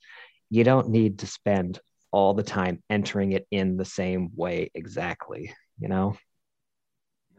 You 0.51 0.65
don't 0.65 0.89
need 0.89 1.21
to 1.21 1.27
spend 1.27 1.81
all 2.13 2.35
the 2.35 2.43
time 2.43 2.83
entering 2.91 3.33
it 3.33 3.47
in 3.51 3.77
the 3.77 3.85
same 3.85 4.31
way 4.35 4.71
exactly 4.75 5.53
you 5.79 5.89
know? 5.89 6.17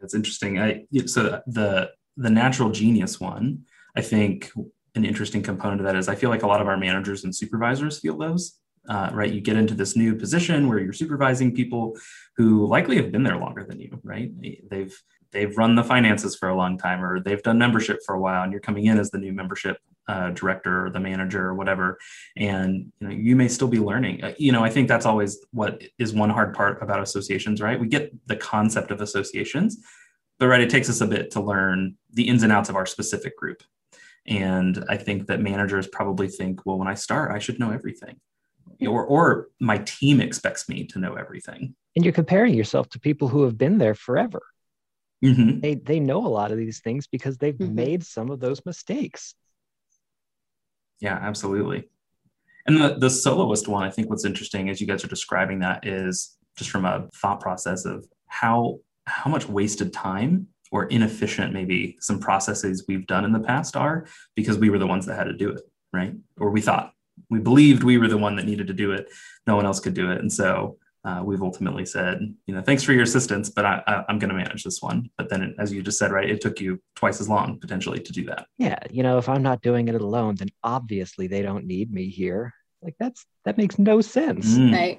That's 0.00 0.14
interesting. 0.14 0.58
I 0.58 0.84
so 1.06 1.40
the 1.46 1.90
the 2.16 2.30
natural 2.30 2.70
genius 2.70 3.18
one, 3.18 3.64
I 3.96 4.02
think 4.02 4.52
an 4.94 5.04
interesting 5.04 5.42
component 5.42 5.80
of 5.80 5.86
that 5.86 5.96
is 5.96 6.08
I 6.08 6.14
feel 6.14 6.30
like 6.30 6.42
a 6.42 6.46
lot 6.46 6.60
of 6.60 6.68
our 6.68 6.76
managers 6.76 7.24
and 7.24 7.34
supervisors 7.34 8.00
feel 8.00 8.16
those. 8.16 8.58
Uh, 8.86 9.08
right, 9.14 9.32
you 9.32 9.40
get 9.40 9.56
into 9.56 9.74
this 9.74 9.96
new 9.96 10.14
position 10.14 10.68
where 10.68 10.78
you're 10.78 10.92
supervising 10.92 11.54
people 11.54 11.96
who 12.36 12.66
likely 12.66 12.96
have 12.96 13.10
been 13.10 13.22
there 13.22 13.38
longer 13.38 13.64
than 13.64 13.80
you. 13.80 13.98
Right, 14.04 14.30
they've 14.68 14.94
they've 15.32 15.56
run 15.56 15.74
the 15.74 15.82
finances 15.82 16.36
for 16.36 16.50
a 16.50 16.54
long 16.54 16.76
time, 16.76 17.02
or 17.02 17.18
they've 17.18 17.42
done 17.42 17.58
membership 17.58 18.00
for 18.04 18.14
a 18.14 18.20
while, 18.20 18.42
and 18.42 18.52
you're 18.52 18.60
coming 18.60 18.86
in 18.86 18.98
as 18.98 19.10
the 19.10 19.18
new 19.18 19.32
membership 19.32 19.78
uh, 20.06 20.30
director 20.30 20.86
or 20.86 20.90
the 20.90 21.00
manager 21.00 21.46
or 21.46 21.54
whatever, 21.54 21.98
and 22.36 22.92
you 23.00 23.08
know 23.08 23.14
you 23.14 23.36
may 23.36 23.48
still 23.48 23.68
be 23.68 23.78
learning. 23.78 24.22
Uh, 24.22 24.34
you 24.36 24.52
know, 24.52 24.62
I 24.62 24.68
think 24.68 24.88
that's 24.88 25.06
always 25.06 25.38
what 25.50 25.82
is 25.98 26.12
one 26.12 26.30
hard 26.30 26.54
part 26.54 26.82
about 26.82 27.02
associations. 27.02 27.62
Right, 27.62 27.80
we 27.80 27.88
get 27.88 28.12
the 28.26 28.36
concept 28.36 28.90
of 28.90 29.00
associations, 29.00 29.82
but 30.38 30.48
right, 30.48 30.60
it 30.60 30.68
takes 30.68 30.90
us 30.90 31.00
a 31.00 31.06
bit 31.06 31.30
to 31.30 31.40
learn 31.40 31.96
the 32.12 32.28
ins 32.28 32.42
and 32.42 32.52
outs 32.52 32.68
of 32.68 32.76
our 32.76 32.86
specific 32.86 33.36
group. 33.38 33.62
And 34.26 34.84
I 34.88 34.96
think 34.96 35.26
that 35.26 35.40
managers 35.40 35.86
probably 35.86 36.28
think, 36.28 36.64
well, 36.64 36.78
when 36.78 36.88
I 36.88 36.94
start, 36.94 37.30
I 37.32 37.38
should 37.38 37.58
know 37.58 37.70
everything. 37.70 38.16
Or, 38.80 39.04
or 39.04 39.48
my 39.60 39.78
team 39.78 40.20
expects 40.20 40.68
me 40.68 40.84
to 40.86 40.98
know 40.98 41.14
everything. 41.14 41.74
and 41.96 42.04
you're 42.04 42.12
comparing 42.12 42.54
yourself 42.54 42.88
to 42.90 42.98
people 42.98 43.28
who 43.28 43.42
have 43.44 43.56
been 43.56 43.78
there 43.78 43.94
forever 43.94 44.42
Mhm. 45.24 45.62
they 45.62 45.74
they 45.76 46.00
know 46.00 46.26
a 46.26 46.34
lot 46.38 46.50
of 46.50 46.58
these 46.58 46.80
things 46.80 47.06
because 47.06 47.38
they've 47.38 47.56
Mhm. 47.56 47.72
made 47.72 48.04
some 48.04 48.30
of 48.30 48.40
those 48.40 48.60
mistakes 48.66 49.34
Yeah, 51.00 51.14
absolutely. 51.20 51.88
And 52.66 52.76
the, 52.80 52.96
the 52.98 53.10
soloist 53.10 53.68
one, 53.68 53.84
I 53.84 53.90
think 53.90 54.08
what's 54.10 54.24
interesting 54.24 54.68
as 54.70 54.80
you 54.80 54.86
guys 54.86 55.04
are 55.04 55.08
describing 55.08 55.58
that 55.60 55.86
is 55.86 56.36
just 56.56 56.70
from 56.70 56.84
a 56.84 57.08
thought 57.14 57.40
process 57.40 57.84
of 57.84 58.06
how 58.26 58.80
how 59.06 59.30
much 59.30 59.48
wasted 59.48 59.92
time 59.92 60.48
or 60.74 60.84
inefficient 60.86 61.52
maybe 61.58 61.96
some 62.00 62.18
processes 62.18 62.84
we've 62.88 63.06
done 63.06 63.24
in 63.24 63.32
the 63.32 63.38
past 63.52 63.76
are 63.76 64.06
because 64.34 64.58
we 64.58 64.68
were 64.70 64.80
the 64.84 64.86
ones 64.94 65.06
that 65.06 65.16
had 65.16 65.28
to 65.32 65.32
do 65.44 65.48
it, 65.50 65.62
right? 65.92 66.12
Or 66.42 66.50
we 66.50 66.60
thought 66.60 66.92
we 67.30 67.38
believed 67.38 67.84
we 67.84 67.96
were 67.96 68.08
the 68.08 68.18
one 68.26 68.34
that 68.36 68.44
needed 68.44 68.66
to 68.66 68.72
do 68.84 68.90
it. 68.90 69.04
No 69.46 69.54
one 69.54 69.66
else 69.66 69.78
could 69.78 69.94
do 69.94 70.10
it. 70.10 70.18
And 70.20 70.32
so 70.32 70.76
uh, 71.04 71.22
we've 71.24 71.42
ultimately 71.42 71.86
said, 71.86 72.16
you 72.46 72.54
know, 72.54 72.60
thanks 72.60 72.82
for 72.82 72.92
your 72.92 73.04
assistance, 73.04 73.50
but 73.50 73.64
I, 73.64 73.82
I, 73.86 74.04
I'm 74.08 74.18
going 74.18 74.30
to 74.30 74.34
manage 74.44 74.64
this 74.64 74.82
one. 74.82 75.10
But 75.16 75.28
then, 75.30 75.42
it, 75.42 75.54
as 75.60 75.72
you 75.72 75.80
just 75.80 75.98
said, 75.98 76.10
right, 76.10 76.28
it 76.28 76.40
took 76.40 76.60
you 76.60 76.80
twice 76.96 77.20
as 77.20 77.28
long 77.28 77.60
potentially 77.60 78.00
to 78.00 78.12
do 78.12 78.24
that. 78.30 78.46
yeah 78.58 78.78
you 78.90 79.02
know 79.04 79.16
if 79.18 79.28
i'm 79.28 79.42
not 79.50 79.62
doing 79.62 79.86
it 79.88 79.94
alone 80.08 80.34
then 80.40 80.48
obviously 80.64 81.26
they 81.28 81.42
don't 81.42 81.66
need 81.66 81.92
me 81.92 82.08
here 82.08 82.52
like 82.82 82.96
that's 82.98 83.24
that 83.44 83.58
makes 83.58 83.78
no 83.78 84.00
sense 84.00 84.46
Mm. 84.58 84.72
Right. 84.72 84.98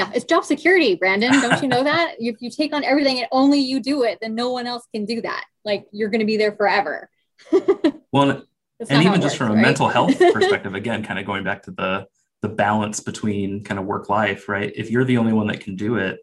Yeah. 0.00 0.10
It's 0.14 0.24
job 0.24 0.44
security, 0.44 0.94
Brandon. 0.94 1.32
Don't 1.32 1.62
you 1.62 1.68
know 1.68 1.84
that? 1.92 2.14
If 2.18 2.36
you 2.40 2.50
take 2.50 2.72
on 2.72 2.84
everything 2.84 3.18
and 3.18 3.28
only 3.32 3.60
you 3.60 3.80
do 3.80 4.02
it, 4.04 4.18
then 4.20 4.34
no 4.34 4.50
one 4.50 4.66
else 4.66 4.86
can 4.94 5.04
do 5.04 5.20
that. 5.20 5.44
Like 5.64 5.86
you're 5.92 6.08
going 6.08 6.20
to 6.20 6.26
be 6.26 6.36
there 6.36 6.52
forever. 6.52 7.10
Well, 8.12 8.42
That's 8.80 8.90
and 8.90 9.04
even 9.04 9.20
just 9.20 9.36
from 9.36 9.52
a 9.52 9.54
right? 9.54 9.62
mental 9.62 9.86
health 9.86 10.18
perspective 10.32 10.74
again 10.74 11.04
kind 11.04 11.20
of 11.20 11.26
going 11.26 11.44
back 11.44 11.62
to 11.62 11.70
the 11.70 12.08
the 12.42 12.48
balance 12.48 12.98
between 12.98 13.62
kind 13.62 13.78
of 13.78 13.86
work 13.86 14.08
life 14.08 14.48
right 14.48 14.72
if 14.74 14.90
you're 14.90 15.04
the 15.04 15.16
only 15.16 15.32
one 15.32 15.46
that 15.46 15.60
can 15.60 15.76
do 15.76 15.94
it 15.94 16.18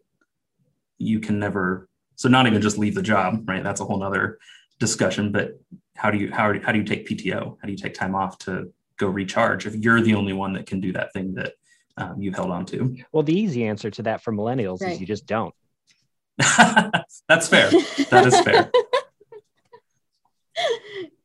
you 0.98 1.18
can 1.18 1.38
never 1.38 1.88
so 2.16 2.28
not 2.28 2.46
even 2.46 2.60
just 2.60 2.76
leave 2.76 2.94
the 2.94 3.00
job 3.00 3.48
right 3.48 3.64
that's 3.64 3.80
a 3.80 3.86
whole 3.86 3.98
nother 3.98 4.38
discussion 4.78 5.32
but 5.32 5.58
how 5.96 6.10
do 6.10 6.18
you 6.18 6.30
how, 6.30 6.52
how 6.60 6.72
do 6.72 6.78
you 6.78 6.84
take 6.84 7.08
pto 7.08 7.56
how 7.58 7.66
do 7.66 7.70
you 7.70 7.78
take 7.78 7.94
time 7.94 8.14
off 8.14 8.36
to 8.36 8.70
go 8.98 9.06
recharge 9.06 9.66
if 9.66 9.74
you're 9.74 10.02
the 10.02 10.14
only 10.14 10.34
one 10.34 10.52
that 10.52 10.66
can 10.66 10.78
do 10.78 10.92
that 10.92 11.10
thing 11.14 11.32
that 11.32 11.54
um, 11.98 12.20
you've 12.20 12.34
held 12.34 12.50
on 12.50 12.64
to 12.66 12.96
well 13.12 13.22
the 13.22 13.38
easy 13.38 13.64
answer 13.66 13.90
to 13.90 14.02
that 14.02 14.22
for 14.22 14.32
millennials 14.32 14.80
Right. 14.80 14.92
is 14.92 15.00
you 15.00 15.06
just 15.06 15.26
don't 15.26 15.54
that's 16.38 17.48
fair 17.48 17.70
that 18.10 18.24
is 18.26 18.40
fair 18.40 18.70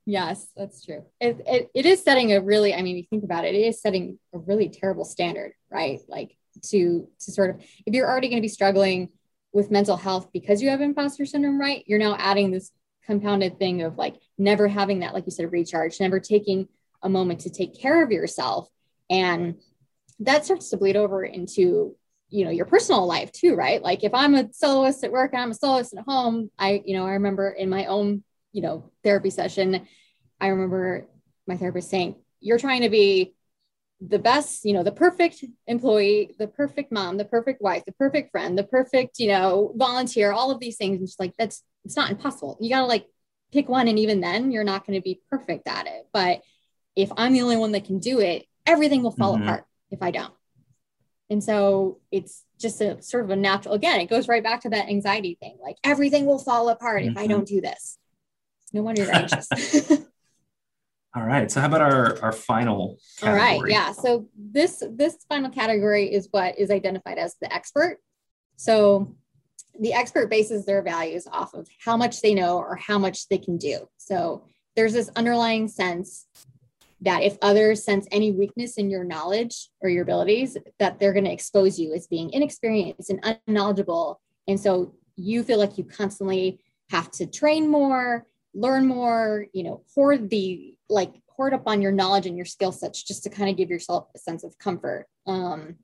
yes, 0.06 0.48
that's 0.56 0.84
true. 0.86 1.06
It, 1.20 1.42
it, 1.48 1.70
it 1.74 1.86
is 1.86 2.04
setting 2.04 2.34
a 2.34 2.42
really, 2.42 2.74
I 2.74 2.82
mean, 2.82 2.98
you 2.98 3.04
think 3.04 3.24
about 3.24 3.46
it, 3.46 3.56
it 3.56 3.60
is 3.60 3.82
setting 3.82 4.20
a 4.34 4.38
really 4.40 4.70
terrible 4.70 5.06
standard, 5.06 5.54
right? 5.72 6.00
Like 6.08 6.36
to, 6.70 7.08
to 7.20 7.32
sort 7.32 7.52
of, 7.52 7.62
if 7.86 7.94
you're 7.94 8.10
already 8.10 8.30
going 8.30 8.38
to 8.38 8.46
be 8.46 8.48
struggling 8.48 9.10
with 9.52 9.72
mental 9.72 9.98
health 9.98 10.30
because 10.34 10.62
you 10.62 10.70
have 10.70 10.82
imposter 10.82 11.26
syndrome, 11.26 11.60
right? 11.60 11.84
You're 11.88 12.00
now 12.00 12.16
adding 12.18 12.52
this 12.52 12.72
compounded 13.06 13.60
thing 13.60 13.82
of 13.82 13.98
like 13.98 14.16
never 14.38 14.68
having 14.68 15.00
that, 15.00 15.14
like 15.14 15.26
you 15.26 15.32
said, 15.32 15.52
recharge, 15.52 16.00
never 16.00 16.20
taking 16.20 16.68
a 17.02 17.10
moment 17.10 17.42
to 17.42 17.50
take 17.50 17.80
care 17.80 18.04
of 18.04 18.12
yourself. 18.12 18.70
And 19.10 19.56
that 20.20 20.46
starts 20.46 20.70
to 20.70 20.78
bleed 20.78 20.96
over 20.96 21.24
into 21.24 21.96
you 22.30 22.46
know 22.46 22.52
your 22.52 22.66
personal 22.66 23.06
life 23.06 23.32
too 23.32 23.56
right? 23.56 23.82
Like 23.82 24.04
if 24.04 24.14
i'm 24.14 24.36
a 24.36 24.52
soloist 24.54 25.04
at 25.04 25.12
work 25.12 25.34
and 25.34 25.42
i'm 25.42 25.52
a 25.52 25.56
soloist 25.56 25.94
at 25.96 26.06
home 26.06 26.50
i 26.58 26.82
you 26.86 26.96
know 26.98 27.06
i 27.06 27.12
remember 27.12 27.50
in 27.50 27.70
my 27.70 27.86
own 27.86 28.24
you 28.52 28.62
know 28.62 28.90
therapy 29.04 29.30
session 29.30 29.88
i 30.40 30.48
remember 30.48 31.08
my 31.48 31.58
therapist 31.58 31.90
saying 31.90 32.16
you're 32.40 32.60
trying 32.60 32.82
to 32.82 32.90
be 32.90 33.34
the 34.02 34.20
best 34.20 34.66
you 34.66 34.74
know 34.74 34.84
the 34.84 34.92
perfect 34.92 35.46
employee 35.68 36.36
the 36.38 36.48
perfect 36.48 36.92
mom 36.92 37.18
the 37.18 37.26
perfect 37.26 37.62
wife 37.62 37.84
the 37.86 37.92
perfect 37.94 38.32
friend 38.32 38.58
the 38.58 38.64
perfect 38.64 39.20
you 39.20 39.28
know 39.30 39.72
volunteer 39.76 40.32
all 40.32 40.52
of 40.52 40.60
these 40.60 40.78
things. 40.78 40.98
And 40.98 41.08
just 41.08 41.20
like 41.20 41.34
that's 41.38 41.64
it's 41.86 41.96
not 41.98 42.12
impossible. 42.12 42.58
You 42.62 42.70
got 42.70 42.82
to 42.82 42.86
like 42.86 43.06
pick 43.52 43.70
one 43.70 43.88
and 43.88 44.00
even 44.00 44.22
then 44.22 44.52
you're 44.52 44.64
not 44.64 44.86
going 44.86 44.98
to 44.98 45.04
be 45.04 45.22
perfect 45.30 45.68
at 45.68 45.86
it. 45.88 46.08
But 46.12 46.42
if 46.96 47.12
i'm 47.18 47.34
the 47.34 47.42
only 47.42 47.58
one 47.58 47.72
that 47.72 47.86
can 47.86 48.00
do 48.00 48.20
it 48.20 48.46
everything 48.66 49.02
will 49.04 49.12
fall 49.12 49.36
Mhm. 49.36 49.44
apart 49.44 49.66
if 49.94 50.02
i 50.02 50.12
don't 50.12 50.34
and 51.30 51.44
so 51.44 52.00
it's 52.12 52.44
just 52.60 52.82
a 52.82 53.02
sort 53.02 53.24
of 53.24 53.32
a 53.32 53.36
natural, 53.36 53.74
again, 53.74 54.00
it 54.00 54.10
goes 54.10 54.28
right 54.28 54.44
back 54.44 54.62
to 54.62 54.70
that 54.70 54.88
anxiety 54.88 55.38
thing. 55.40 55.58
Like 55.62 55.78
everything 55.84 56.26
will 56.26 56.38
fall 56.38 56.70
apart 56.70 57.02
mm-hmm. 57.02 57.12
if 57.12 57.18
I 57.18 57.22
mm-hmm. 57.22 57.32
don't 57.32 57.48
do 57.48 57.60
this. 57.62 57.98
No 58.72 58.84
wonder 58.84 59.04
you're 59.04 59.16
anxious. 59.16 59.48
All 61.16 61.24
right. 61.24 61.50
So 61.50 61.60
how 61.62 61.68
about 61.68 61.82
our 61.82 62.20
our 62.22 62.32
final 62.32 62.98
category? 63.20 63.42
All 63.42 63.60
right. 63.62 63.72
Yeah. 63.72 63.92
So 63.92 64.28
this 64.36 64.84
this 64.92 65.18
final 65.30 65.52
category 65.52 66.12
is 66.12 66.28
what 66.32 66.58
is 66.58 66.72
identified 66.72 67.20
as 67.20 67.36
the 67.40 67.54
expert. 67.54 67.98
So 68.56 69.16
the 69.80 69.94
expert 69.94 70.30
bases 70.30 70.66
their 70.66 70.82
values 70.82 71.28
off 71.32 71.54
of 71.54 71.68
how 71.84 71.98
much 71.98 72.22
they 72.22 72.34
know 72.34 72.58
or 72.58 72.76
how 72.76 72.98
much 72.98 73.28
they 73.28 73.38
can 73.38 73.58
do. 73.58 73.88
So 73.98 74.46
there's 74.76 74.94
this 74.94 75.10
underlying 75.16 75.68
sense 75.68 76.28
that 77.04 77.24
if 77.24 77.38
others 77.42 77.84
sense 77.84 78.08
any 78.12 78.32
weakness 78.32 78.78
in 78.78 78.90
your 78.90 79.04
knowledge 79.04 79.70
or 79.82 79.90
your 79.90 80.04
abilities, 80.04 80.58
that 80.80 81.00
they're 81.00 81.14
going 81.14 81.26
to 81.26 81.32
expose 81.32 81.78
you 81.78 81.94
as 81.94 82.08
being 82.08 82.32
inexperienced 82.32 83.10
and 83.10 83.40
unknowledgeable. 83.48 84.22
And 84.48 84.60
so 84.60 84.96
you 85.16 85.44
feel 85.44 85.60
like 85.60 85.78
you 85.78 85.84
constantly 85.84 86.60
have 86.90 87.12
to 87.12 87.26
train 87.26 87.70
more, 87.70 88.26
learn 88.54 88.88
more, 88.88 89.48
you 89.54 89.64
know, 89.64 89.84
hoard 89.94 90.30
the 90.30 90.76
like 90.90 91.14
hoard 91.28 91.54
up 91.54 91.64
on 91.66 91.82
your 91.82 91.92
knowledge 91.92 92.26
and 92.26 92.38
your 92.38 92.46
skill 92.46 92.72
sets 92.72 93.04
just 93.04 93.24
to 93.24 93.30
kind 93.30 93.50
of 93.50 93.58
give 93.58 93.70
yourself 93.70 94.08
a 94.16 94.20
sense 94.20 94.44
of 94.44 94.58
comfort. 94.58 95.08
Um, 95.28 95.76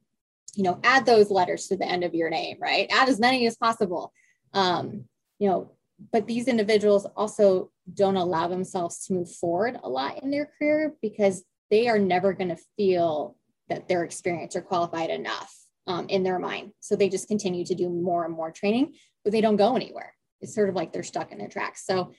you 0.56 0.64
know, 0.64 0.80
add 0.84 1.06
those 1.06 1.30
letters 1.30 1.68
to 1.68 1.78
the 1.78 1.86
end 1.86 2.04
of 2.04 2.16
your 2.16 2.30
name, 2.30 2.58
right? 2.62 2.88
Add 2.92 3.10
as 3.10 3.20
many 3.20 3.46
as 3.46 3.58
possible. 3.58 4.14
Um, 4.54 5.06
you 5.38 5.50
know, 5.50 5.72
but 6.12 6.28
these 6.28 6.48
individuals 6.48 7.06
also 7.16 7.72
don't 7.94 8.16
allow 8.16 8.48
themselves 8.48 9.06
to 9.06 9.14
move 9.14 9.32
forward 9.32 9.78
a 9.84 9.90
lot 9.90 10.22
in 10.24 10.32
their 10.32 10.50
career 10.58 10.96
because 11.02 11.44
they 11.70 11.88
are 11.88 12.00
never 12.00 12.34
going 12.34 12.50
to 12.50 12.58
feel 12.78 13.36
that 13.68 13.88
they're 13.88 14.04
experienced 14.04 14.56
or 14.56 14.62
qualified 14.62 15.10
enough 15.10 15.54
um, 15.88 16.08
in 16.10 16.24
their 16.24 16.40
mind. 16.40 16.72
So 16.80 16.96
they 16.96 17.10
just 17.10 17.28
continue 17.28 17.66
to 17.66 17.76
do 17.76 17.90
more 17.90 18.26
and 18.26 18.34
more 18.34 18.52
training, 18.52 18.94
but 19.24 19.32
they 19.32 19.42
don't 19.42 19.58
go 19.58 19.76
anywhere. 19.76 20.14
It's 20.42 20.56
sort 20.56 20.70
of 20.70 20.76
like 20.76 20.94
they're 20.94 21.04
stuck 21.04 21.32
in 21.32 21.38
their 21.38 21.50
tracks. 21.50 21.86
So 21.86 22.14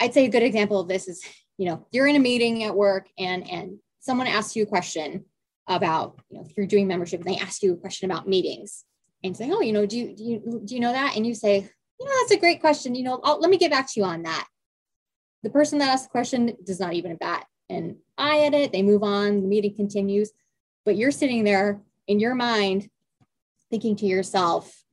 I'd 0.00 0.14
say 0.14 0.24
a 0.24 0.30
good 0.30 0.42
example 0.42 0.80
of 0.80 0.88
this 0.88 1.08
is, 1.08 1.22
you 1.58 1.66
know, 1.66 1.86
you're 1.90 2.06
in 2.06 2.16
a 2.16 2.20
meeting 2.20 2.64
at 2.64 2.74
work 2.74 3.08
and 3.18 3.48
and 3.48 3.78
someone 4.00 4.26
asks 4.26 4.56
you 4.56 4.62
a 4.62 4.66
question 4.66 5.24
about, 5.68 6.20
you 6.30 6.38
know, 6.38 6.46
if 6.48 6.56
you're 6.56 6.66
doing 6.66 6.86
membership 6.86 7.20
and 7.20 7.28
they 7.28 7.38
ask 7.38 7.62
you 7.62 7.72
a 7.72 7.76
question 7.76 8.10
about 8.10 8.28
meetings 8.28 8.84
and 9.24 9.36
say, 9.36 9.50
oh, 9.50 9.60
you 9.60 9.72
know, 9.72 9.86
do 9.86 9.98
you 9.98 10.16
do 10.16 10.24
you 10.24 10.62
do 10.64 10.74
you 10.74 10.80
know 10.80 10.92
that? 10.92 11.16
And 11.16 11.26
you 11.26 11.34
say, 11.34 11.68
you 11.98 12.06
know, 12.06 12.12
that's 12.20 12.32
a 12.32 12.38
great 12.38 12.60
question. 12.60 12.94
You 12.94 13.04
know, 13.04 13.20
I'll, 13.22 13.40
let 13.40 13.50
me 13.50 13.58
get 13.58 13.70
back 13.70 13.92
to 13.92 14.00
you 14.00 14.04
on 14.04 14.22
that. 14.22 14.46
The 15.42 15.50
person 15.50 15.78
that 15.78 15.88
asked 15.88 16.06
the 16.06 16.10
question 16.10 16.56
does 16.64 16.80
not 16.80 16.94
even 16.94 17.16
bat 17.16 17.46
an 17.68 17.98
eye 18.18 18.44
at 18.44 18.54
it. 18.54 18.72
They 18.72 18.82
move 18.82 19.02
on, 19.02 19.42
the 19.42 19.48
meeting 19.48 19.74
continues, 19.74 20.32
but 20.84 20.96
you're 20.96 21.10
sitting 21.10 21.44
there 21.44 21.80
in 22.06 22.20
your 22.20 22.34
mind 22.34 22.88
thinking 23.70 23.96
to 23.96 24.06
yourself, 24.06 24.84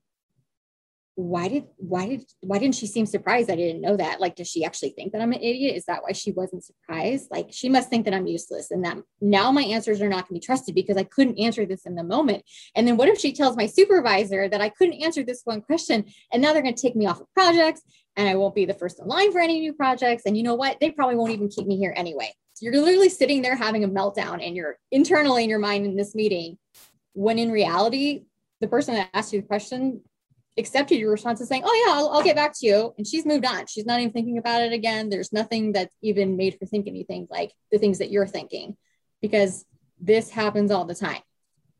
why 1.16 1.47
did 1.47 1.66
why 1.78 2.07
did 2.07 2.24
why 2.41 2.57
didn't 2.57 2.76
she 2.76 2.88
seem 2.88 3.05
surprised? 3.05 3.51
I 3.51 3.55
didn't 3.55 3.82
know 3.82 3.95
that. 3.97 4.20
Like 4.20 4.36
does 4.36 4.49
she 4.49 4.66
actually 4.66 4.89
think 4.89 5.11
that 5.11 5.22
i'm 5.22 5.32
an 5.32 5.41
idiot? 5.41 5.76
Is 5.76 5.86
that 5.86 6.01
why 6.01 6.11
she 6.11 6.32
wasn't 6.32 6.64
surprised? 6.64 7.30
Like 7.30 7.47
she 7.51 7.70
must 7.70 7.89
think 7.89 8.05
that 8.05 8.14
i'm 8.14 8.26
useless 8.26 8.72
and 8.72 8.84
that 8.84 8.97
now 9.22 9.51
my 9.51 9.61
answers 9.61 10.01
are 10.01 10.09
not 10.09 10.28
going 10.28 10.39
to 10.39 10.41
be 10.41 10.45
trusted 10.45 10.74
because 10.74 10.97
i 10.97 11.03
couldn't 11.03 11.38
answer 11.38 11.66
this 11.66 11.86
in 11.86 11.95
the 11.95 12.03
moment. 12.03 12.43
And 12.76 12.88
then 12.88 12.97
what 12.97 13.09
if 13.09 13.20
she 13.20 13.32
tells 13.32 13.55
my 13.55 13.68
supervisor 13.68 14.49
that 14.49 14.61
i 14.61 14.70
couldn't 14.70 15.03
answer 15.03 15.24
this 15.24 15.41
one 15.43 15.61
question 15.61 16.05
and 16.32 16.41
now 16.41 16.51
they're 16.51 16.64
going 16.64 16.76
to 16.76 16.82
take 16.82 16.95
me 16.95 17.05
off 17.05 17.22
of 17.22 17.32
projects 17.34 17.82
and 18.16 18.28
i 18.28 18.36
won't 18.36 18.55
be 18.55 18.66
the 18.66 18.74
first 18.74 18.99
in 18.99 19.07
line 19.07 19.32
for 19.32 19.39
any 19.39 19.59
new 19.59 19.74
projects? 19.74 20.24
And 20.26 20.36
you 20.36 20.43
know 20.43 20.55
what? 20.55 20.80
They 20.80 20.89
probably 20.89 21.16
won't 21.16 21.32
even 21.32 21.49
keep 21.49 21.68
me 21.68 21.78
here 21.78 21.93
anyway. 21.95 22.34
So 22.55 22.66
you're 22.66 22.82
literally 22.82 23.09
sitting 23.09 23.41
there 23.41 23.55
having 23.55 23.84
a 23.84 23.88
meltdown 23.88 24.45
and 24.45 24.55
you're 24.55 24.78
internally 24.91 25.43
in 25.43 25.49
your 25.49 25.59
mind 25.59 25.86
in 25.86 25.95
this 25.95 26.16
meeting 26.16 26.57
when 27.14 27.38
in 27.38 27.51
reality 27.51 28.24
the 28.61 28.68
person 28.68 28.95
that 28.95 29.09
asked 29.14 29.34
you 29.34 29.41
the 29.41 29.47
question 29.47 30.01
accepted 30.58 30.97
your 30.97 31.12
response 31.12 31.39
and 31.39 31.49
saying, 31.49 31.64
Oh, 31.66 31.86
yeah, 31.86 31.93
I'll, 31.93 32.10
I'll, 32.10 32.24
get 32.24 32.36
back 32.36 32.54
to 32.60 32.66
you. 32.66 32.93
And 32.97 33.08
she's 33.08 33.26
moved 33.26 33.45
on. 33.45 33.66
She's 33.68 33.86
not 33.86 33.99
even 33.99 34.14
thinking 34.14 34.38
about 34.38 34.62
it 34.62 34.74
again. 34.74 35.10
There's 35.10 35.34
nothing 35.34 35.72
that's 35.72 35.95
even 36.01 36.38
made 36.38 36.58
her 36.60 36.66
think 36.66 36.88
anything 36.88 37.28
like 37.30 37.51
the 37.72 37.80
things 37.80 37.99
that 37.99 38.12
you're 38.12 38.28
thinking, 38.28 38.78
because 39.22 39.66
this 39.99 40.30
happens 40.30 40.72
all 40.72 40.86
the 40.86 40.95
time. 40.95 41.22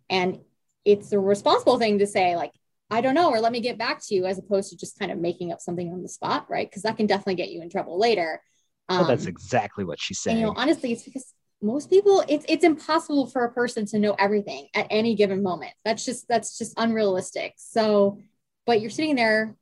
And 0.10 0.40
it's 0.86 1.12
a 1.12 1.20
responsible 1.20 1.78
thing 1.78 2.00
to 2.00 2.08
say, 2.08 2.36
like, 2.36 2.52
I 2.90 3.02
don't 3.02 3.16
know, 3.16 3.30
or 3.30 3.40
let 3.40 3.52
me 3.52 3.60
get 3.60 3.78
back 3.78 4.02
to 4.08 4.16
you, 4.16 4.26
as 4.26 4.38
opposed 4.38 4.70
to 4.70 4.78
just 4.78 5.00
kind 5.00 5.12
of 5.12 5.18
making 5.18 5.52
up 5.52 5.62
something 5.62 5.92
on 5.92 6.04
the 6.04 6.10
spot, 6.10 6.46
right? 6.50 6.70
Because 6.70 6.84
that 6.84 6.98
can 6.98 7.08
definitely 7.08 7.36
get 7.36 7.50
you 7.50 7.62
in 7.62 7.70
trouble 7.70 8.00
later. 8.00 8.42
Um, 8.90 9.00
well, 9.00 9.08
that's 9.08 9.26
exactly 9.26 9.84
what 9.84 10.00
she's 10.00 10.20
saying. 10.20 10.38
And, 10.38 10.42
you 10.42 10.48
know, 10.48 10.54
honestly, 10.56 10.92
it's 10.92 11.04
because 11.04 11.34
most 11.64 11.90
people 11.90 12.24
it's 12.28 12.46
it's 12.50 12.64
impossible 12.64 13.26
for 13.26 13.46
a 13.46 13.52
person 13.52 13.86
to 13.86 13.98
know 13.98 14.14
everything 14.20 14.68
at 14.76 14.86
any 14.90 15.16
given 15.16 15.42
moment 15.42 15.72
that's 15.86 16.04
just 16.04 16.28
that's 16.28 16.58
just 16.58 16.74
unrealistic 16.78 17.54
so 17.56 18.20
but 18.66 18.82
you're 18.82 18.90
sitting 18.90 19.16
there 19.16 19.56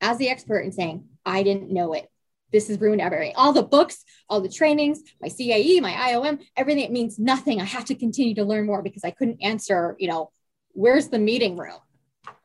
as 0.00 0.18
the 0.18 0.28
expert 0.28 0.58
and 0.58 0.74
saying, 0.74 1.04
I 1.24 1.42
didn't 1.42 1.70
know 1.70 1.92
it. 1.92 2.08
This 2.52 2.68
has 2.68 2.80
ruined 2.80 3.00
everything. 3.00 3.32
All 3.36 3.52
the 3.52 3.62
books, 3.62 4.04
all 4.28 4.40
the 4.40 4.48
trainings, 4.48 5.00
my 5.20 5.28
CAE, 5.28 5.80
my 5.80 5.92
IOM, 5.92 6.40
everything. 6.56 6.84
It 6.84 6.92
means 6.92 7.18
nothing. 7.18 7.60
I 7.60 7.64
have 7.64 7.86
to 7.86 7.94
continue 7.94 8.34
to 8.34 8.44
learn 8.44 8.66
more 8.66 8.82
because 8.82 9.04
I 9.04 9.10
couldn't 9.10 9.42
answer, 9.42 9.96
you 9.98 10.08
know, 10.08 10.30
where's 10.72 11.08
the 11.08 11.18
meeting 11.18 11.56
room? 11.56 11.78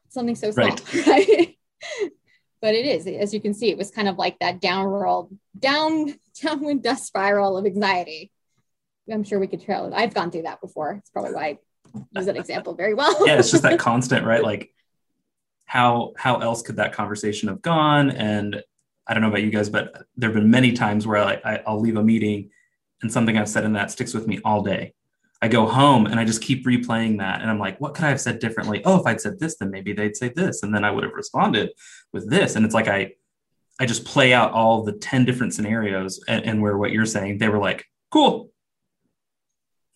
Something 0.10 0.36
so 0.36 0.52
small, 0.52 0.70
right? 0.70 0.94
right? 1.08 1.58
but 2.62 2.74
it 2.74 2.86
is, 2.86 3.06
as 3.06 3.34
you 3.34 3.42
can 3.42 3.54
see, 3.54 3.70
it 3.70 3.78
was 3.78 3.92
kind 3.92 4.08
of 4.08 4.18
like 4.18 4.40
that 4.40 4.62
downward, 4.62 5.28
down, 5.58 6.16
downward 6.42 6.82
dust 6.82 7.06
spiral 7.06 7.58
of 7.58 7.66
anxiety. 7.66 8.32
I'm 9.12 9.24
sure 9.24 9.40
we 9.40 9.48
could 9.48 9.64
trail 9.64 9.86
it. 9.86 9.94
I've 9.94 10.14
gone 10.14 10.32
through 10.32 10.44
that 10.44 10.62
before. 10.62 10.94
It's 10.94 11.10
probably 11.10 11.34
why 11.34 11.46
I 11.46 11.60
use 12.12 12.26
that 12.26 12.38
example 12.38 12.76
very 12.76 12.94
well. 12.94 13.26
yeah, 13.26 13.40
it's 13.40 13.52
just 13.52 13.64
that 13.64 13.80
constant, 13.90 14.26
right? 14.26 14.44
Like 14.44 14.72
how 15.68 16.14
how 16.18 16.38
else 16.40 16.62
could 16.64 16.78
that 16.78 16.94
conversation 16.94 17.50
have 17.50 17.62
gone? 17.62 18.10
And 18.10 18.64
I 19.06 19.14
don't 19.14 19.22
know 19.22 19.30
about 19.30 19.44
you 19.44 19.52
guys, 19.52 19.70
but 19.70 20.06
there 20.16 20.30
have 20.30 20.36
been 20.36 20.50
many 20.50 20.74
times 20.74 21.06
where 21.06 21.18
I, 21.18 21.40
I, 21.46 21.62
I'll 21.68 21.80
leave 21.80 21.98
a 21.98 22.04
meeting 22.04 22.50
and 23.02 23.12
something 23.12 23.38
I've 23.38 23.50
said 23.50 23.64
in 23.64 23.74
that 23.74 23.92
sticks 23.92 24.14
with 24.14 24.28
me 24.28 24.40
all 24.44 24.64
day. 24.64 24.94
I 25.42 25.50
go 25.50 25.68
home 25.68 26.08
and 26.08 26.20
I 26.20 26.26
just 26.26 26.42
keep 26.42 26.66
replaying 26.66 27.20
that. 27.20 27.42
And 27.42 27.50
I'm 27.52 27.60
like, 27.60 27.80
what 27.80 27.94
could 27.94 28.06
I 28.06 28.10
have 28.10 28.20
said 28.20 28.40
differently? 28.40 28.82
Oh, 28.86 29.00
if 29.00 29.06
I'd 29.06 29.22
said 29.22 29.40
this, 29.40 29.58
then 29.58 29.70
maybe 29.70 29.94
they'd 29.94 30.18
say 30.18 30.30
this. 30.30 30.64
And 30.64 30.74
then 30.74 30.84
I 30.84 30.90
would 30.90 31.04
have 31.04 31.14
responded 31.14 31.70
with 32.12 32.28
this. 32.30 32.56
And 32.56 32.66
it's 32.66 32.74
like 32.74 32.88
I 32.88 33.14
I 33.80 33.86
just 33.86 34.06
play 34.06 34.34
out 34.34 34.54
all 34.54 34.84
the 34.84 34.94
10 34.94 35.26
different 35.26 35.54
scenarios 35.54 36.20
and, 36.28 36.44
and 36.46 36.62
where 36.62 36.78
what 36.78 36.92
you're 36.92 37.06
saying, 37.06 37.38
they 37.38 37.50
were 37.50 37.60
like, 37.60 37.86
cool. 38.10 38.52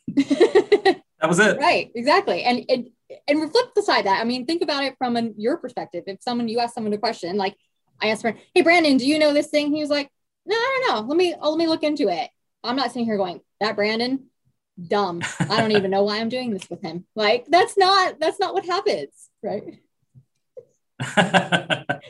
that 0.15 1.01
was 1.23 1.39
it. 1.39 1.57
Right. 1.57 1.91
Exactly. 1.95 2.43
And 2.43 2.65
it 2.69 2.91
and 3.37 3.51
flip 3.51 3.73
the 3.75 3.81
side 3.81 4.05
that 4.05 4.21
I 4.21 4.23
mean, 4.23 4.45
think 4.45 4.61
about 4.61 4.83
it 4.83 4.95
from 4.97 5.15
an, 5.15 5.35
your 5.37 5.57
perspective. 5.57 6.03
If 6.07 6.21
someone 6.21 6.47
you 6.47 6.59
ask 6.59 6.73
someone 6.73 6.93
a 6.93 6.97
question, 6.97 7.37
like 7.37 7.55
I 8.01 8.07
asked 8.07 8.21
friend, 8.21 8.37
"Hey 8.53 8.61
Brandon, 8.61 8.97
do 8.97 9.07
you 9.07 9.19
know 9.19 9.33
this 9.33 9.47
thing?" 9.47 9.73
He 9.73 9.81
was 9.81 9.89
like, 9.89 10.09
"No, 10.45 10.55
I 10.55 10.83
don't 10.87 10.95
know. 10.95 11.07
Let 11.07 11.17
me 11.17 11.35
oh, 11.39 11.51
let 11.51 11.57
me 11.57 11.67
look 11.67 11.83
into 11.83 12.09
it." 12.09 12.29
I'm 12.63 12.75
not 12.75 12.87
sitting 12.91 13.05
here 13.05 13.17
going, 13.17 13.41
"That 13.59 13.75
Brandon, 13.75 14.27
dumb. 14.81 15.21
I 15.39 15.59
don't 15.59 15.71
even 15.71 15.91
know 15.91 16.03
why 16.03 16.19
I'm 16.19 16.29
doing 16.29 16.51
this 16.51 16.69
with 16.69 16.81
him." 16.81 17.05
Like 17.15 17.45
that's 17.47 17.77
not 17.77 18.19
that's 18.19 18.39
not 18.39 18.53
what 18.53 18.65
happens, 18.65 19.29
right? 19.43 19.79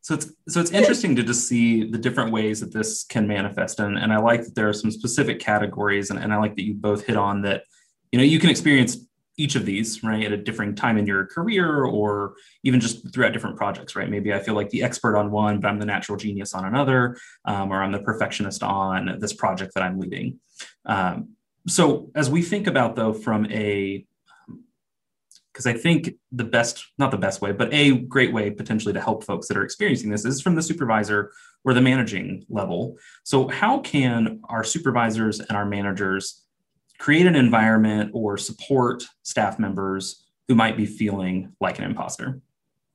so 0.00 0.14
it's 0.14 0.32
so 0.48 0.60
it's 0.60 0.70
interesting 0.70 1.14
to 1.16 1.22
just 1.22 1.46
see 1.48 1.84
the 1.84 1.98
different 1.98 2.32
ways 2.32 2.60
that 2.60 2.72
this 2.72 3.04
can 3.04 3.26
manifest 3.26 3.78
and, 3.78 3.98
and 3.98 4.12
i 4.12 4.18
like 4.18 4.42
that 4.42 4.54
there 4.54 4.68
are 4.68 4.72
some 4.72 4.90
specific 4.90 5.38
categories 5.38 6.10
and, 6.10 6.18
and 6.18 6.32
i 6.32 6.36
like 6.36 6.56
that 6.56 6.64
you 6.64 6.74
both 6.74 7.04
hit 7.04 7.16
on 7.16 7.42
that 7.42 7.64
you 8.12 8.18
know 8.18 8.24
you 8.24 8.38
can 8.38 8.50
experience 8.50 8.98
each 9.38 9.56
of 9.56 9.64
these 9.64 10.04
right 10.04 10.24
at 10.24 10.32
a 10.32 10.36
different 10.36 10.76
time 10.76 10.98
in 10.98 11.06
your 11.06 11.26
career 11.26 11.84
or 11.84 12.34
even 12.62 12.78
just 12.78 13.12
throughout 13.12 13.32
different 13.32 13.56
projects 13.56 13.96
right 13.96 14.10
maybe 14.10 14.32
i 14.32 14.38
feel 14.38 14.54
like 14.54 14.68
the 14.70 14.82
expert 14.82 15.16
on 15.16 15.30
one 15.30 15.58
but 15.58 15.68
i'm 15.68 15.78
the 15.78 15.86
natural 15.86 16.18
genius 16.18 16.54
on 16.54 16.66
another 16.66 17.16
um, 17.46 17.72
or 17.72 17.82
i'm 17.82 17.92
the 17.92 18.00
perfectionist 18.00 18.62
on 18.62 19.18
this 19.18 19.32
project 19.32 19.72
that 19.74 19.82
i'm 19.82 19.98
leading 19.98 20.38
um, 20.84 21.30
so 21.66 22.10
as 22.14 22.30
we 22.30 22.42
think 22.42 22.66
about 22.66 22.94
though 22.94 23.12
from 23.12 23.50
a 23.50 24.04
because 25.52 25.66
I 25.66 25.74
think 25.74 26.14
the 26.30 26.44
best, 26.44 26.86
not 26.96 27.10
the 27.10 27.18
best 27.18 27.42
way, 27.42 27.52
but 27.52 27.72
a 27.74 27.98
great 27.98 28.32
way 28.32 28.50
potentially 28.50 28.94
to 28.94 29.00
help 29.00 29.22
folks 29.22 29.48
that 29.48 29.56
are 29.56 29.62
experiencing 29.62 30.10
this 30.10 30.24
is 30.24 30.40
from 30.40 30.54
the 30.54 30.62
supervisor 30.62 31.30
or 31.64 31.74
the 31.74 31.80
managing 31.80 32.44
level. 32.48 32.96
So, 33.24 33.48
how 33.48 33.80
can 33.80 34.40
our 34.48 34.64
supervisors 34.64 35.40
and 35.40 35.52
our 35.52 35.66
managers 35.66 36.42
create 37.02 37.26
an 37.26 37.34
environment 37.34 38.12
or 38.14 38.38
support 38.38 39.02
staff 39.24 39.58
members 39.58 40.24
who 40.46 40.54
might 40.54 40.76
be 40.76 40.86
feeling 40.86 41.52
like 41.60 41.80
an 41.80 41.84
imposter? 41.84 42.40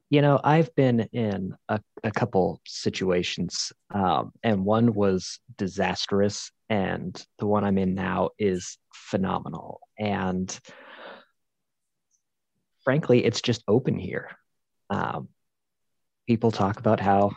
You 0.10 0.22
know, 0.22 0.39
I've 0.41 0.74
been 0.76 1.01
in 1.12 1.53
a, 1.68 1.82
a 2.05 2.12
couple 2.12 2.62
situations, 2.66 3.74
um, 3.93 4.32
and 4.41 4.64
one 4.64 4.93
was 4.93 5.39
disastrous, 5.58 6.53
and 6.70 7.22
the 7.39 7.47
one 7.47 7.66
I'm 7.66 7.78
in 7.78 7.95
now 7.95 8.30
is 8.39 8.78
phenomenal. 8.93 9.82
And 9.99 10.58
frankly, 12.86 13.26
it's 13.26 13.41
just 13.41 13.62
open 13.68 13.99
here. 13.99 14.30
Um, 14.89 15.28
people 16.28 16.51
talk 16.51 16.80
about 16.80 17.01
how 17.01 17.32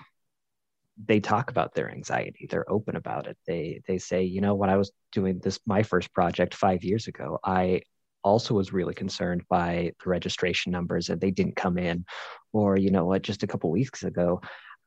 they 1.06 1.20
talk 1.20 1.50
about 1.50 1.74
their 1.74 1.90
anxiety 1.90 2.46
they're 2.50 2.70
open 2.70 2.96
about 2.96 3.26
it 3.26 3.36
they 3.46 3.80
they 3.86 3.98
say 3.98 4.22
you 4.22 4.40
know 4.40 4.54
when 4.54 4.70
i 4.70 4.76
was 4.76 4.90
doing 5.12 5.38
this 5.38 5.58
my 5.66 5.82
first 5.82 6.12
project 6.12 6.54
5 6.54 6.84
years 6.84 7.06
ago 7.06 7.38
i 7.44 7.80
also 8.22 8.54
was 8.54 8.72
really 8.72 8.94
concerned 8.94 9.42
by 9.48 9.92
the 10.02 10.10
registration 10.10 10.72
numbers 10.72 11.08
and 11.08 11.20
they 11.20 11.30
didn't 11.30 11.56
come 11.56 11.78
in. 11.78 12.04
Or, 12.52 12.76
you 12.76 12.90
know 12.90 13.04
what, 13.04 13.22
just 13.22 13.42
a 13.42 13.46
couple 13.46 13.70
weeks 13.70 14.02
ago, 14.02 14.40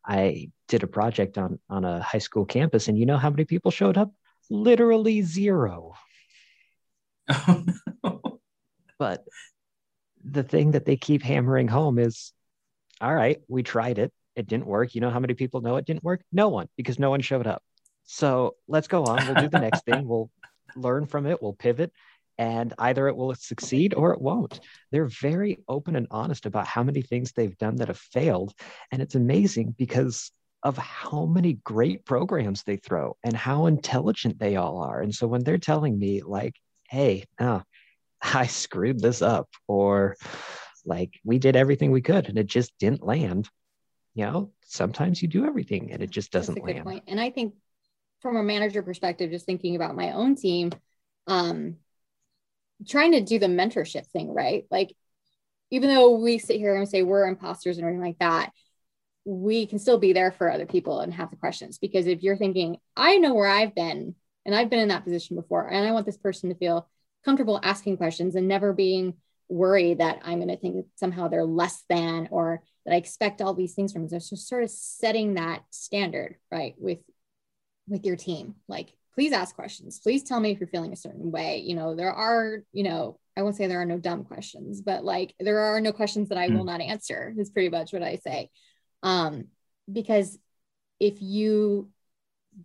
I 0.05 0.49
did 0.68 0.84
a 0.84 0.88
project 0.88 1.38
on, 1.38 1.59
on 1.70 1.86
a 1.86 2.01
high 2.01 2.18
school 2.20 2.45
campus, 2.45 2.88
and 2.88 2.97
you 2.97 3.05
know 3.05 3.18
how 3.18 3.30
many 3.30 3.45
people 3.45 3.72
showed 3.72 3.97
up? 3.97 4.11
Literally 4.49 5.22
zero. 5.22 5.93
Oh, 7.30 7.64
no. 8.03 8.39
But 8.99 9.24
the 10.24 10.43
thing 10.43 10.72
that 10.72 10.86
they 10.86 10.97
keep 10.97 11.24
hammering 11.24 11.68
home 11.68 11.99
is 11.99 12.34
all 13.01 13.14
right, 13.14 13.41
we 13.47 13.64
tried 13.64 13.97
it. 13.97 14.14
It 14.36 14.47
didn't 14.47 14.65
work. 14.65 14.95
You 14.95 15.01
know 15.01 15.09
how 15.09 15.19
many 15.19 15.34
people 15.34 15.61
know 15.61 15.75
it 15.77 15.86
didn't 15.86 16.03
work? 16.03 16.21
No 16.31 16.49
one, 16.49 16.67
because 16.77 16.99
no 16.99 17.09
one 17.09 17.21
showed 17.21 17.47
up. 17.47 17.63
So 18.05 18.55
let's 18.67 18.88
go 18.88 19.05
on. 19.05 19.25
We'll 19.25 19.43
do 19.43 19.49
the 19.49 19.59
next 19.59 19.86
thing. 19.86 20.07
We'll 20.07 20.29
learn 20.75 21.05
from 21.05 21.25
it. 21.25 21.41
We'll 21.41 21.53
pivot 21.53 21.91
and 22.38 22.73
either 22.79 23.07
it 23.07 23.15
will 23.15 23.34
succeed 23.36 23.93
or 23.93 24.13
it 24.13 24.21
won't. 24.21 24.59
They're 24.91 25.05
very 25.05 25.59
open 25.67 25.95
and 25.95 26.07
honest 26.09 26.45
about 26.45 26.67
how 26.67 26.84
many 26.84 27.01
things 27.01 27.31
they've 27.31 27.57
done 27.57 27.77
that 27.77 27.89
have 27.89 27.99
failed. 27.99 28.53
And 28.91 29.01
it's 29.01 29.15
amazing 29.15 29.75
because 29.77 30.31
of 30.63 30.77
how 30.77 31.25
many 31.25 31.53
great 31.63 32.05
programs 32.05 32.63
they 32.63 32.77
throw 32.77 33.17
and 33.23 33.36
how 33.36 33.67
intelligent 33.67 34.39
they 34.39 34.55
all 34.55 34.79
are. 34.79 35.01
And 35.01 35.13
so 35.13 35.27
when 35.27 35.43
they're 35.43 35.57
telling 35.57 35.97
me, 35.99 36.21
like, 36.23 36.55
hey, 36.89 37.25
no, 37.39 37.63
I 38.21 38.47
screwed 38.47 38.99
this 38.99 39.21
up, 39.21 39.49
or 39.67 40.15
like 40.86 41.19
we 41.23 41.38
did 41.38 41.55
everything 41.55 41.91
we 41.91 42.01
could 42.01 42.29
and 42.29 42.38
it 42.38 42.47
just 42.47 42.71
didn't 42.79 43.03
land, 43.03 43.49
you 44.14 44.26
know, 44.26 44.51
sometimes 44.66 45.22
you 45.22 45.28
do 45.28 45.45
everything 45.45 45.91
and 45.91 46.01
it 46.01 46.09
just 46.09 46.32
doesn't 46.32 46.64
land. 46.64 46.84
Point. 46.84 47.03
And 47.07 47.20
I 47.20 47.30
think 47.30 47.55
from 48.22 48.38
a 48.38 48.43
manager 48.43 48.84
perspective, 48.84 49.32
just 49.32 49.45
thinking 49.45 49.76
about 49.76 49.95
my 49.95 50.11
own 50.11 50.36
team, 50.36 50.72
um, 51.28 51.78
trying 52.88 53.14
to 53.14 53.22
do 53.22 53.39
the 53.39 53.47
mentorship 53.47 54.05
thing, 54.07 54.34
right? 54.34 54.66
Like, 54.70 54.95
even 55.72 55.89
though 55.89 56.11
we 56.18 56.38
sit 56.38 56.57
here 56.57 56.76
and 56.76 56.88
say 56.88 57.01
we're 57.01 57.28
imposters 57.28 57.78
and 57.78 57.86
everything 57.86 58.05
like 58.05 58.20
that, 58.20 58.51
we 59.26 59.66
can 59.66 59.80
still 59.80 59.97
be 59.97 60.14
there 60.14 60.32
for 60.32 60.51
other 60.51 60.66
people 60.66 60.99
and 60.99 61.14
have 61.14 61.32
the 61.32 61.38
questions. 61.38 61.80
Because 61.80 62.05
if 62.05 62.22
you're 62.22 62.38
thinking, 62.38 62.78
I 62.95 63.18
know 63.18 63.34
where 63.34 63.49
I've 63.49 63.74
been 63.74 64.16
and 64.45 64.53
I've 64.53 64.70
been 64.70 64.80
in 64.80 64.89
that 64.89 65.03
position 65.03 65.36
before, 65.36 65.68
and 65.68 65.88
I 65.88 65.91
want 65.91 66.05
this 66.05 66.18
person 66.18 66.49
to 66.49 66.55
feel 66.55 66.88
comfortable 67.26 67.59
asking 67.64 67.97
questions 67.97 68.36
and 68.36 68.47
never 68.47 68.74
being 68.74 69.16
worried 69.53 69.99
that 69.99 70.19
I'm 70.23 70.39
going 70.39 70.49
to 70.49 70.57
think 70.57 70.75
that 70.75 70.85
somehow 70.95 71.27
they're 71.27 71.45
less 71.45 71.83
than 71.89 72.27
or 72.31 72.61
that 72.85 72.93
I 72.93 72.97
expect 72.97 73.41
all 73.41 73.53
these 73.53 73.73
things 73.73 73.93
from. 73.93 74.09
So 74.09 74.19
sort 74.19 74.63
of 74.63 74.69
setting 74.69 75.35
that 75.35 75.63
standard, 75.69 76.35
right, 76.51 76.75
with 76.77 76.99
with 77.87 78.05
your 78.05 78.15
team. 78.15 78.55
Like 78.67 78.93
please 79.13 79.31
ask 79.31 79.55
questions. 79.55 79.99
Please 79.99 80.23
tell 80.23 80.39
me 80.39 80.51
if 80.51 80.59
you're 80.59 80.67
feeling 80.67 80.93
a 80.93 80.97
certain 80.97 81.31
way. 81.31 81.59
You 81.59 81.75
know, 81.75 81.95
there 81.95 82.11
are, 82.11 82.63
you 82.71 82.83
know, 82.83 83.19
I 83.37 83.43
won't 83.43 83.55
say 83.55 83.67
there 83.67 83.81
are 83.81 83.85
no 83.85 83.99
dumb 83.99 84.23
questions, 84.23 84.81
but 84.81 85.03
like 85.03 85.33
there 85.39 85.59
are 85.59 85.81
no 85.81 85.91
questions 85.91 86.29
that 86.29 86.37
I 86.37 86.49
mm. 86.49 86.57
will 86.57 86.65
not 86.65 86.81
answer, 86.81 87.33
is 87.37 87.49
pretty 87.49 87.69
much 87.69 87.93
what 87.93 88.03
I 88.03 88.17
say. 88.17 88.49
Um, 89.01 89.45
because 89.91 90.37
if 90.99 91.21
you 91.21 91.89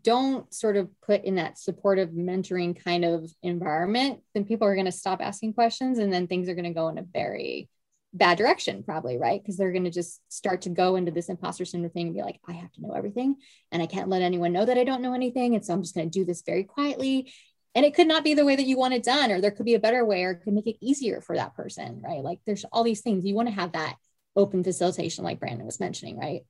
don't 0.03 0.53
sort 0.53 0.77
of 0.77 0.89
put 1.01 1.25
in 1.25 1.37
that 1.37 1.59
supportive 1.59 2.11
mentoring 2.11 2.83
kind 2.83 3.05
of 3.05 3.31
environment, 3.43 4.21
then 4.35 4.45
people 4.45 4.67
are 4.67 4.75
going 4.75 4.87
to 4.87 4.93
stop 4.93 5.21
asking 5.21 5.55
questions 5.55 5.99
and 5.99 6.13
then 6.13 6.27
things 6.27 6.49
are 6.49 6.55
going 6.55 6.65
to 6.65 6.71
go 6.71 6.89
in 6.89 6.99
a 6.99 7.03
very 7.03 7.69
bad 8.15 8.39
direction 8.39 8.83
probably 8.83 9.19
right? 9.19 9.41
Because 9.43 9.57
they're 9.57 9.73
going 9.73 9.85
to 9.85 9.91
just 9.91 10.21
start 10.29 10.63
to 10.63 10.71
go 10.71 10.97
into 10.97 11.11
this 11.11 11.29
imposter 11.29 11.65
syndrome 11.65 11.93
thing 11.93 12.07
and 12.07 12.17
be 12.17 12.23
like 12.23 12.41
i 12.49 12.53
have 12.53 12.73
to 12.73 12.81
know 12.81 12.93
everything 12.93 13.37
and 13.71 13.83
i 13.83 13.87
can't 13.87 14.09
let 14.09 14.23
anyone 14.23 14.53
know 14.53 14.65
that 14.65 14.79
i 14.79 14.85
don't 14.85 15.03
know 15.03 15.15
anything 15.15 15.55
and 15.55 15.65
so 15.65 15.75
i'm 15.75 15.83
just 15.83 15.95
going 15.95 16.09
to 16.11 16.19
do 16.19 16.25
this 16.25 16.43
very 16.43 16.65
quietly. 16.65 17.33
And 17.75 17.85
it 17.85 17.95
could 17.95 18.09
not 18.09 18.25
be 18.25 18.35
the 18.35 18.47
way 18.47 18.57
that 18.57 18.65
you 18.65 18.77
want 18.77 18.95
it 18.95 19.05
done 19.05 19.31
or 19.31 19.41
there 19.41 19.51
could 19.53 19.67
be 19.67 19.75
a 19.75 19.79
better 19.79 20.05
way 20.05 20.25
or 20.25 20.35
could 20.35 20.55
make 20.55 20.67
it 20.67 20.79
easier 20.81 21.21
for 21.21 21.37
that 21.37 21.55
person 21.55 22.03
right? 22.03 22.25
Like 22.25 22.41
there's 22.47 22.65
all 22.73 22.83
these 22.83 23.03
things. 23.03 23.25
You 23.25 23.35
want 23.35 23.49
to 23.49 23.55
have 23.55 23.73
that 23.73 23.97
open 24.35 24.65
facilitation 24.65 25.25
like 25.25 25.39
brandon 25.39 25.67
was 25.67 25.81
mentioning 25.81 26.19
right? 26.19 26.43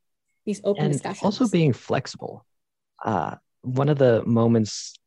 These 0.47 0.61
open 0.65 0.85
and 0.85 0.93
discussions. 0.93 1.25
also 1.25 1.49
being 1.49 1.73
flexible 1.73 2.47
uh, 3.05 3.35
one 3.63 3.89
of 3.89 3.99
the 3.99 4.25
moments 4.25 4.99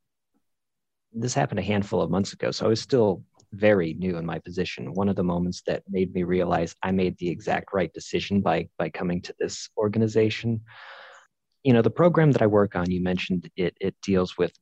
this 1.14 1.34
happened 1.34 1.60
a 1.60 1.64
handful 1.64 2.02
of 2.02 2.10
months 2.10 2.34
ago 2.34 2.52
so 2.52 2.66
i 2.66 2.70
was 2.70 2.82
still 2.82 3.24
very 3.54 3.94
new 3.96 4.18
in 4.18 4.26
my 4.26 4.40
position. 4.40 4.94
One 4.94 5.10
of 5.10 5.16
the 5.16 5.24
moments 5.24 5.62
that 5.68 5.84
made 5.90 6.14
me 6.14 6.24
realize 6.24 6.76
I 6.84 6.92
made 6.92 7.18
the 7.18 7.30
exact 7.30 7.74
right 7.74 7.92
decision 7.94 8.42
by 8.42 8.70
by 8.78 8.90
coming 8.90 9.22
to 9.24 9.36
this 9.40 9.70
organization. 9.78 10.62
You 11.64 11.74
know, 11.74 11.82
the 11.82 11.90
program 11.90 12.32
that 12.32 12.42
I 12.42 12.48
work 12.48 12.76
on, 12.76 12.90
you 12.90 13.02
mentioned 13.02 13.50
it 13.56 13.76
it 13.82 13.96
deals 14.02 14.38
with 14.38 14.54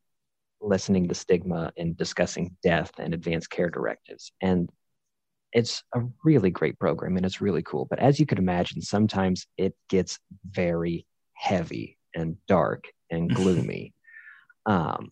lessening 0.62 1.08
the 1.08 1.16
stigma 1.16 1.72
and 1.78 1.96
discussing 1.96 2.56
death 2.64 2.92
and 3.00 3.14
advanced 3.14 3.50
care 3.50 3.70
directives. 3.70 4.32
And 4.42 4.70
it's 5.54 5.84
a 5.96 6.02
really 6.24 6.52
great 6.52 6.78
program 6.80 7.16
and 7.16 7.26
it's 7.26 7.42
really 7.42 7.64
cool. 7.64 7.86
But 7.90 8.00
as 8.00 8.20
you 8.20 8.26
could 8.26 8.40
imagine, 8.40 8.82
sometimes 8.82 9.48
it 9.58 9.74
gets 9.88 10.20
very 10.46 11.06
heavy 11.34 11.98
and 12.16 12.38
dark 12.47 12.86
and 13.10 13.30
gloomy. 13.36 13.93
um, 14.66 15.12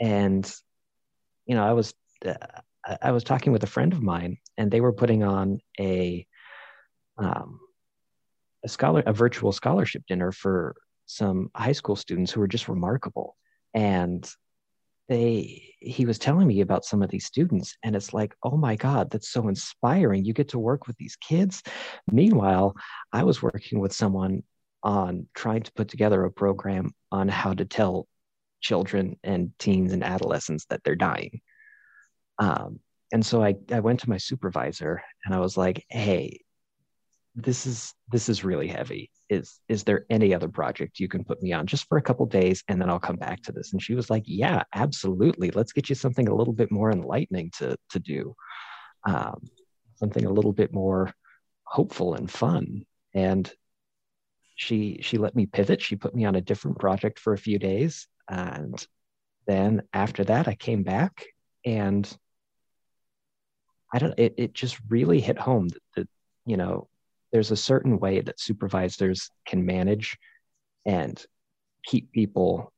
and 0.00 0.52
you 1.46 1.54
know, 1.54 1.64
I 1.64 1.72
was 1.72 1.94
uh, 2.24 2.34
I 3.02 3.12
was 3.12 3.24
talking 3.24 3.52
with 3.52 3.62
a 3.62 3.68
friend 3.68 3.92
of 3.92 4.02
mine, 4.02 4.38
and 4.56 4.70
they 4.70 4.80
were 4.80 4.92
putting 4.92 5.22
on 5.22 5.60
a 5.78 6.26
um, 7.18 7.60
a 8.64 8.68
scholar 8.68 9.02
a 9.06 9.12
virtual 9.12 9.52
scholarship 9.52 10.02
dinner 10.08 10.32
for 10.32 10.76
some 11.06 11.50
high 11.54 11.72
school 11.72 11.96
students 11.96 12.32
who 12.32 12.40
were 12.40 12.48
just 12.48 12.68
remarkable. 12.68 13.36
And 13.74 14.28
they 15.08 15.74
he 15.78 16.04
was 16.04 16.18
telling 16.18 16.48
me 16.48 16.60
about 16.60 16.84
some 16.84 17.02
of 17.02 17.10
these 17.10 17.26
students, 17.26 17.76
and 17.84 17.94
it's 17.94 18.12
like, 18.12 18.34
oh 18.42 18.56
my 18.56 18.76
God, 18.76 19.10
that's 19.10 19.30
so 19.30 19.48
inspiring. 19.48 20.24
You 20.24 20.32
get 20.32 20.48
to 20.48 20.58
work 20.58 20.86
with 20.86 20.96
these 20.96 21.16
kids. 21.16 21.62
Meanwhile, 22.10 22.74
I 23.12 23.22
was 23.22 23.42
working 23.42 23.78
with 23.78 23.92
someone 23.92 24.42
on 24.86 25.26
trying 25.34 25.62
to 25.62 25.72
put 25.72 25.88
together 25.88 26.24
a 26.24 26.32
program 26.32 26.92
on 27.12 27.28
how 27.28 27.52
to 27.52 27.66
tell 27.66 28.06
children 28.60 29.16
and 29.22 29.50
teens 29.58 29.92
and 29.92 30.02
adolescents 30.02 30.64
that 30.70 30.80
they're 30.82 30.94
dying 30.94 31.40
um, 32.38 32.80
and 33.12 33.24
so 33.24 33.42
I, 33.42 33.54
I 33.72 33.80
went 33.80 34.00
to 34.00 34.10
my 34.10 34.18
supervisor 34.18 35.02
and 35.24 35.34
I 35.34 35.38
was 35.38 35.56
like, 35.56 35.84
hey, 35.90 36.40
this 37.34 37.66
is 37.66 37.92
this 38.10 38.28
is 38.30 38.44
really 38.44 38.66
heavy. 38.66 39.10
Is 39.28 39.60
is 39.68 39.84
there 39.84 40.06
any 40.08 40.34
other 40.34 40.48
project 40.48 40.98
you 40.98 41.06
can 41.06 41.22
put 41.22 41.42
me 41.42 41.52
on 41.52 41.66
just 41.66 41.86
for 41.86 41.98
a 41.98 42.02
couple 42.02 42.24
days 42.24 42.64
and 42.68 42.80
then 42.80 42.88
I'll 42.88 42.98
come 42.98 43.16
back 43.16 43.42
to 43.42 43.52
this? 43.52 43.72
And 43.72 43.82
she 43.82 43.94
was 43.94 44.08
like, 44.08 44.22
Yeah, 44.26 44.62
absolutely. 44.74 45.50
Let's 45.50 45.72
get 45.72 45.88
you 45.88 45.94
something 45.94 46.28
a 46.28 46.34
little 46.34 46.54
bit 46.54 46.72
more 46.72 46.90
enlightening 46.90 47.50
to 47.58 47.76
to 47.90 47.98
do. 47.98 48.34
Um, 49.06 49.42
something 49.96 50.24
a 50.24 50.32
little 50.32 50.52
bit 50.52 50.72
more 50.72 51.12
hopeful 51.64 52.14
and 52.14 52.30
fun. 52.30 52.86
And 53.14 53.52
she 54.56 54.98
she 55.02 55.18
let 55.18 55.36
me 55.36 55.46
pivot. 55.46 55.80
She 55.80 55.96
put 55.96 56.14
me 56.14 56.24
on 56.24 56.34
a 56.34 56.40
different 56.40 56.78
project 56.78 57.18
for 57.18 57.32
a 57.32 57.38
few 57.38 57.58
days. 57.58 58.08
And 58.28 58.84
then 59.46 59.82
after 59.92 60.24
that, 60.24 60.48
I 60.48 60.54
came 60.56 60.82
back 60.82 61.24
and 61.64 62.04
I 63.94 63.98
don't, 63.98 64.18
it, 64.18 64.34
it 64.36 64.52
just 64.52 64.78
really 64.88 65.20
hit 65.20 65.38
home 65.38 65.68
that, 65.68 65.82
that, 65.94 66.08
you 66.44 66.56
know, 66.56 66.88
there's 67.32 67.52
a 67.52 67.56
certain 67.56 68.00
way 68.00 68.20
that 68.20 68.40
supervisors 68.40 69.30
can 69.46 69.64
manage 69.64 70.18
and 70.84 71.24
keep 71.84 72.10
people 72.10 72.72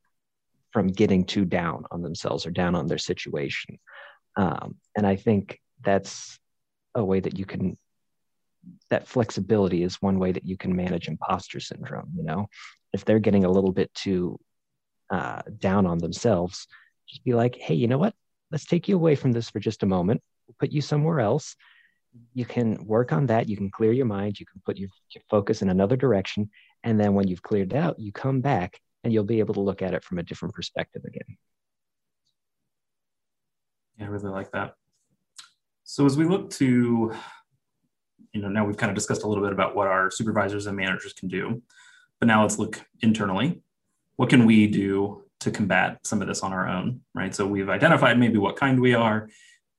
from 0.72 0.88
getting 0.88 1.24
too 1.24 1.46
down 1.46 1.84
on 1.90 2.02
themselves 2.02 2.44
or 2.44 2.50
down 2.50 2.74
on 2.74 2.86
their 2.86 2.98
situation. 2.98 3.78
Um, 4.36 4.76
and 4.96 5.06
I 5.06 5.16
think 5.16 5.58
that's 5.82 6.38
a 6.94 7.04
way 7.04 7.20
that 7.20 7.38
you 7.38 7.46
can, 7.46 7.78
that 8.90 9.08
flexibility 9.08 9.82
is 9.82 10.02
one 10.02 10.18
way 10.18 10.32
that 10.32 10.46
you 10.46 10.56
can 10.56 10.74
manage 10.74 11.08
imposter 11.08 11.60
syndrome. 11.60 12.12
You 12.16 12.24
know, 12.24 12.48
if 12.92 13.04
they're 13.04 13.18
getting 13.18 13.44
a 13.44 13.50
little 13.50 13.72
bit 13.72 13.92
too 13.94 14.38
uh, 15.10 15.42
down 15.58 15.86
on 15.86 15.98
themselves, 15.98 16.66
just 17.08 17.24
be 17.24 17.34
like, 17.34 17.56
hey, 17.56 17.74
you 17.74 17.86
know 17.86 17.98
what? 17.98 18.14
Let's 18.50 18.66
take 18.66 18.88
you 18.88 18.96
away 18.96 19.14
from 19.14 19.32
this 19.32 19.50
for 19.50 19.60
just 19.60 19.82
a 19.82 19.86
moment 19.86 20.22
put 20.58 20.72
you 20.72 20.80
somewhere 20.80 21.20
else. 21.20 21.56
You 22.34 22.44
can 22.44 22.84
work 22.86 23.12
on 23.12 23.26
that. 23.26 23.48
You 23.48 23.56
can 23.56 23.70
clear 23.70 23.92
your 23.92 24.06
mind. 24.06 24.40
You 24.40 24.46
can 24.46 24.60
put 24.64 24.76
your, 24.76 24.88
your 25.14 25.22
focus 25.28 25.62
in 25.62 25.68
another 25.68 25.96
direction. 25.96 26.50
And 26.82 26.98
then 26.98 27.14
when 27.14 27.28
you've 27.28 27.42
cleared 27.42 27.74
out, 27.74 27.98
you 27.98 28.12
come 28.12 28.40
back 28.40 28.80
and 29.04 29.12
you'll 29.12 29.24
be 29.24 29.40
able 29.40 29.54
to 29.54 29.60
look 29.60 29.82
at 29.82 29.94
it 29.94 30.04
from 30.04 30.18
a 30.18 30.22
different 30.22 30.54
perspective 30.54 31.02
again. 31.04 31.36
Yeah, 33.98 34.06
I 34.06 34.08
really 34.08 34.30
like 34.30 34.50
that. 34.52 34.74
So 35.84 36.06
as 36.06 36.16
we 36.16 36.24
look 36.24 36.50
to, 36.50 37.14
you 38.32 38.40
know, 38.40 38.48
now 38.48 38.64
we've 38.64 38.76
kind 38.76 38.90
of 38.90 38.94
discussed 38.94 39.22
a 39.22 39.26
little 39.26 39.42
bit 39.42 39.52
about 39.52 39.74
what 39.74 39.86
our 39.86 40.10
supervisors 40.10 40.66
and 40.66 40.76
managers 40.76 41.12
can 41.12 41.28
do, 41.28 41.62
but 42.20 42.26
now 42.26 42.42
let's 42.42 42.58
look 42.58 42.80
internally. 43.00 43.60
What 44.16 44.30
can 44.30 44.46
we 44.46 44.66
do 44.66 45.24
to 45.40 45.50
combat 45.50 46.00
some 46.04 46.20
of 46.20 46.28
this 46.28 46.42
on 46.42 46.52
our 46.52 46.68
own, 46.68 47.00
right? 47.14 47.34
So 47.34 47.46
we've 47.46 47.68
identified 47.68 48.18
maybe 48.18 48.38
what 48.38 48.56
kind 48.56 48.80
we 48.80 48.94
are, 48.94 49.28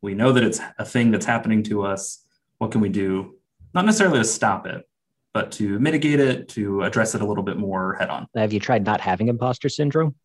we 0.01 0.13
know 0.13 0.31
that 0.31 0.43
it's 0.43 0.61
a 0.77 0.85
thing 0.85 1.11
that's 1.11 1.25
happening 1.25 1.63
to 1.63 1.83
us. 1.85 2.23
What 2.57 2.71
can 2.71 2.79
we 2.79 2.89
do? 2.89 3.35
Not 3.73 3.85
necessarily 3.85 4.19
to 4.19 4.25
stop 4.25 4.65
it 4.65 4.89
but 5.33 5.51
to 5.53 5.79
mitigate 5.79 6.19
it 6.19 6.49
to 6.49 6.83
address 6.83 7.15
it 7.15 7.21
a 7.21 7.25
little 7.25 7.43
bit 7.43 7.57
more 7.57 7.95
head 7.95 8.09
on. 8.09 8.27
Have 8.35 8.53
you 8.53 8.59
tried 8.59 8.85
not 8.85 9.01
having 9.01 9.27
imposter 9.27 9.69
syndrome? 9.69 10.15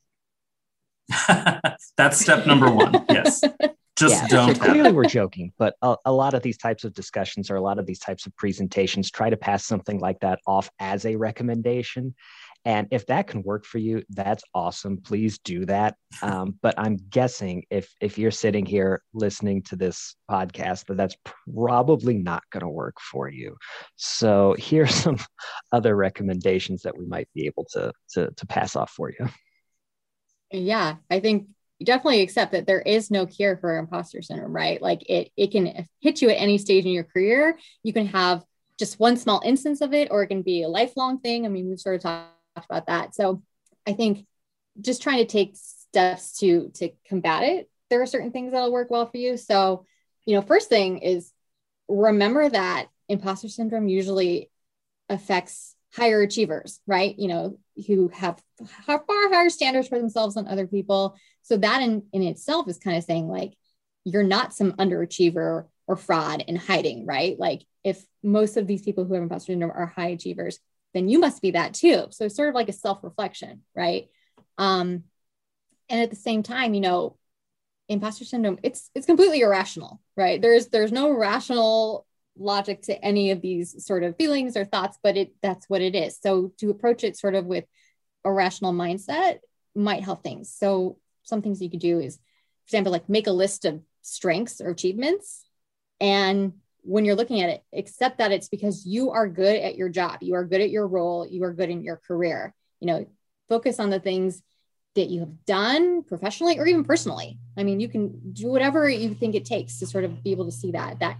That's 1.96 2.18
step 2.18 2.46
number 2.46 2.70
one. 2.70 3.04
Yes 3.10 3.44
just 3.96 4.22
yeah, 4.22 4.28
don't. 4.28 4.56
so 4.56 4.62
clearly, 4.62 4.92
we're 4.92 5.04
joking, 5.04 5.52
but 5.58 5.76
a, 5.82 5.96
a, 6.06 6.12
lot 6.12 6.34
of 6.34 6.42
these 6.42 6.58
types 6.58 6.84
of 6.84 6.92
discussions 6.94 7.50
or 7.50 7.56
a 7.56 7.60
lot 7.60 7.78
of 7.78 7.86
these 7.86 8.00
types 8.00 8.26
of 8.26 8.36
presentations 8.36 9.10
try 9.10 9.30
to 9.30 9.36
pass 9.36 9.64
something 9.64 10.00
like 10.00 10.18
that 10.20 10.40
off 10.46 10.68
as 10.80 11.04
a 11.06 11.14
recommendation. 11.14 12.14
And 12.64 12.88
if 12.90 13.06
that 13.06 13.26
can 13.26 13.42
work 13.42 13.66
for 13.66 13.78
you, 13.78 14.02
that's 14.08 14.42
awesome. 14.54 14.96
Please 14.96 15.38
do 15.38 15.66
that. 15.66 15.96
Um, 16.22 16.58
but 16.62 16.74
I'm 16.78 16.96
guessing 17.10 17.64
if 17.70 17.94
if 18.00 18.18
you're 18.18 18.30
sitting 18.30 18.64
here 18.64 19.02
listening 19.12 19.62
to 19.64 19.76
this 19.76 20.16
podcast, 20.30 20.86
that 20.86 20.96
that's 20.96 21.16
probably 21.52 22.18
not 22.18 22.42
going 22.50 22.62
to 22.62 22.68
work 22.68 22.96
for 23.00 23.28
you. 23.28 23.56
So 23.96 24.56
here's 24.58 24.94
some 24.94 25.18
other 25.72 25.94
recommendations 25.94 26.82
that 26.82 26.96
we 26.96 27.06
might 27.06 27.28
be 27.34 27.46
able 27.46 27.66
to 27.72 27.92
to, 28.14 28.30
to 28.30 28.46
pass 28.46 28.76
off 28.76 28.90
for 28.90 29.10
you. 29.10 29.28
Yeah, 30.50 30.96
I 31.10 31.20
think 31.20 31.48
you 31.48 31.53
definitely 31.82 32.22
accept 32.22 32.52
that 32.52 32.66
there 32.66 32.80
is 32.80 33.10
no 33.10 33.26
cure 33.26 33.56
for 33.56 33.78
imposter 33.78 34.22
syndrome, 34.22 34.54
right? 34.54 34.80
Like 34.80 35.08
it 35.08 35.30
it 35.36 35.50
can 35.50 35.86
hit 36.00 36.22
you 36.22 36.30
at 36.30 36.40
any 36.40 36.58
stage 36.58 36.84
in 36.84 36.92
your 36.92 37.04
career. 37.04 37.58
You 37.82 37.92
can 37.92 38.06
have 38.08 38.44
just 38.78 39.00
one 39.00 39.16
small 39.16 39.40
instance 39.44 39.80
of 39.80 39.92
it, 39.92 40.08
or 40.10 40.22
it 40.22 40.28
can 40.28 40.42
be 40.42 40.62
a 40.62 40.68
lifelong 40.68 41.18
thing. 41.20 41.44
I 41.44 41.48
mean, 41.48 41.68
we've 41.68 41.80
sort 41.80 41.96
of 41.96 42.02
talked 42.02 42.66
about 42.68 42.86
that. 42.86 43.14
So 43.14 43.42
I 43.86 43.92
think 43.92 44.26
just 44.80 45.02
trying 45.02 45.18
to 45.18 45.26
take 45.26 45.56
steps 45.56 46.38
to 46.38 46.70
to 46.74 46.90
combat 47.08 47.44
it. 47.44 47.70
There 47.90 48.02
are 48.02 48.06
certain 48.06 48.32
things 48.32 48.52
that'll 48.52 48.72
work 48.72 48.90
well 48.90 49.06
for 49.06 49.16
you. 49.16 49.36
So, 49.36 49.84
you 50.26 50.34
know, 50.34 50.42
first 50.42 50.68
thing 50.68 50.98
is 50.98 51.32
remember 51.88 52.48
that 52.48 52.88
imposter 53.08 53.48
syndrome 53.48 53.88
usually 53.88 54.50
affects 55.08 55.73
higher 55.94 56.22
achievers, 56.22 56.80
right? 56.86 57.16
You 57.18 57.28
know, 57.28 57.58
who 57.86 58.08
have 58.08 58.42
far 58.86 59.00
higher 59.06 59.50
standards 59.50 59.88
for 59.88 59.98
themselves 59.98 60.34
than 60.34 60.48
other 60.48 60.66
people. 60.66 61.16
So 61.42 61.56
that 61.58 61.82
in, 61.82 62.02
in 62.12 62.22
itself 62.22 62.68
is 62.68 62.78
kind 62.78 62.96
of 62.96 63.04
saying 63.04 63.28
like, 63.28 63.54
you're 64.04 64.22
not 64.22 64.54
some 64.54 64.72
underachiever 64.72 65.66
or 65.86 65.96
fraud 65.96 66.44
in 66.46 66.56
hiding, 66.56 67.06
right? 67.06 67.38
Like 67.38 67.62
if 67.84 68.04
most 68.22 68.56
of 68.56 68.66
these 68.66 68.82
people 68.82 69.04
who 69.04 69.14
have 69.14 69.22
imposter 69.22 69.52
syndrome 69.52 69.70
are 69.70 69.86
high 69.86 70.08
achievers, 70.08 70.58
then 70.94 71.08
you 71.08 71.18
must 71.18 71.42
be 71.42 71.52
that 71.52 71.74
too. 71.74 72.06
So 72.10 72.24
it's 72.24 72.36
sort 72.36 72.48
of 72.48 72.54
like 72.54 72.68
a 72.68 72.72
self-reflection, 72.72 73.62
right? 73.74 74.08
Um, 74.58 75.04
and 75.88 76.00
at 76.00 76.10
the 76.10 76.16
same 76.16 76.42
time, 76.42 76.74
you 76.74 76.80
know, 76.80 77.16
imposter 77.88 78.24
syndrome, 78.24 78.58
it's 78.62 78.90
it's 78.94 79.06
completely 79.06 79.40
irrational, 79.40 80.00
right? 80.16 80.40
There's 80.40 80.68
there's 80.68 80.92
no 80.92 81.10
rational 81.10 82.06
logic 82.36 82.82
to 82.82 83.04
any 83.04 83.30
of 83.30 83.40
these 83.40 83.84
sort 83.84 84.02
of 84.02 84.16
feelings 84.16 84.56
or 84.56 84.64
thoughts, 84.64 84.98
but 85.02 85.16
it 85.16 85.34
that's 85.42 85.68
what 85.68 85.82
it 85.82 85.94
is. 85.94 86.18
So 86.20 86.52
to 86.58 86.70
approach 86.70 87.04
it 87.04 87.16
sort 87.16 87.34
of 87.34 87.46
with 87.46 87.64
a 88.24 88.32
rational 88.32 88.72
mindset 88.72 89.38
might 89.74 90.02
help 90.02 90.22
things. 90.22 90.52
So 90.52 90.98
some 91.22 91.42
things 91.42 91.60
you 91.62 91.70
could 91.70 91.80
do 91.80 92.00
is, 92.00 92.16
for 92.16 92.68
example, 92.68 92.92
like 92.92 93.08
make 93.08 93.26
a 93.26 93.32
list 93.32 93.64
of 93.64 93.80
strengths 94.02 94.60
or 94.60 94.70
achievements 94.70 95.44
and 96.00 96.52
when 96.84 97.04
you're 97.04 97.14
looking 97.14 97.40
at 97.40 97.48
it, 97.48 97.64
accept 97.72 98.18
that 98.18 98.30
it's 98.30 98.48
because 98.48 98.86
you 98.86 99.10
are 99.10 99.26
good 99.26 99.56
at 99.56 99.76
your 99.76 99.88
job, 99.88 100.18
you 100.20 100.34
are 100.34 100.44
good 100.44 100.60
at 100.60 100.70
your 100.70 100.86
role, 100.86 101.26
you 101.26 101.42
are 101.44 101.52
good 101.52 101.70
in 101.70 101.82
your 101.82 101.96
career. 101.96 102.54
You 102.80 102.86
know, 102.86 103.06
focus 103.48 103.80
on 103.80 103.90
the 103.90 104.00
things 104.00 104.42
that 104.94 105.08
you 105.08 105.20
have 105.20 105.44
done 105.46 106.02
professionally 106.04 106.58
or 106.58 106.66
even 106.66 106.84
personally. 106.84 107.38
I 107.56 107.64
mean, 107.64 107.80
you 107.80 107.88
can 107.88 108.32
do 108.32 108.48
whatever 108.48 108.88
you 108.88 109.14
think 109.14 109.34
it 109.34 109.46
takes 109.46 109.78
to 109.78 109.86
sort 109.86 110.04
of 110.04 110.22
be 110.22 110.30
able 110.32 110.44
to 110.44 110.52
see 110.52 110.72
that 110.72 111.00
that 111.00 111.16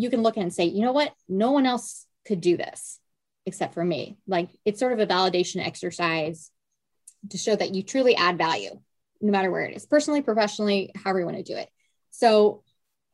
you 0.00 0.10
can 0.10 0.22
look 0.22 0.36
at 0.36 0.42
and 0.42 0.52
say, 0.52 0.64
you 0.64 0.82
know 0.82 0.92
what, 0.92 1.12
no 1.28 1.52
one 1.52 1.66
else 1.66 2.06
could 2.26 2.40
do 2.40 2.56
this 2.56 2.98
except 3.46 3.74
for 3.74 3.84
me. 3.84 4.18
Like 4.26 4.50
it's 4.64 4.78
sort 4.78 4.92
of 4.92 5.00
a 5.00 5.06
validation 5.06 5.64
exercise 5.64 6.50
to 7.30 7.38
show 7.38 7.56
that 7.56 7.74
you 7.74 7.82
truly 7.82 8.14
add 8.14 8.38
value, 8.38 8.78
no 9.20 9.32
matter 9.32 9.50
where 9.50 9.64
it 9.64 9.76
is, 9.76 9.86
personally, 9.86 10.22
professionally, 10.22 10.92
however 10.94 11.20
you 11.20 11.24
want 11.24 11.38
to 11.38 11.42
do 11.42 11.56
it. 11.56 11.68
So 12.10 12.62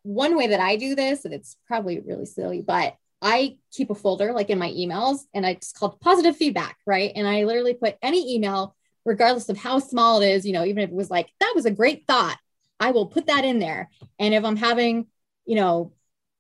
one 0.03 0.37
way 0.37 0.49
that 0.49 0.61
I 0.61 0.77
do 0.77 0.95
this, 0.95 1.25
and 1.25 1.33
it's 1.33 1.57
probably 1.67 2.01
really 2.01 2.27
silly, 2.27 2.63
but 2.63 2.97
I 3.23 3.57
keep 3.73 3.89
a 3.91 3.95
folder 3.95 4.33
like 4.33 4.51
in 4.51 4.59
my 4.59 4.71
emails 4.71 5.21
and 5.33 5.47
it's 5.47 5.73
called 5.73 6.01
positive 6.01 6.37
feedback, 6.37 6.77
right? 6.87 7.11
And 7.17 7.27
I 7.27 7.45
literally 7.45 7.73
put 7.73 7.97
any 8.03 8.35
email, 8.35 8.77
regardless 9.07 9.49
of 9.49 9.57
how 9.57 9.79
small 9.79 10.21
it 10.21 10.29
is, 10.29 10.45
you 10.45 10.53
know, 10.53 10.65
even 10.65 10.83
if 10.83 10.91
it 10.91 10.95
was 10.95 11.11
like, 11.11 11.31
that 11.41 11.53
was 11.55 11.65
a 11.65 11.71
great 11.71 12.07
thought, 12.07 12.37
I 12.79 12.91
will 12.91 13.07
put 13.07 13.29
that 13.29 13.47
in 13.47 13.61
there. 13.61 13.89
And 14.19 14.35
if 14.35 14.45
I'm 14.45 14.57
having, 14.57 15.07
you 15.47 15.57
know, 15.57 15.93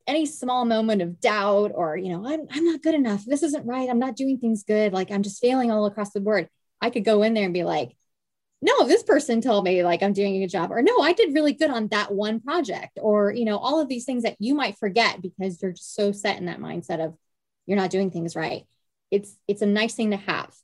any 0.07 0.26
small 0.26 0.64
moment 0.64 1.02
of 1.02 1.20
doubt 1.20 1.72
or, 1.74 1.96
you 1.96 2.11
know, 2.11 2.26
I'm, 2.26 2.46
I'm 2.50 2.64
not 2.64 2.82
good 2.82 2.94
enough, 2.94 3.24
this 3.24 3.42
isn't 3.42 3.66
right, 3.66 3.88
I'm 3.88 3.98
not 3.98 4.16
doing 4.16 4.38
things 4.38 4.64
good, 4.64 4.92
like 4.92 5.11
I'm 5.11 5.22
just 5.22 5.40
failing 5.40 5.70
all 5.70 5.86
across 5.86 6.12
the 6.12 6.20
board, 6.20 6.48
I 6.80 6.90
could 6.90 7.05
go 7.05 7.22
in 7.22 7.34
there 7.34 7.44
and 7.44 7.55
be 7.55 7.64
like, 7.64 7.96
no, 8.61 8.86
this 8.86 9.02
person 9.02 9.40
told 9.40 9.64
me 9.64 9.84
like 9.84 10.02
I'm 10.02 10.14
doing 10.14 10.36
a 10.36 10.40
good 10.40 10.50
job, 10.50 10.72
or 10.72 10.80
no, 10.80 11.00
I 11.00 11.12
did 11.12 11.34
really 11.34 11.52
good 11.52 11.70
on 11.70 11.88
that 11.88 12.12
one 12.12 12.40
project, 12.40 12.98
or 13.00 13.32
you 13.32 13.44
know, 13.44 13.59
all 13.59 13.80
of 13.80 13.88
these 13.88 14.07
things 14.07 14.22
that 14.22 14.36
you 14.38 14.55
might 14.55 14.78
forget 14.78 15.20
because 15.20 15.61
you're 15.61 15.72
just 15.72 15.94
so 15.94 16.12
set 16.12 16.38
in 16.38 16.46
that 16.46 16.61
mindset 16.61 17.05
of 17.05 17.14
you're 17.66 17.76
not 17.76 17.90
doing 17.90 18.11
things 18.11 18.34
right. 18.34 18.64
It's 19.11 19.36
it's 19.46 19.61
a 19.61 19.66
nice 19.66 19.94
thing 19.94 20.12
to 20.12 20.16
have 20.16 20.55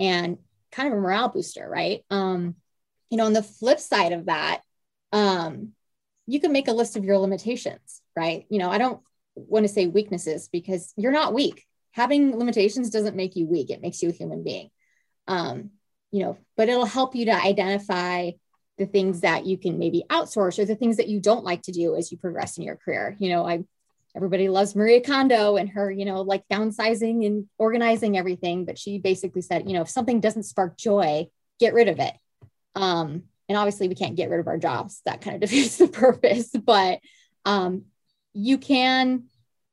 and 0.00 0.38
kind 0.72 0.88
of 0.88 0.98
a 0.98 1.00
morale 1.00 1.28
booster, 1.28 1.68
right? 1.68 2.04
Um, 2.10 2.56
you 3.08 3.16
know, 3.16 3.26
on 3.26 3.32
the 3.32 3.42
flip 3.42 3.78
side 3.78 4.12
of 4.12 4.26
that, 4.26 4.62
um, 5.12 5.72
you 6.26 6.40
can 6.40 6.50
make 6.50 6.66
a 6.66 6.72
list 6.72 6.96
of 6.96 7.04
your 7.04 7.18
limitations, 7.18 8.00
right? 8.16 8.46
You 8.48 8.58
know, 8.58 8.70
I 8.70 8.78
don't 8.78 9.00
want 9.34 9.64
to 9.66 9.72
say 9.72 9.86
weaknesses 9.86 10.48
because 10.52 10.92
you're 10.96 11.12
not 11.12 11.34
weak. 11.34 11.64
Having 11.92 12.36
limitations 12.38 12.90
doesn't 12.90 13.16
make 13.16 13.36
you 13.36 13.46
weak, 13.46 13.70
it 13.70 13.82
makes 13.82 14.02
you 14.02 14.08
a 14.08 14.12
human 14.12 14.42
being. 14.42 14.70
Um, 15.26 15.70
you 16.10 16.22
know, 16.22 16.38
but 16.56 16.68
it'll 16.68 16.84
help 16.86 17.14
you 17.14 17.26
to 17.26 17.34
identify 17.34 18.30
the 18.78 18.86
things 18.86 19.20
that 19.20 19.46
you 19.46 19.56
can 19.56 19.78
maybe 19.78 20.04
outsource 20.10 20.58
or 20.58 20.64
the 20.64 20.74
things 20.74 20.96
that 20.96 21.08
you 21.08 21.20
don't 21.20 21.44
like 21.44 21.62
to 21.62 21.72
do 21.72 21.96
as 21.96 22.10
you 22.10 22.18
progress 22.18 22.58
in 22.58 22.64
your 22.64 22.76
career. 22.76 23.16
You 23.18 23.30
know, 23.30 23.46
I 23.46 23.64
everybody 24.16 24.48
loves 24.48 24.76
Maria 24.76 25.00
Kondo 25.00 25.56
and 25.56 25.68
her, 25.70 25.90
you 25.90 26.04
know, 26.04 26.22
like 26.22 26.44
downsizing 26.48 27.26
and 27.26 27.48
organizing 27.58 28.16
everything, 28.16 28.64
but 28.64 28.78
she 28.78 28.98
basically 28.98 29.42
said, 29.42 29.66
you 29.66 29.74
know, 29.74 29.82
if 29.82 29.90
something 29.90 30.20
doesn't 30.20 30.44
spark 30.44 30.76
joy, 30.76 31.26
get 31.58 31.74
rid 31.74 31.88
of 31.88 31.98
it. 31.98 32.14
Um, 32.76 33.24
and 33.48 33.58
obviously 33.58 33.88
we 33.88 33.94
can't 33.94 34.16
get 34.16 34.30
rid 34.30 34.40
of 34.40 34.46
our 34.46 34.58
jobs. 34.58 35.02
That 35.04 35.20
kind 35.20 35.34
of 35.34 35.40
defeats 35.48 35.78
the 35.78 35.88
purpose, 35.88 36.50
but 36.50 37.00
um, 37.44 37.86
you 38.34 38.58
can 38.58 39.24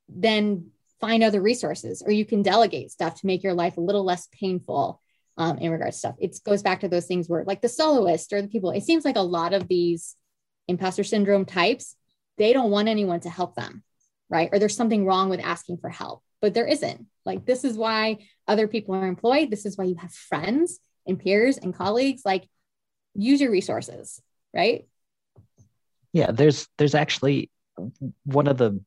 then 0.07 0.71
find 0.99 1.23
other 1.23 1.41
resources 1.41 2.01
or 2.05 2.11
you 2.11 2.25
can 2.25 2.43
delegate 2.43 2.91
stuff 2.91 3.19
to 3.19 3.27
make 3.27 3.43
your 3.43 3.53
life 3.53 3.77
a 3.77 3.81
little 3.81 4.03
less 4.03 4.27
painful 4.31 5.01
um, 5.37 5.57
in 5.57 5.71
regards 5.71 5.95
to 5.95 5.99
stuff. 5.99 6.15
It 6.19 6.39
goes 6.45 6.61
back 6.61 6.81
to 6.81 6.87
those 6.87 7.07
things 7.07 7.27
where, 7.27 7.43
like 7.43 7.61
the 7.61 7.69
soloist 7.69 8.31
or 8.31 8.41
the 8.41 8.47
people, 8.47 8.71
it 8.71 8.83
seems 8.83 9.03
like 9.03 9.15
a 9.15 9.21
lot 9.21 9.53
of 9.53 9.67
these 9.67 10.15
imposter 10.67 11.03
syndrome 11.03 11.45
types, 11.45 11.95
they 12.37 12.53
don't 12.53 12.71
want 12.71 12.87
anyone 12.87 13.19
to 13.21 13.29
help 13.29 13.55
them, 13.55 13.83
right? 14.29 14.49
Or 14.51 14.59
there's 14.59 14.75
something 14.75 15.05
wrong 15.05 15.29
with 15.29 15.39
asking 15.39 15.77
for 15.77 15.89
help, 15.89 16.21
but 16.41 16.53
there 16.53 16.67
isn't. 16.67 17.07
Like, 17.25 17.45
this 17.45 17.63
is 17.63 17.77
why 17.77 18.19
other 18.47 18.67
people 18.67 18.95
are 18.95 19.07
employed. 19.07 19.49
This 19.49 19.65
is 19.65 19.77
why 19.77 19.85
you 19.85 19.95
have 19.95 20.11
friends 20.11 20.79
and 21.07 21.19
peers 21.19 21.57
and 21.57 21.75
colleagues. 21.75 22.21
Like, 22.23 22.47
use 23.15 23.41
your 23.41 23.51
resources, 23.51 24.21
right? 24.53 24.87
Yeah, 26.13 26.31
there's 26.31 26.67
there's 26.77 26.95
actually 26.95 27.49
one 28.25 28.47
of 28.47 28.57
the 28.57 28.79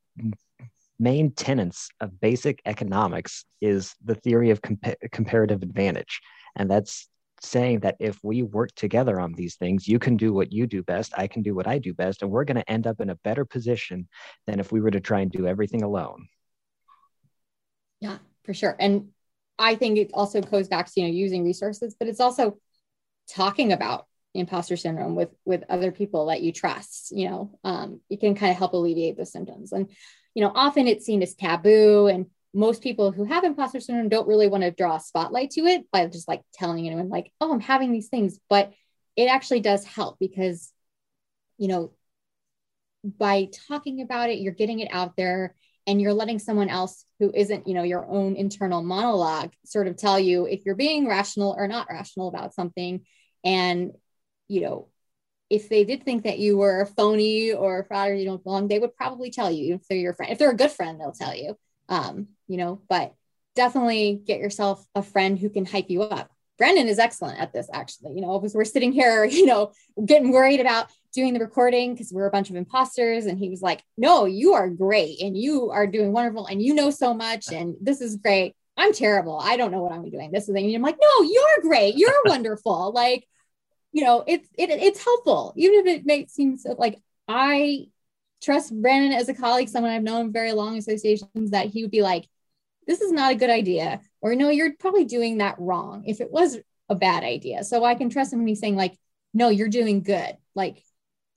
main 0.98 1.32
tenets 1.32 1.88
of 2.00 2.20
basic 2.20 2.62
economics 2.66 3.44
is 3.60 3.94
the 4.04 4.14
theory 4.14 4.50
of 4.50 4.62
compa- 4.62 4.96
comparative 5.12 5.62
advantage. 5.62 6.20
And 6.56 6.70
that's 6.70 7.08
saying 7.40 7.80
that 7.80 7.96
if 7.98 8.18
we 8.22 8.42
work 8.42 8.74
together 8.74 9.20
on 9.20 9.32
these 9.32 9.56
things, 9.56 9.88
you 9.88 9.98
can 9.98 10.16
do 10.16 10.32
what 10.32 10.52
you 10.52 10.66
do 10.66 10.82
best, 10.82 11.12
I 11.16 11.26
can 11.26 11.42
do 11.42 11.54
what 11.54 11.66
I 11.66 11.78
do 11.78 11.92
best, 11.92 12.22
and 12.22 12.30
we're 12.30 12.44
going 12.44 12.56
to 12.56 12.70
end 12.70 12.86
up 12.86 13.00
in 13.00 13.10
a 13.10 13.16
better 13.16 13.44
position 13.44 14.08
than 14.46 14.60
if 14.60 14.72
we 14.72 14.80
were 14.80 14.90
to 14.90 15.00
try 15.00 15.20
and 15.20 15.30
do 15.30 15.46
everything 15.46 15.82
alone. 15.82 16.28
Yeah, 18.00 18.18
for 18.44 18.54
sure. 18.54 18.76
And 18.78 19.08
I 19.58 19.74
think 19.74 19.98
it 19.98 20.10
also 20.14 20.40
goes 20.40 20.68
back 20.68 20.86
to, 20.86 21.00
you 21.00 21.06
know, 21.06 21.12
using 21.12 21.44
resources, 21.44 21.94
but 21.98 22.08
it's 22.08 22.20
also 22.20 22.58
talking 23.28 23.72
about 23.72 24.06
imposter 24.34 24.76
syndrome 24.76 25.14
with 25.14 25.30
with 25.44 25.62
other 25.68 25.92
people 25.92 26.26
that 26.26 26.42
you 26.42 26.52
trust 26.52 27.12
you 27.12 27.28
know 27.28 27.58
um, 27.62 28.00
it 28.10 28.20
can 28.20 28.34
kind 28.34 28.50
of 28.50 28.58
help 28.58 28.72
alleviate 28.72 29.16
the 29.16 29.26
symptoms. 29.26 29.72
And 29.72 29.88
you 30.34 30.42
know 30.42 30.52
often 30.54 30.88
it's 30.88 31.06
seen 31.06 31.22
as 31.22 31.34
taboo 31.34 32.08
and 32.08 32.26
most 32.52 32.82
people 32.82 33.10
who 33.10 33.24
have 33.24 33.44
imposter 33.44 33.80
syndrome 33.80 34.08
don't 34.08 34.28
really 34.28 34.46
want 34.46 34.62
to 34.62 34.70
draw 34.70 34.96
a 34.96 35.00
spotlight 35.00 35.50
to 35.50 35.62
it 35.62 35.90
by 35.90 36.06
just 36.06 36.28
like 36.28 36.42
telling 36.52 36.86
anyone 36.86 37.08
like 37.08 37.32
oh 37.40 37.52
i'm 37.52 37.60
having 37.60 37.92
these 37.92 38.08
things. 38.08 38.38
But 38.48 38.72
it 39.16 39.26
actually 39.26 39.60
does 39.60 39.84
help 39.84 40.18
because 40.18 40.72
you 41.58 41.68
know 41.68 41.92
by 43.04 43.48
talking 43.68 44.00
about 44.00 44.30
it 44.30 44.38
you're 44.38 44.52
getting 44.52 44.80
it 44.80 44.88
out 44.90 45.16
there 45.16 45.54
and 45.86 46.00
you're 46.00 46.14
letting 46.14 46.38
someone 46.38 46.68
else 46.68 47.04
who 47.20 47.30
isn't 47.34 47.68
you 47.68 47.74
know 47.74 47.82
your 47.82 48.06
own 48.06 48.36
internal 48.36 48.82
monologue 48.82 49.52
sort 49.64 49.86
of 49.86 49.96
tell 49.96 50.18
you 50.18 50.46
if 50.46 50.64
you're 50.64 50.74
being 50.74 51.06
rational 51.06 51.54
or 51.56 51.68
not 51.68 51.88
rational 51.90 52.28
about 52.28 52.54
something. 52.54 53.04
And 53.44 53.92
you 54.48 54.60
know 54.62 54.88
if 55.50 55.68
they 55.68 55.84
did 55.84 56.04
think 56.04 56.24
that 56.24 56.38
you 56.38 56.56
were 56.56 56.80
a 56.80 56.86
phony 56.86 57.52
or 57.52 57.80
a 57.80 57.84
fraud 57.84 58.10
or 58.10 58.14
you 58.14 58.24
don't 58.24 58.42
belong, 58.42 58.66
they 58.66 58.78
would 58.78 58.96
probably 58.96 59.30
tell 59.30 59.50
you 59.50 59.74
if 59.74 59.86
they're 59.86 59.98
your 59.98 60.14
friend. 60.14 60.32
If 60.32 60.38
they're 60.38 60.50
a 60.50 60.56
good 60.56 60.70
friend, 60.70 60.98
they'll 60.98 61.12
tell 61.12 61.34
you. 61.34 61.56
Um, 61.88 62.28
you 62.48 62.56
know, 62.56 62.80
but 62.88 63.14
definitely 63.54 64.22
get 64.26 64.40
yourself 64.40 64.84
a 64.94 65.02
friend 65.02 65.38
who 65.38 65.50
can 65.50 65.66
hype 65.66 65.90
you 65.90 66.02
up. 66.02 66.30
Brandon 66.56 66.88
is 66.88 66.98
excellent 66.98 67.40
at 67.40 67.52
this, 67.52 67.68
actually. 67.72 68.14
You 68.14 68.22
know, 68.22 68.38
because 68.38 68.54
we're 68.54 68.64
sitting 68.64 68.92
here, 68.92 69.24
you 69.30 69.46
know, 69.46 69.72
getting 70.04 70.32
worried 70.32 70.60
about 70.60 70.90
doing 71.12 71.34
the 71.34 71.40
recording 71.40 71.94
because 71.94 72.12
we're 72.12 72.26
a 72.26 72.32
bunch 72.32 72.50
of 72.50 72.56
imposters. 72.56 73.26
And 73.26 73.38
he 73.38 73.50
was 73.50 73.62
like, 73.62 73.82
No, 73.96 74.24
you 74.24 74.54
are 74.54 74.68
great 74.68 75.20
and 75.20 75.36
you 75.36 75.70
are 75.70 75.86
doing 75.86 76.12
wonderful 76.12 76.46
and 76.46 76.62
you 76.62 76.74
know 76.74 76.90
so 76.90 77.12
much 77.12 77.52
and 77.52 77.76
this 77.80 78.00
is 78.00 78.16
great. 78.16 78.54
I'm 78.76 78.92
terrible. 78.92 79.38
I 79.40 79.56
don't 79.56 79.70
know 79.70 79.82
what 79.82 79.92
I'm 79.92 80.10
doing. 80.10 80.32
This 80.32 80.48
is 80.48 80.54
thing. 80.54 80.66
And 80.66 80.74
I'm 80.74 80.82
like, 80.82 80.98
no, 81.00 81.22
you're 81.22 81.62
great. 81.62 81.94
You're 81.96 82.10
wonderful. 82.24 82.92
Like, 82.92 83.24
you 83.94 84.02
know, 84.02 84.24
it's 84.26 84.48
it, 84.58 84.70
it's 84.70 85.02
helpful, 85.02 85.54
even 85.56 85.78
if 85.78 85.86
it 85.86 86.04
makes 86.04 86.32
seems 86.32 86.66
like 86.78 87.00
I 87.28 87.86
trust 88.42 88.74
Brandon 88.82 89.12
as 89.12 89.28
a 89.28 89.34
colleague, 89.34 89.68
someone 89.68 89.92
I've 89.92 90.02
known 90.02 90.32
very 90.32 90.52
long 90.52 90.76
associations, 90.76 91.52
that 91.52 91.68
he 91.68 91.82
would 91.82 91.92
be 91.92 92.02
like, 92.02 92.28
this 92.88 93.00
is 93.00 93.12
not 93.12 93.30
a 93.30 93.36
good 93.36 93.50
idea, 93.50 94.00
or 94.20 94.34
no, 94.34 94.48
you're 94.50 94.74
probably 94.74 95.04
doing 95.04 95.38
that 95.38 95.54
wrong. 95.60 96.02
If 96.06 96.20
it 96.20 96.32
was 96.32 96.58
a 96.88 96.96
bad 96.96 97.22
idea, 97.22 97.62
so 97.62 97.84
I 97.84 97.94
can 97.94 98.10
trust 98.10 98.32
him 98.32 98.40
when 98.40 98.48
he's 98.48 98.58
saying 98.58 98.74
like, 98.74 98.98
no, 99.32 99.48
you're 99.48 99.68
doing 99.68 100.02
good. 100.02 100.36
Like, 100.56 100.82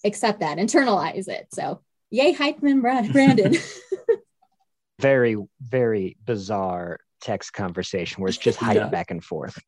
accept 0.03 0.39
that, 0.39 0.57
internalize 0.57 1.27
it. 1.27 1.49
So, 1.53 1.81
yay, 2.09 2.33
hype 2.33 2.63
man, 2.63 2.81
Brandon. 2.81 3.55
very, 4.99 5.37
very 5.61 6.17
bizarre 6.25 7.01
text 7.21 7.53
conversation 7.53 8.23
where 8.23 8.29
it's 8.29 8.37
just 8.37 8.57
hype 8.57 8.77
yeah. 8.77 8.89
back 8.89 9.11
and 9.11 9.23
forth. 9.23 9.59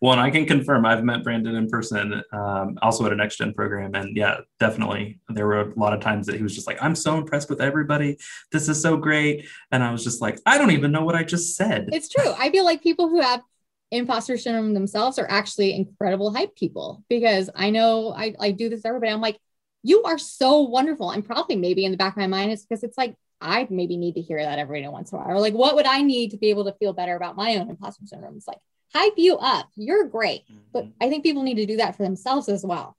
Well, 0.00 0.12
and 0.12 0.20
I 0.20 0.30
can 0.30 0.46
confirm 0.46 0.84
I've 0.84 1.04
met 1.04 1.24
Brandon 1.24 1.54
in 1.54 1.68
person, 1.68 2.22
um, 2.32 2.78
also 2.82 3.06
at 3.06 3.12
a 3.12 3.16
next 3.16 3.38
gen 3.38 3.54
program, 3.54 3.94
and 3.94 4.16
yeah, 4.16 4.38
definitely 4.60 5.20
there 5.28 5.46
were 5.46 5.60
a 5.60 5.78
lot 5.78 5.92
of 5.92 6.00
times 6.00 6.26
that 6.26 6.36
he 6.36 6.42
was 6.42 6.54
just 6.54 6.66
like, 6.66 6.82
"I'm 6.82 6.94
so 6.94 7.16
impressed 7.16 7.48
with 7.48 7.60
everybody. 7.60 8.18
This 8.52 8.68
is 8.68 8.80
so 8.80 8.96
great," 8.96 9.46
and 9.70 9.82
I 9.82 9.90
was 9.92 10.04
just 10.04 10.20
like, 10.20 10.38
"I 10.46 10.58
don't 10.58 10.72
even 10.72 10.92
know 10.92 11.04
what 11.04 11.14
I 11.14 11.24
just 11.24 11.56
said." 11.56 11.88
It's 11.92 12.08
true. 12.08 12.34
I 12.38 12.50
feel 12.50 12.64
like 12.64 12.82
people 12.82 13.08
who 13.08 13.20
have 13.20 13.42
imposter 13.90 14.36
syndrome 14.36 14.74
themselves 14.74 15.18
are 15.18 15.30
actually 15.30 15.74
incredible 15.74 16.32
hype 16.32 16.56
people 16.56 17.04
because 17.08 17.50
I 17.54 17.70
know 17.70 18.12
I, 18.12 18.34
I 18.40 18.50
do 18.50 18.68
this 18.68 18.84
everybody. 18.84 19.12
I'm 19.12 19.20
like, 19.20 19.38
you 19.82 20.02
are 20.02 20.18
so 20.18 20.62
wonderful. 20.62 21.10
And 21.10 21.24
probably 21.24 21.56
maybe 21.56 21.84
in 21.84 21.92
the 21.92 21.96
back 21.96 22.14
of 22.14 22.18
my 22.18 22.26
mind 22.26 22.50
is 22.50 22.64
because 22.64 22.82
it's 22.82 22.98
like 22.98 23.14
I 23.40 23.66
maybe 23.70 23.96
need 23.96 24.14
to 24.14 24.20
hear 24.20 24.42
that 24.42 24.58
every 24.58 24.86
once 24.88 25.12
in 25.12 25.18
a 25.18 25.20
while. 25.20 25.30
Or 25.30 25.40
like, 25.40 25.54
what 25.54 25.76
would 25.76 25.86
I 25.86 26.02
need 26.02 26.30
to 26.30 26.38
be 26.38 26.50
able 26.50 26.64
to 26.64 26.72
feel 26.72 26.92
better 26.92 27.14
about 27.14 27.36
my 27.36 27.56
own 27.56 27.70
imposter 27.70 28.04
syndrome? 28.06 28.36
It's 28.36 28.48
like, 28.48 28.58
hype 28.92 29.14
you 29.16 29.36
up. 29.36 29.68
You're 29.76 30.04
great. 30.04 30.44
Mm-hmm. 30.44 30.60
But 30.72 30.86
I 31.00 31.08
think 31.08 31.22
people 31.22 31.42
need 31.42 31.56
to 31.56 31.66
do 31.66 31.76
that 31.78 31.96
for 31.96 32.02
themselves 32.02 32.48
as 32.48 32.64
well. 32.64 32.96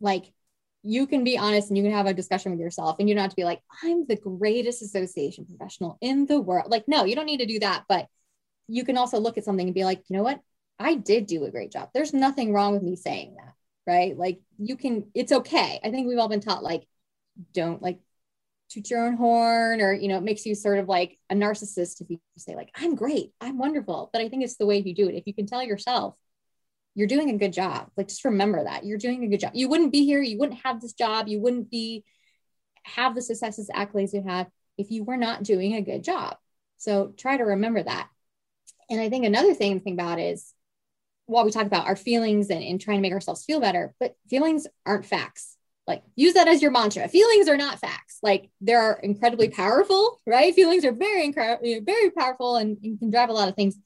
Like, 0.00 0.32
you 0.84 1.06
can 1.06 1.24
be 1.24 1.36
honest 1.36 1.68
and 1.68 1.76
you 1.76 1.82
can 1.82 1.92
have 1.92 2.06
a 2.06 2.14
discussion 2.14 2.52
with 2.52 2.60
yourself 2.60 2.96
and 2.98 3.08
you 3.08 3.14
don't 3.14 3.22
have 3.22 3.30
to 3.30 3.36
be 3.36 3.44
like, 3.44 3.60
I'm 3.82 4.06
the 4.06 4.16
greatest 4.16 4.80
association 4.80 5.44
professional 5.44 5.98
in 6.00 6.26
the 6.26 6.40
world. 6.40 6.70
Like, 6.70 6.86
no, 6.86 7.04
you 7.04 7.16
don't 7.16 7.26
need 7.26 7.40
to 7.40 7.46
do 7.46 7.58
that. 7.60 7.84
But 7.88 8.06
you 8.68 8.84
can 8.84 8.96
also 8.96 9.18
look 9.18 9.38
at 9.38 9.44
something 9.44 9.66
and 9.66 9.74
be 9.74 9.84
like, 9.84 10.04
you 10.08 10.16
know 10.16 10.22
what? 10.22 10.40
I 10.78 10.94
did 10.94 11.26
do 11.26 11.44
a 11.44 11.50
great 11.50 11.72
job. 11.72 11.90
There's 11.92 12.14
nothing 12.14 12.52
wrong 12.52 12.72
with 12.72 12.82
me 12.82 12.94
saying 12.94 13.36
that. 13.36 13.54
Right. 13.86 14.16
Like, 14.16 14.40
you 14.58 14.76
can, 14.76 15.10
it's 15.14 15.32
okay. 15.32 15.80
I 15.82 15.90
think 15.90 16.06
we've 16.06 16.18
all 16.18 16.28
been 16.28 16.40
taught, 16.40 16.62
like, 16.62 16.86
don't 17.54 17.80
like 17.80 17.98
toot 18.68 18.90
your 18.90 19.06
own 19.06 19.14
horn 19.14 19.80
or 19.80 19.92
you 19.92 20.08
know 20.08 20.18
it 20.18 20.22
makes 20.22 20.44
you 20.44 20.54
sort 20.54 20.78
of 20.78 20.88
like 20.88 21.18
a 21.30 21.34
narcissist 21.34 22.00
if 22.00 22.10
you 22.10 22.18
say 22.36 22.54
like 22.54 22.70
i'm 22.74 22.94
great 22.94 23.32
i'm 23.40 23.58
wonderful. 23.58 24.10
But 24.12 24.22
i 24.22 24.28
think 24.28 24.44
it's 24.44 24.56
the 24.56 24.66
way 24.66 24.78
you 24.78 24.94
do 24.94 25.08
it. 25.08 25.14
If 25.14 25.26
you 25.26 25.34
can 25.34 25.46
tell 25.46 25.62
yourself 25.62 26.16
you're 26.94 27.06
doing 27.06 27.30
a 27.30 27.38
good 27.38 27.52
job 27.52 27.90
like 27.96 28.08
just 28.08 28.24
remember 28.24 28.64
that. 28.64 28.84
You're 28.84 28.98
doing 28.98 29.24
a 29.24 29.28
good 29.28 29.40
job. 29.40 29.52
You 29.54 29.68
wouldn't 29.68 29.92
be 29.92 30.04
here 30.04 30.22
you 30.22 30.38
wouldn't 30.38 30.60
have 30.64 30.80
this 30.80 30.92
job 30.92 31.28
you 31.28 31.40
wouldn't 31.40 31.70
be 31.70 32.04
have 32.84 33.14
the 33.14 33.22
successes 33.22 33.70
accolades 33.74 34.14
you 34.14 34.22
have 34.26 34.46
if 34.76 34.90
you 34.90 35.04
were 35.04 35.16
not 35.16 35.42
doing 35.42 35.74
a 35.74 35.82
good 35.82 36.04
job. 36.04 36.36
So 36.76 37.12
try 37.16 37.36
to 37.36 37.44
remember 37.44 37.82
that. 37.82 38.08
And 38.90 39.00
i 39.00 39.08
think 39.08 39.24
another 39.24 39.54
thing 39.54 39.78
to 39.78 39.84
think 39.84 39.94
about 39.94 40.18
is 40.18 40.52
while 41.26 41.44
we 41.44 41.50
talk 41.50 41.66
about 41.66 41.86
our 41.86 41.96
feelings 41.96 42.48
and, 42.48 42.64
and 42.64 42.80
trying 42.80 42.96
to 42.96 43.02
make 43.02 43.12
ourselves 43.12 43.44
feel 43.44 43.60
better 43.60 43.94
but 44.00 44.16
feelings 44.28 44.66
aren't 44.86 45.04
facts 45.04 45.57
like 45.88 46.02
use 46.14 46.34
that 46.34 46.46
as 46.46 46.62
your 46.62 46.70
mantra. 46.70 47.08
Feelings 47.08 47.48
are 47.48 47.56
not 47.56 47.80
facts. 47.80 48.18
Like 48.22 48.50
they're 48.60 48.92
incredibly 49.02 49.48
powerful 49.48 50.20
right? 50.26 50.54
Feelings 50.54 50.84
are 50.84 50.92
very 50.92 51.24
incredible 51.24 51.66
very 51.84 52.10
powerful 52.10 52.56
and, 52.56 52.76
and, 52.84 52.98
can 52.98 53.10
drive 53.10 53.30
a 53.30 53.32
lot 53.32 53.48
of 53.48 53.56
things 53.56 53.76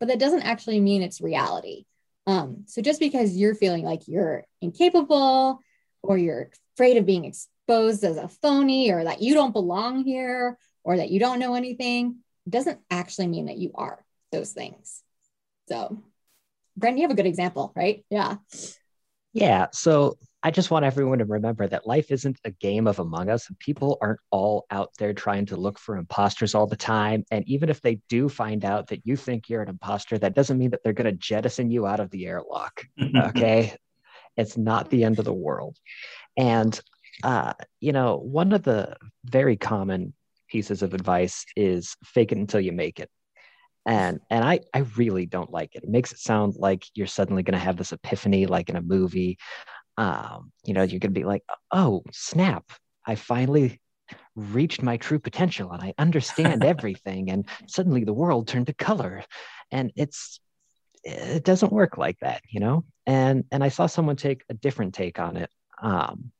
but 0.00 0.08
that 0.08 0.18
doesn't 0.18 0.42
actually 0.42 0.80
mean 0.80 1.00
it's 1.00 1.20
reality. 1.20 1.84
Um, 2.26 2.64
so 2.66 2.82
just 2.82 2.98
because 2.98 3.36
you're 3.36 3.54
feeling 3.54 3.84
like 3.84 4.08
you're 4.08 4.44
incapable 4.60 5.60
or 6.02 6.18
you're 6.18 6.50
afraid 6.74 6.96
of 6.96 7.06
being 7.06 7.24
exposed 7.24 8.02
as 8.02 8.16
a 8.16 8.26
phony 8.26 8.90
or 8.90 9.04
that 9.04 9.22
you 9.22 9.32
don't 9.34 9.52
belong 9.52 10.02
here 10.02 10.58
or 10.82 10.96
that 10.96 11.10
you 11.10 11.20
don't 11.20 11.38
know 11.38 11.54
anything 11.54 12.16
doesn't 12.48 12.80
actually 12.90 13.28
mean 13.28 13.46
that 13.46 13.58
you 13.58 13.70
are 13.76 14.04
those 14.32 14.50
things. 14.50 15.02
So 15.68 16.02
Brent, 16.76 16.98
you 16.98 17.02
have 17.02 17.12
a 17.12 17.14
good 17.14 17.26
example 17.26 17.72
right? 17.76 18.04
Yeah. 18.10 18.38
Yeah. 19.32 19.68
So 19.72 20.18
I 20.44 20.50
just 20.50 20.70
want 20.70 20.84
everyone 20.84 21.18
to 21.18 21.24
remember 21.24 21.68
that 21.68 21.86
life 21.86 22.10
isn't 22.10 22.38
a 22.44 22.50
game 22.50 22.88
of 22.88 22.98
Among 22.98 23.28
Us. 23.28 23.48
and 23.48 23.58
People 23.60 23.96
aren't 24.00 24.18
all 24.30 24.66
out 24.70 24.90
there 24.98 25.12
trying 25.12 25.46
to 25.46 25.56
look 25.56 25.78
for 25.78 25.96
imposters 25.96 26.54
all 26.54 26.66
the 26.66 26.76
time. 26.76 27.24
And 27.30 27.46
even 27.48 27.68
if 27.68 27.80
they 27.80 28.00
do 28.08 28.28
find 28.28 28.64
out 28.64 28.88
that 28.88 29.06
you 29.06 29.14
think 29.16 29.48
you're 29.48 29.62
an 29.62 29.68
imposter, 29.68 30.18
that 30.18 30.34
doesn't 30.34 30.58
mean 30.58 30.70
that 30.70 30.80
they're 30.82 30.92
going 30.92 31.10
to 31.10 31.12
jettison 31.12 31.70
you 31.70 31.86
out 31.86 32.00
of 32.00 32.10
the 32.10 32.26
airlock. 32.26 32.84
Okay. 33.14 33.76
it's 34.36 34.56
not 34.56 34.90
the 34.90 35.04
end 35.04 35.18
of 35.18 35.24
the 35.24 35.32
world. 35.32 35.76
And, 36.36 36.78
uh, 37.22 37.52
you 37.80 37.92
know, 37.92 38.16
one 38.16 38.52
of 38.52 38.62
the 38.62 38.96
very 39.24 39.56
common 39.56 40.12
pieces 40.48 40.82
of 40.82 40.92
advice 40.92 41.44
is 41.56 41.96
fake 42.04 42.32
it 42.32 42.38
until 42.38 42.60
you 42.60 42.72
make 42.72 43.00
it 43.00 43.08
and 43.86 44.20
and 44.30 44.44
I 44.44 44.60
I 44.74 44.80
really 44.96 45.26
don't 45.26 45.50
like 45.50 45.74
it. 45.74 45.82
It 45.82 45.88
makes 45.88 46.12
it 46.12 46.18
sound 46.18 46.54
like 46.56 46.86
you're 46.94 47.06
suddenly 47.06 47.42
going 47.42 47.58
to 47.58 47.64
have 47.64 47.76
this 47.76 47.92
epiphany, 47.92 48.46
like 48.46 48.68
in 48.68 48.76
a 48.76 48.82
movie 48.82 49.38
um, 49.96 50.52
you 50.64 50.74
know, 50.74 50.82
you're 50.82 51.00
going 51.00 51.14
to 51.14 51.20
be 51.20 51.24
like, 51.24 51.44
oh, 51.70 52.02
snap, 52.12 52.64
I 53.06 53.14
finally 53.14 53.80
reached 54.34 54.82
my 54.82 54.96
true 54.96 55.18
potential 55.18 55.70
and 55.72 55.82
I 55.82 55.94
understand 55.98 56.64
everything. 56.64 57.30
and 57.30 57.46
suddenly 57.66 58.04
the 58.04 58.12
world 58.12 58.48
turned 58.48 58.68
to 58.68 58.74
color. 58.74 59.24
And 59.70 59.92
it's, 59.96 60.40
it 61.04 61.44
doesn't 61.44 61.72
work 61.72 61.98
like 61.98 62.18
that, 62.20 62.42
you 62.48 62.60
know? 62.60 62.84
And, 63.06 63.44
and 63.50 63.64
I 63.64 63.68
saw 63.68 63.86
someone 63.86 64.16
take 64.16 64.44
a 64.48 64.54
different 64.54 64.94
take 64.94 65.18
on 65.18 65.36
it, 65.36 65.50
um, 65.80 66.32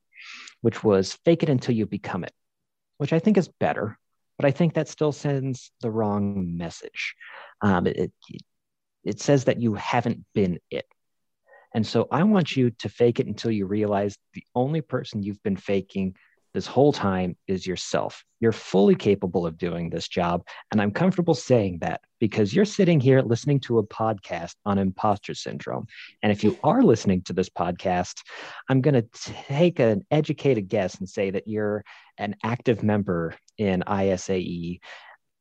which 0.61 0.83
was 0.83 1.13
fake 1.25 1.43
it 1.43 1.49
until 1.49 1.75
you 1.75 1.85
become 1.85 2.23
it, 2.23 2.33
which 2.97 3.13
I 3.13 3.19
think 3.19 3.37
is 3.37 3.49
better, 3.59 3.97
but 4.37 4.45
I 4.45 4.51
think 4.51 4.73
that 4.73 4.87
still 4.87 5.11
sends 5.11 5.71
the 5.81 5.91
wrong 5.91 6.57
message. 6.57 7.15
Um, 7.61 7.87
it, 7.87 7.97
it, 7.97 8.11
it 9.03 9.19
says 9.19 9.45
that 9.45 9.61
you 9.61 9.73
haven't 9.73 10.25
been 10.33 10.59
it 10.71 10.85
and 11.73 11.85
so 11.85 12.07
I 12.11 12.23
want 12.23 12.55
you 12.55 12.71
to 12.71 12.89
fake 12.89 13.19
it 13.19 13.27
until 13.27 13.51
you 13.51 13.65
realize 13.65 14.17
the 14.33 14.43
only 14.55 14.81
person 14.81 15.23
you've 15.23 15.41
been 15.43 15.57
faking 15.57 16.15
this 16.53 16.67
whole 16.67 16.93
time 16.93 17.35
is 17.47 17.65
yourself. 17.65 18.23
You're 18.39 18.51
fully 18.51 18.95
capable 18.95 19.45
of 19.45 19.57
doing 19.57 19.89
this 19.89 20.07
job. 20.07 20.45
And 20.71 20.79
I'm 20.79 20.91
comfortable 20.91 21.33
saying 21.33 21.79
that 21.79 22.01
because 22.19 22.53
you're 22.53 22.63
sitting 22.63 22.99
here 22.99 23.21
listening 23.21 23.59
to 23.61 23.79
a 23.79 23.87
podcast 23.87 24.53
on 24.65 24.77
imposter 24.77 25.33
syndrome. 25.33 25.87
And 26.21 26.31
if 26.31 26.43
you 26.43 26.57
are 26.63 26.83
listening 26.83 27.23
to 27.23 27.33
this 27.33 27.49
podcast, 27.49 28.21
I'm 28.69 28.81
going 28.81 28.93
to 28.93 29.07
take 29.47 29.79
an 29.79 30.03
educated 30.11 30.67
guess 30.67 30.95
and 30.99 31.09
say 31.09 31.31
that 31.31 31.47
you're 31.47 31.83
an 32.19 32.35
active 32.43 32.83
member 32.83 33.33
in 33.57 33.83
ISAE. 33.87 34.79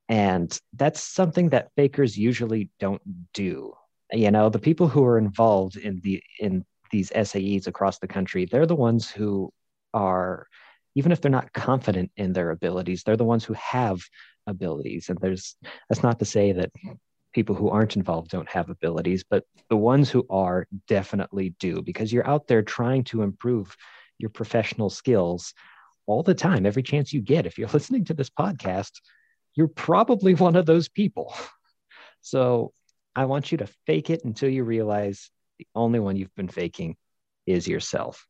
And 0.09 0.59
that's 0.73 1.03
something 1.03 1.51
that 1.51 1.73
fakers 1.77 2.17
usually 2.17 2.71
don't 2.81 3.03
do 3.35 3.75
you 4.13 4.31
know 4.31 4.49
the 4.49 4.59
people 4.59 4.89
who 4.89 5.05
are 5.05 5.19
involved 5.19 5.77
in 5.77 6.01
the 6.01 6.23
in 6.39 6.65
these 6.91 7.11
SAEs 7.11 7.67
across 7.67 7.99
the 7.99 8.09
country 8.09 8.45
they're 8.45 8.67
the 8.67 8.75
ones 8.75 9.11
who 9.11 9.53
are 9.95 10.47
even 10.95 11.11
if 11.11 11.21
they're 11.21 11.31
not 11.31 11.53
confident 11.53 12.11
in 12.17 12.33
their 12.33 12.51
abilities 12.51 13.03
they're 13.03 13.17
the 13.17 13.25
ones 13.25 13.45
who 13.45 13.55
have 13.55 14.03
abilities. 14.47 15.09
And 15.09 15.19
there's 15.21 15.57
that's 15.89 16.03
not 16.03 16.19
to 16.19 16.25
say 16.25 16.53
that 16.53 16.71
people 17.33 17.55
who 17.55 17.71
aren't 17.71 17.97
involved 17.97 18.31
don't 18.31 18.49
have 18.49 18.69
abilities 18.69 19.25
but 19.29 19.45
the 19.71 19.77
ones 19.77 20.11
who 20.11 20.27
are 20.29 20.67
definitely 20.87 21.55
do 21.59 21.81
because 21.81 22.13
you're 22.13 22.29
out 22.29 22.47
there 22.47 22.63
trying 22.63 23.05
to 23.05 23.23
improve 23.23 23.75
your 24.19 24.31
professional 24.31 24.91
skills 24.91 25.55
all 26.07 26.23
the 26.23 26.35
time. 26.35 26.67
Every 26.67 26.83
chance 26.83 27.13
you 27.13 27.21
get 27.21 27.47
if 27.47 27.59
you're 27.59 27.69
listening 27.73 28.05
to 28.07 28.15
this 28.15 28.31
podcast 28.31 28.93
you're 29.55 29.69
probably 29.69 30.35
one 30.35 30.57
of 30.57 30.67
those 30.67 30.89
people. 30.89 31.35
So 32.25 32.73
I 33.15 33.27
want 33.27 33.53
you 33.53 33.59
to 33.59 33.69
fake 33.87 34.11
it 34.11 34.25
until 34.25 34.49
you 34.49 34.65
realize 34.65 35.31
the 35.59 35.67
only 35.75 36.01
one 36.01 36.17
you've 36.17 36.35
been 36.35 36.49
faking 36.49 36.97
is 37.47 37.69
yourself. 37.69 38.27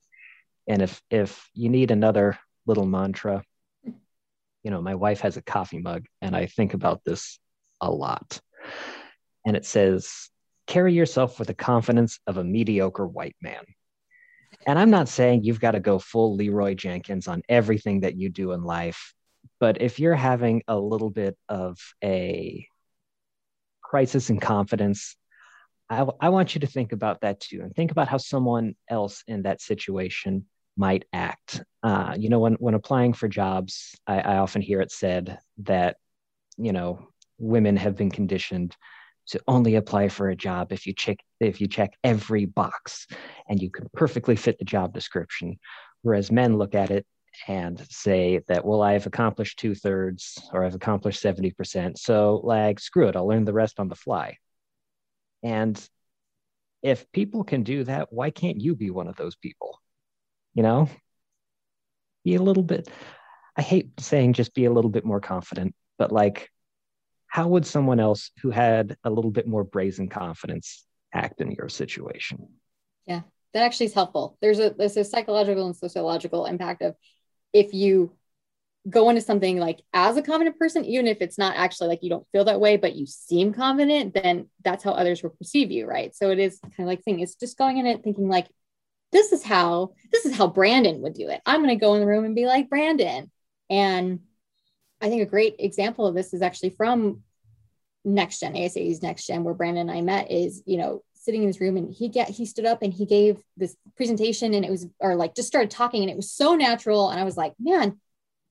And 0.67 0.83
if 0.83 1.01
if 1.11 1.49
you 1.55 1.69
need 1.69 1.91
another 1.91 2.39
little 2.67 2.87
mantra, 2.87 3.43
you 4.63 4.71
know, 4.71 4.81
my 4.83 4.95
wife 4.95 5.21
has 5.21 5.37
a 5.37 5.43
coffee 5.43 5.79
mug 5.79 6.07
and 6.21 6.37
I 6.37 6.47
think 6.47 6.75
about 6.75 7.05
this 7.05 7.39
a 7.81 7.91
lot. 7.91 8.41
And 9.45 9.57
it 9.57 9.65
says, 9.65 10.31
carry 10.67 10.95
yourself 10.95 11.39
with 11.39 11.49
the 11.49 11.55
confidence 11.55 12.21
of 12.27 12.37
a 12.37 12.45
mediocre 12.45 13.07
white 13.07 13.37
man. 13.43 13.65
And 14.67 14.79
I'm 14.79 14.91
not 14.91 15.09
saying 15.09 15.43
you've 15.43 15.61
got 15.61 15.73
to 15.73 15.81
go 15.81 15.99
full 15.99 16.37
Leroy 16.37 16.75
Jenkins 16.75 17.27
on 17.27 17.43
everything 17.49 18.01
that 18.01 18.17
you 18.17 18.29
do 18.29 18.53
in 18.53 18.63
life, 18.63 19.15
but 19.59 19.83
if 19.83 19.99
you're 19.99 20.15
having 20.15 20.63
a 20.69 20.79
little 20.79 21.11
bit 21.11 21.37
of 21.49 21.79
a 22.05 22.67
crisis 23.93 24.31
in 24.31 24.41
confidence, 24.41 25.17
I, 25.91 26.07
I 26.19 26.31
want 26.31 26.55
you 26.55 26.63
to 26.63 26.67
think 26.67 26.93
about 26.93 27.21
that 27.21 27.41
too 27.41 27.61
and 27.61 27.77
think 27.77 27.91
about 27.91 28.09
how 28.09 28.17
someone 28.17 28.75
else 28.89 29.23
in 29.27 29.43
that 29.43 29.61
situation 29.61 30.47
might 30.79 31.05
act. 31.13 31.63
Uh, 31.83 32.15
you 32.19 32.31
know, 32.31 32.39
when, 32.39 32.55
when 32.55 32.73
applying 32.73 33.13
for 33.13 33.29
jobs, 33.29 33.95
I, 34.07 34.21
I 34.21 34.37
often 34.39 34.63
hear 34.63 34.81
it 34.81 34.91
said 34.91 35.39
that, 35.65 35.99
you 36.57 36.73
know, 36.73 37.07
women 37.37 37.77
have 37.77 37.95
been 37.95 38.11
conditioned 38.11 38.75
to 39.27 39.41
only 39.47 39.75
apply 39.75 40.09
for 40.09 40.31
a 40.31 40.37
job 40.37 40.73
if 40.73 40.87
you 40.87 40.95
check 40.95 41.19
if 41.39 41.61
you 41.61 41.69
check 41.69 41.93
every 42.03 42.47
box 42.47 43.07
and 43.47 43.61
you 43.61 43.71
can 43.71 43.89
perfectly 43.93 44.37
fit 44.37 44.59
the 44.59 44.65
job 44.65 44.93
description 44.93 45.59
whereas 46.03 46.33
men 46.33 46.59
look 46.59 46.75
at 46.75 46.91
it 46.91 47.07
and 47.49 47.85
say 47.91 48.41
that 48.49 48.65
well 48.65 48.83
i've 48.83 49.07
accomplished 49.07 49.59
two-thirds 49.59 50.39
or 50.53 50.65
i've 50.65 50.75
accomplished 50.75 51.23
70% 51.23 51.99
so 51.99 52.41
like 52.43 52.79
screw 52.79 53.09
it 53.09 53.17
i'll 53.17 53.27
learn 53.27 53.45
the 53.45 53.53
rest 53.53 53.81
on 53.81 53.89
the 53.89 53.95
fly. 53.95 54.37
And 55.43 55.77
if 56.83 57.11
people 57.13 57.45
can 57.45 57.63
do 57.63 57.85
that 57.85 58.13
why 58.13 58.31
can't 58.31 58.61
you 58.61 58.75
be 58.75 58.91
one 58.91 59.09
of 59.09 59.17
those 59.17 59.37
people? 59.37 59.81
You 60.55 60.63
know? 60.63 60.89
Be 62.25 62.35
a 62.37 62.43
little 62.43 62.63
bit 62.63 62.89
i 63.57 63.63
hate 63.63 63.91
saying 63.99 64.33
just 64.35 64.55
be 64.55 64.65
a 64.65 64.73
little 64.73 64.91
bit 64.91 65.05
more 65.05 65.21
confident 65.21 65.75
but 65.99 66.13
like 66.13 66.49
how 67.27 67.49
would 67.49 67.67
someone 67.67 67.99
else 67.99 68.31
who 68.43 68.51
had 68.51 68.97
a 69.05 69.11
little 69.11 69.31
bit 69.31 69.47
more 69.47 69.65
brazen 69.65 70.09
confidence 70.09 70.87
act 71.15 71.41
in 71.41 71.51
your 71.51 71.69
situation? 71.69 72.49
Yeah 73.07 73.23
that 73.53 73.63
actually 73.63 73.87
is 73.87 73.95
helpful. 73.95 74.37
There's 74.41 74.59
a 74.59 74.71
there's 74.71 74.97
a 74.97 75.05
psychological 75.05 75.67
and 75.67 75.77
sociological 75.77 76.47
impact 76.47 76.83
of 76.83 76.97
if 77.53 77.73
you 77.75 78.13
go 78.89 79.09
into 79.09 79.23
something 79.23 79.59
like 79.59 79.81
as 79.93 80.17
a 80.17 80.23
confident 80.23 80.59
person 80.59 80.85
even 80.85 81.07
if 81.07 81.19
it's 81.21 81.39
not 81.39 81.57
actually 81.57 81.87
like 81.87 82.03
you 82.03 82.11
don't 82.11 82.27
feel 82.33 82.45
that 82.45 82.61
way 82.61 82.77
but 82.77 82.97
you 82.97 83.07
seem 83.07 83.53
confident 83.53 84.13
then 84.13 84.49
that's 84.65 84.83
how 84.83 84.91
others 84.91 85.23
will 85.23 85.31
perceive 85.31 85.71
you 85.71 85.87
right? 85.87 86.15
So 86.17 86.31
it 86.31 86.39
is 86.39 86.59
kind 86.61 86.81
of 86.81 86.87
like 86.87 87.03
thing 87.05 87.21
it's 87.21 87.37
just 87.37 87.59
going 87.59 87.79
in 87.79 87.87
it 87.87 88.03
thinking 88.03 88.29
like 88.29 88.49
this 89.13 89.31
is 89.31 89.45
how 89.45 89.93
this 90.11 90.27
is 90.27 90.35
how 90.35 90.49
brandon 90.49 91.01
would 91.03 91.15
do 91.15 91.29
it. 91.29 91.41
I'm 91.47 91.63
going 91.63 91.69
to 91.69 91.81
go 91.81 91.95
in 91.95 92.01
the 92.01 92.07
room 92.07 92.25
and 92.25 92.35
be 92.35 92.47
like 92.47 92.69
brandon. 92.69 93.31
And 93.71 94.21
i 95.01 95.09
think 95.09 95.23
a 95.23 95.27
great 95.27 95.57
example 95.59 96.07
of 96.07 96.15
this 96.15 96.35
is 96.35 96.43
actually 96.43 96.71
from 96.71 97.23
next 98.05 98.41
gen 98.41 98.57
asa's 98.57 99.03
next 99.03 99.27
gen 99.27 99.45
where 99.45 99.55
brandon 99.55 99.89
and 99.89 99.99
i 99.99 100.01
met 100.01 100.31
is 100.31 100.63
you 100.67 100.77
know 100.77 101.03
sitting 101.25 101.43
in 101.43 101.47
his 101.47 101.61
room 101.61 101.77
and 101.77 101.93
he 101.93 102.09
get 102.09 102.29
he 102.29 102.45
stood 102.45 102.67
up 102.67 102.83
and 102.83 102.93
he 102.93 103.07
gave 103.07 103.41
this 103.57 103.77
presentation 103.97 104.55
and 104.55 104.65
it 104.65 104.71
was 104.71 104.87
or 105.01 105.15
like 105.15 105.35
just 105.35 105.49
started 105.49 105.71
talking 105.71 106.03
and 106.03 106.11
it 106.11 106.17
was 106.17 106.31
so 106.31 106.55
natural 106.55 107.11
and 107.11 107.21
i 107.21 107.25
was 107.25 107.37
like 107.37 107.55
man 107.59 107.99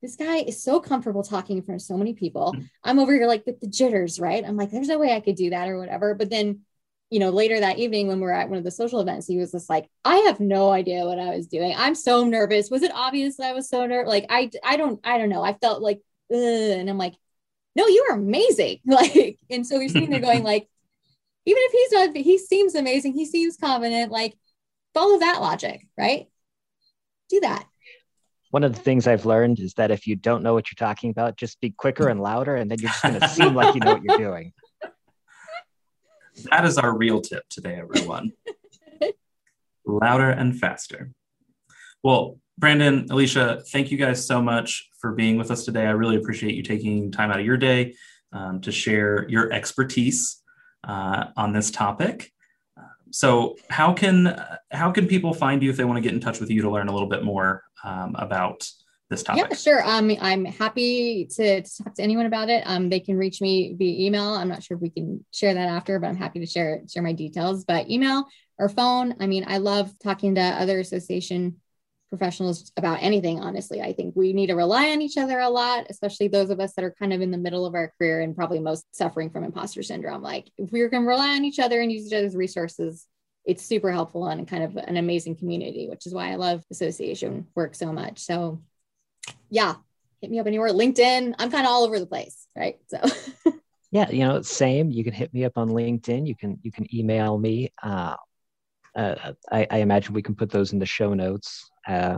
this 0.02 0.16
guy 0.16 0.38
is 0.38 0.62
so 0.62 0.80
comfortable 0.80 1.24
talking 1.24 1.58
in 1.58 1.64
front 1.64 1.82
of 1.82 1.86
so 1.86 1.98
many 1.98 2.14
people. 2.14 2.54
Mm-hmm. 2.54 2.66
I'm 2.84 3.00
over 3.00 3.14
here 3.14 3.28
like 3.28 3.46
with 3.46 3.60
the 3.60 3.68
jitters, 3.68 4.20
right? 4.20 4.44
I'm 4.44 4.58
like, 4.58 4.72
there's 4.72 4.88
no 4.88 4.98
way 4.98 5.16
I 5.16 5.20
could 5.20 5.36
do 5.36 5.52
that 5.52 5.70
or 5.70 5.78
whatever. 5.78 6.16
But 6.16 6.30
then, 6.30 6.62
you 7.10 7.20
know, 7.20 7.30
later 7.30 7.60
that 7.60 7.78
evening 7.78 8.08
when 8.08 8.20
we 8.20 8.28
are 8.28 8.32
at 8.32 8.50
one 8.50 8.58
of 8.58 8.64
the 8.64 8.72
social 8.72 9.00
events, 9.00 9.28
he 9.28 9.38
was 9.38 9.52
just 9.52 9.70
like, 9.70 9.90
I 10.04 10.18
have 10.18 10.40
no 10.40 10.72
idea 10.72 11.06
what 11.06 11.20
I 11.20 11.36
was 11.36 11.48
doing. 11.48 11.76
I'm 11.78 11.96
so 11.96 12.24
nervous. 12.24 12.72
Was 12.72 12.84
it 12.84 12.92
obvious 12.94 13.38
that 13.38 13.48
I 13.48 13.54
was 13.54 13.70
so 13.70 13.86
nervous? 13.86 14.10
Like, 14.10 14.26
I, 14.30 14.50
I 14.64 14.78
don't, 14.78 15.00
I 15.04 15.18
don't 15.18 15.30
know. 15.30 15.44
I 15.44 15.54
felt 15.54 15.82
like, 15.82 16.02
Ugh. 16.34 16.40
and 16.40 16.90
I'm 16.90 16.98
like, 16.98 17.14
no, 17.76 17.88
you 17.88 18.08
are 18.10 18.16
amazing. 18.16 18.80
Like, 18.86 19.38
and 19.50 19.68
so 19.68 19.80
you're 19.80 19.90
sitting 19.90 20.10
there 20.10 20.20
going 20.20 20.44
like, 20.44 20.68
even 21.46 21.62
if 21.64 21.72
he's 21.72 21.92
not, 21.92 22.16
he 22.16 22.38
seems 22.38 22.76
amazing. 22.76 23.14
He 23.14 23.26
seems 23.26 23.58
confident. 23.58 24.12
Like, 24.12 24.38
follow 24.94 25.20
that 25.20 25.42
logic, 25.42 25.88
right? 25.98 26.28
Do 27.30 27.40
that 27.42 27.66
one 28.52 28.66
of 28.66 28.74
the 28.74 28.80
things 28.80 29.08
I've 29.08 29.26
learned 29.26 29.60
is 29.60 29.74
that 29.76 29.92
if 29.92 30.06
you 30.06 30.16
don't 30.16 30.44
know 30.44 30.54
what 30.54 30.70
you're 30.70 30.88
talking 30.88 31.10
about, 31.10 31.38
just 31.38 31.54
speak 31.54 31.78
quicker 31.78 32.10
and 32.10 32.20
louder, 32.20 32.58
and 32.58 32.70
then 32.70 32.80
you're 32.80 32.92
just 32.92 33.02
going 33.02 33.20
to 33.20 33.28
seem 33.30 33.56
like 33.56 33.74
you 33.74 33.80
know 33.80 33.94
what 33.94 34.04
you're 34.04 34.18
doing. 34.18 34.54
That 36.50 36.66
is 36.66 36.78
our 36.78 36.96
real 36.96 37.22
tip 37.22 37.44
today, 37.50 37.76
everyone. 37.76 38.34
louder 39.86 40.30
and 40.30 40.58
faster. 40.58 41.12
Well, 42.04 42.40
Brandon, 42.58 43.08
Alicia, 43.10 43.64
thank 43.72 43.90
you 43.90 43.98
guys 43.98 44.26
so 44.26 44.42
much 44.42 44.90
for 45.00 45.14
being 45.14 45.38
with 45.38 45.50
us 45.50 45.66
today. 45.66 45.86
I 45.86 45.92
really 45.92 46.18
appreciate 46.18 46.56
you 46.56 46.64
taking 46.64 47.12
time 47.12 47.32
out 47.32 47.40
of 47.40 47.46
your 47.46 47.58
day 47.58 47.96
um, 48.34 48.60
to 48.62 48.72
share 48.72 49.28
your 49.30 49.52
expertise 49.52 50.41
uh, 50.84 51.28
on 51.38 51.54
this 51.54 51.72
topic. 51.72 52.32
So, 53.12 53.58
how 53.70 53.94
can 53.94 54.42
how 54.72 54.92
can 54.92 55.06
people 55.08 55.34
find 55.34 55.62
you 55.62 55.70
if 55.70 55.78
they 55.78 55.84
want 55.84 55.98
to 55.98 56.02
get 56.02 56.14
in 56.14 56.22
touch 56.22 56.40
with 56.40 56.50
you 56.50 56.62
to 56.62 56.72
learn 56.72 56.88
a 56.88 56.94
little 56.94 57.10
bit 57.10 57.24
more 57.24 57.64
um, 57.84 58.16
about 58.18 58.68
this 59.10 59.22
topic? 59.22 59.48
Yeah, 59.50 59.56
sure. 59.56 59.86
Um, 59.86 60.16
I'm 60.22 60.46
happy 60.46 61.26
to, 61.26 61.62
to, 61.62 61.84
talk 61.84 61.96
to 61.96 62.02
anyone 62.02 62.26
about 62.26 62.50
it. 62.50 62.64
Um, 62.66 62.90
they 62.90 63.02
can 63.02 63.18
reach 63.18 63.42
me 63.42 63.76
via 63.78 64.08
email. 64.08 64.34
I'm 64.34 64.48
not 64.48 64.64
sure 64.64 64.76
if 64.78 64.82
we 64.82 64.90
can 64.90 65.26
share 65.32 65.54
that 65.54 65.68
after, 65.68 66.00
but 66.00 66.08
I'm 66.08 66.16
happy 66.16 66.40
to 66.40 66.46
share 66.46 66.84
share 66.90 67.04
my 67.04 67.14
details. 67.14 67.66
But 67.66 67.90
email 67.90 68.26
or 68.58 68.70
phone. 68.70 69.16
I 69.20 69.28
mean, 69.28 69.44
I 69.48 69.58
love 69.58 69.92
talking 70.00 70.36
to 70.36 70.42
other 70.42 70.80
association 70.80 71.58
professionals 72.12 72.72
about 72.78 73.02
anything. 73.02 73.40
Honestly, 73.40 73.82
I 73.82 73.94
think 73.94 74.16
we 74.16 74.34
need 74.34 74.48
to 74.48 74.56
rely 74.56 74.90
on 74.90 75.02
each 75.02 75.18
other 75.18 75.40
a 75.40 75.50
lot, 75.50 75.88
especially 75.90 76.28
those 76.28 76.50
of 76.50 76.60
us 76.60 76.74
that 76.74 76.84
are 76.84 76.96
kind 77.00 77.14
of 77.14 77.22
in 77.22 77.32
the 77.32 77.38
middle 77.38 77.66
of 77.66 77.74
our 77.74 77.94
career 77.98 78.22
and 78.22 78.36
probably 78.36 78.60
most 78.60 78.86
suffering 78.94 79.30
from 79.30 79.46
imposter 79.46 79.82
syndrome. 79.82 80.22
Like, 80.22 80.52
if 80.58 80.72
we're 80.72 80.90
going 80.90 81.04
to 81.04 81.10
rely 81.10 81.36
on 81.36 81.46
each 81.46 81.58
other 81.58 81.80
and 81.82 81.92
use 81.92 82.06
each 82.06 82.14
other's 82.14 82.36
resources, 82.36 83.08
it's 83.46 83.66
super 83.66 83.92
helpful 83.92 84.28
and 84.28 84.48
kind 84.48 84.64
of 84.64 84.76
an 84.76 84.98
amazing 84.98 85.38
community, 85.38 85.88
which 85.90 86.06
is 86.06 86.14
why 86.14 86.32
I 86.32 86.36
love 86.36 86.64
association 86.70 87.48
work 87.56 87.74
so 87.74 87.92
much. 87.94 88.20
So, 88.20 88.62
yeah, 89.50 89.76
hit 90.20 90.30
me 90.30 90.40
up 90.40 90.48
anywhere. 90.48 90.70
LinkedIn, 90.70 91.34
I'm 91.40 91.50
kind 91.50 91.66
of 91.66 91.72
all 91.72 91.84
over 91.86 91.98
the 91.98 92.06
place, 92.06 92.46
right? 92.56 92.78
So. 92.88 93.00
yeah, 93.92 94.10
you 94.12 94.20
know, 94.20 94.42
same. 94.42 94.92
You 94.92 95.04
can 95.04 95.14
hit 95.14 95.34
me 95.34 95.46
up 95.46 95.58
on 95.58 95.70
LinkedIn. 95.70 96.28
You 96.28 96.36
can 96.36 96.60
you 96.62 96.72
can 96.72 96.94
email 96.94 97.38
me. 97.38 97.72
Uh, 97.82 98.16
uh, 98.96 99.34
I, 99.52 99.68
I, 99.70 99.78
imagine 99.78 100.14
we 100.14 100.22
can 100.22 100.36
put 100.36 100.50
those 100.50 100.74
in 100.74 100.80
the 100.80 100.86
show 100.86 101.14
notes 101.14 101.70
uh, 101.88 102.18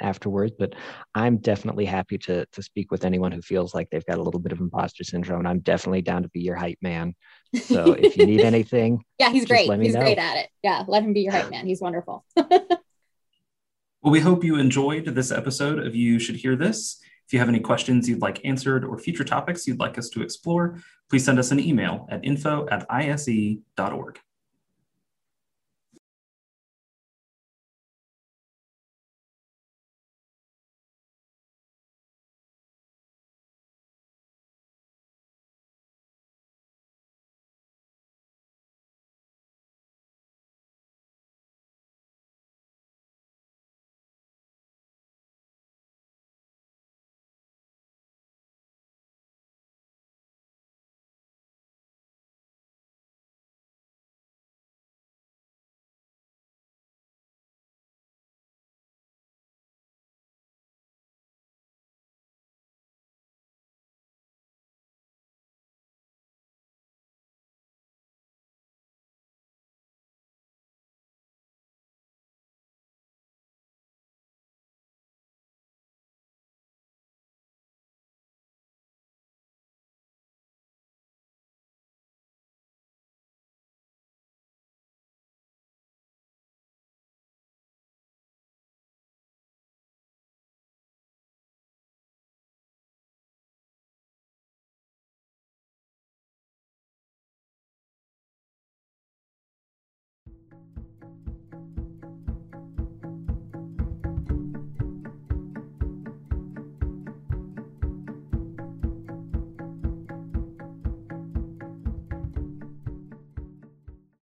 afterwards. 0.00 0.52
But 0.58 0.74
I'm 1.14 1.38
definitely 1.38 1.84
happy 1.84 2.18
to 2.18 2.46
to 2.46 2.62
speak 2.62 2.90
with 2.90 3.04
anyone 3.04 3.32
who 3.32 3.42
feels 3.42 3.74
like 3.74 3.90
they've 3.90 4.04
got 4.04 4.18
a 4.18 4.22
little 4.22 4.40
bit 4.40 4.52
of 4.52 4.60
imposter 4.60 5.04
syndrome. 5.04 5.46
I'm 5.46 5.60
definitely 5.60 6.02
down 6.02 6.22
to 6.22 6.28
be 6.30 6.40
your 6.40 6.56
hype 6.56 6.78
man. 6.82 7.14
So 7.62 7.92
if 7.92 8.16
you 8.16 8.26
need 8.26 8.40
anything, 8.54 9.04
yeah, 9.18 9.30
he's 9.30 9.46
great. 9.46 9.70
He's 9.80 9.94
know. 9.94 10.00
great 10.00 10.18
at 10.18 10.36
it. 10.38 10.48
Yeah, 10.62 10.84
let 10.88 11.02
him 11.02 11.12
be 11.12 11.20
your 11.20 11.32
hype 11.32 11.50
man. 11.50 11.66
He's 11.66 11.80
wonderful. 11.80 12.24
well, 12.36 12.78
we 14.02 14.20
hope 14.20 14.44
you 14.44 14.56
enjoyed 14.56 15.04
this 15.06 15.30
episode 15.30 15.84
of 15.84 15.94
You 15.94 16.18
Should 16.18 16.36
Hear 16.36 16.56
This. 16.56 17.00
If 17.26 17.34
you 17.34 17.38
have 17.40 17.48
any 17.48 17.60
questions 17.60 18.08
you'd 18.08 18.22
like 18.22 18.44
answered 18.44 18.84
or 18.84 18.98
future 18.98 19.24
topics 19.24 19.66
you'd 19.66 19.78
like 19.78 19.98
us 19.98 20.08
to 20.10 20.22
explore, 20.22 20.80
please 21.10 21.24
send 21.24 21.38
us 21.38 21.50
an 21.50 21.60
email 21.60 22.06
at 22.10 22.24
info 22.24 22.66
at 22.70 22.86
ise.org. 22.90 24.18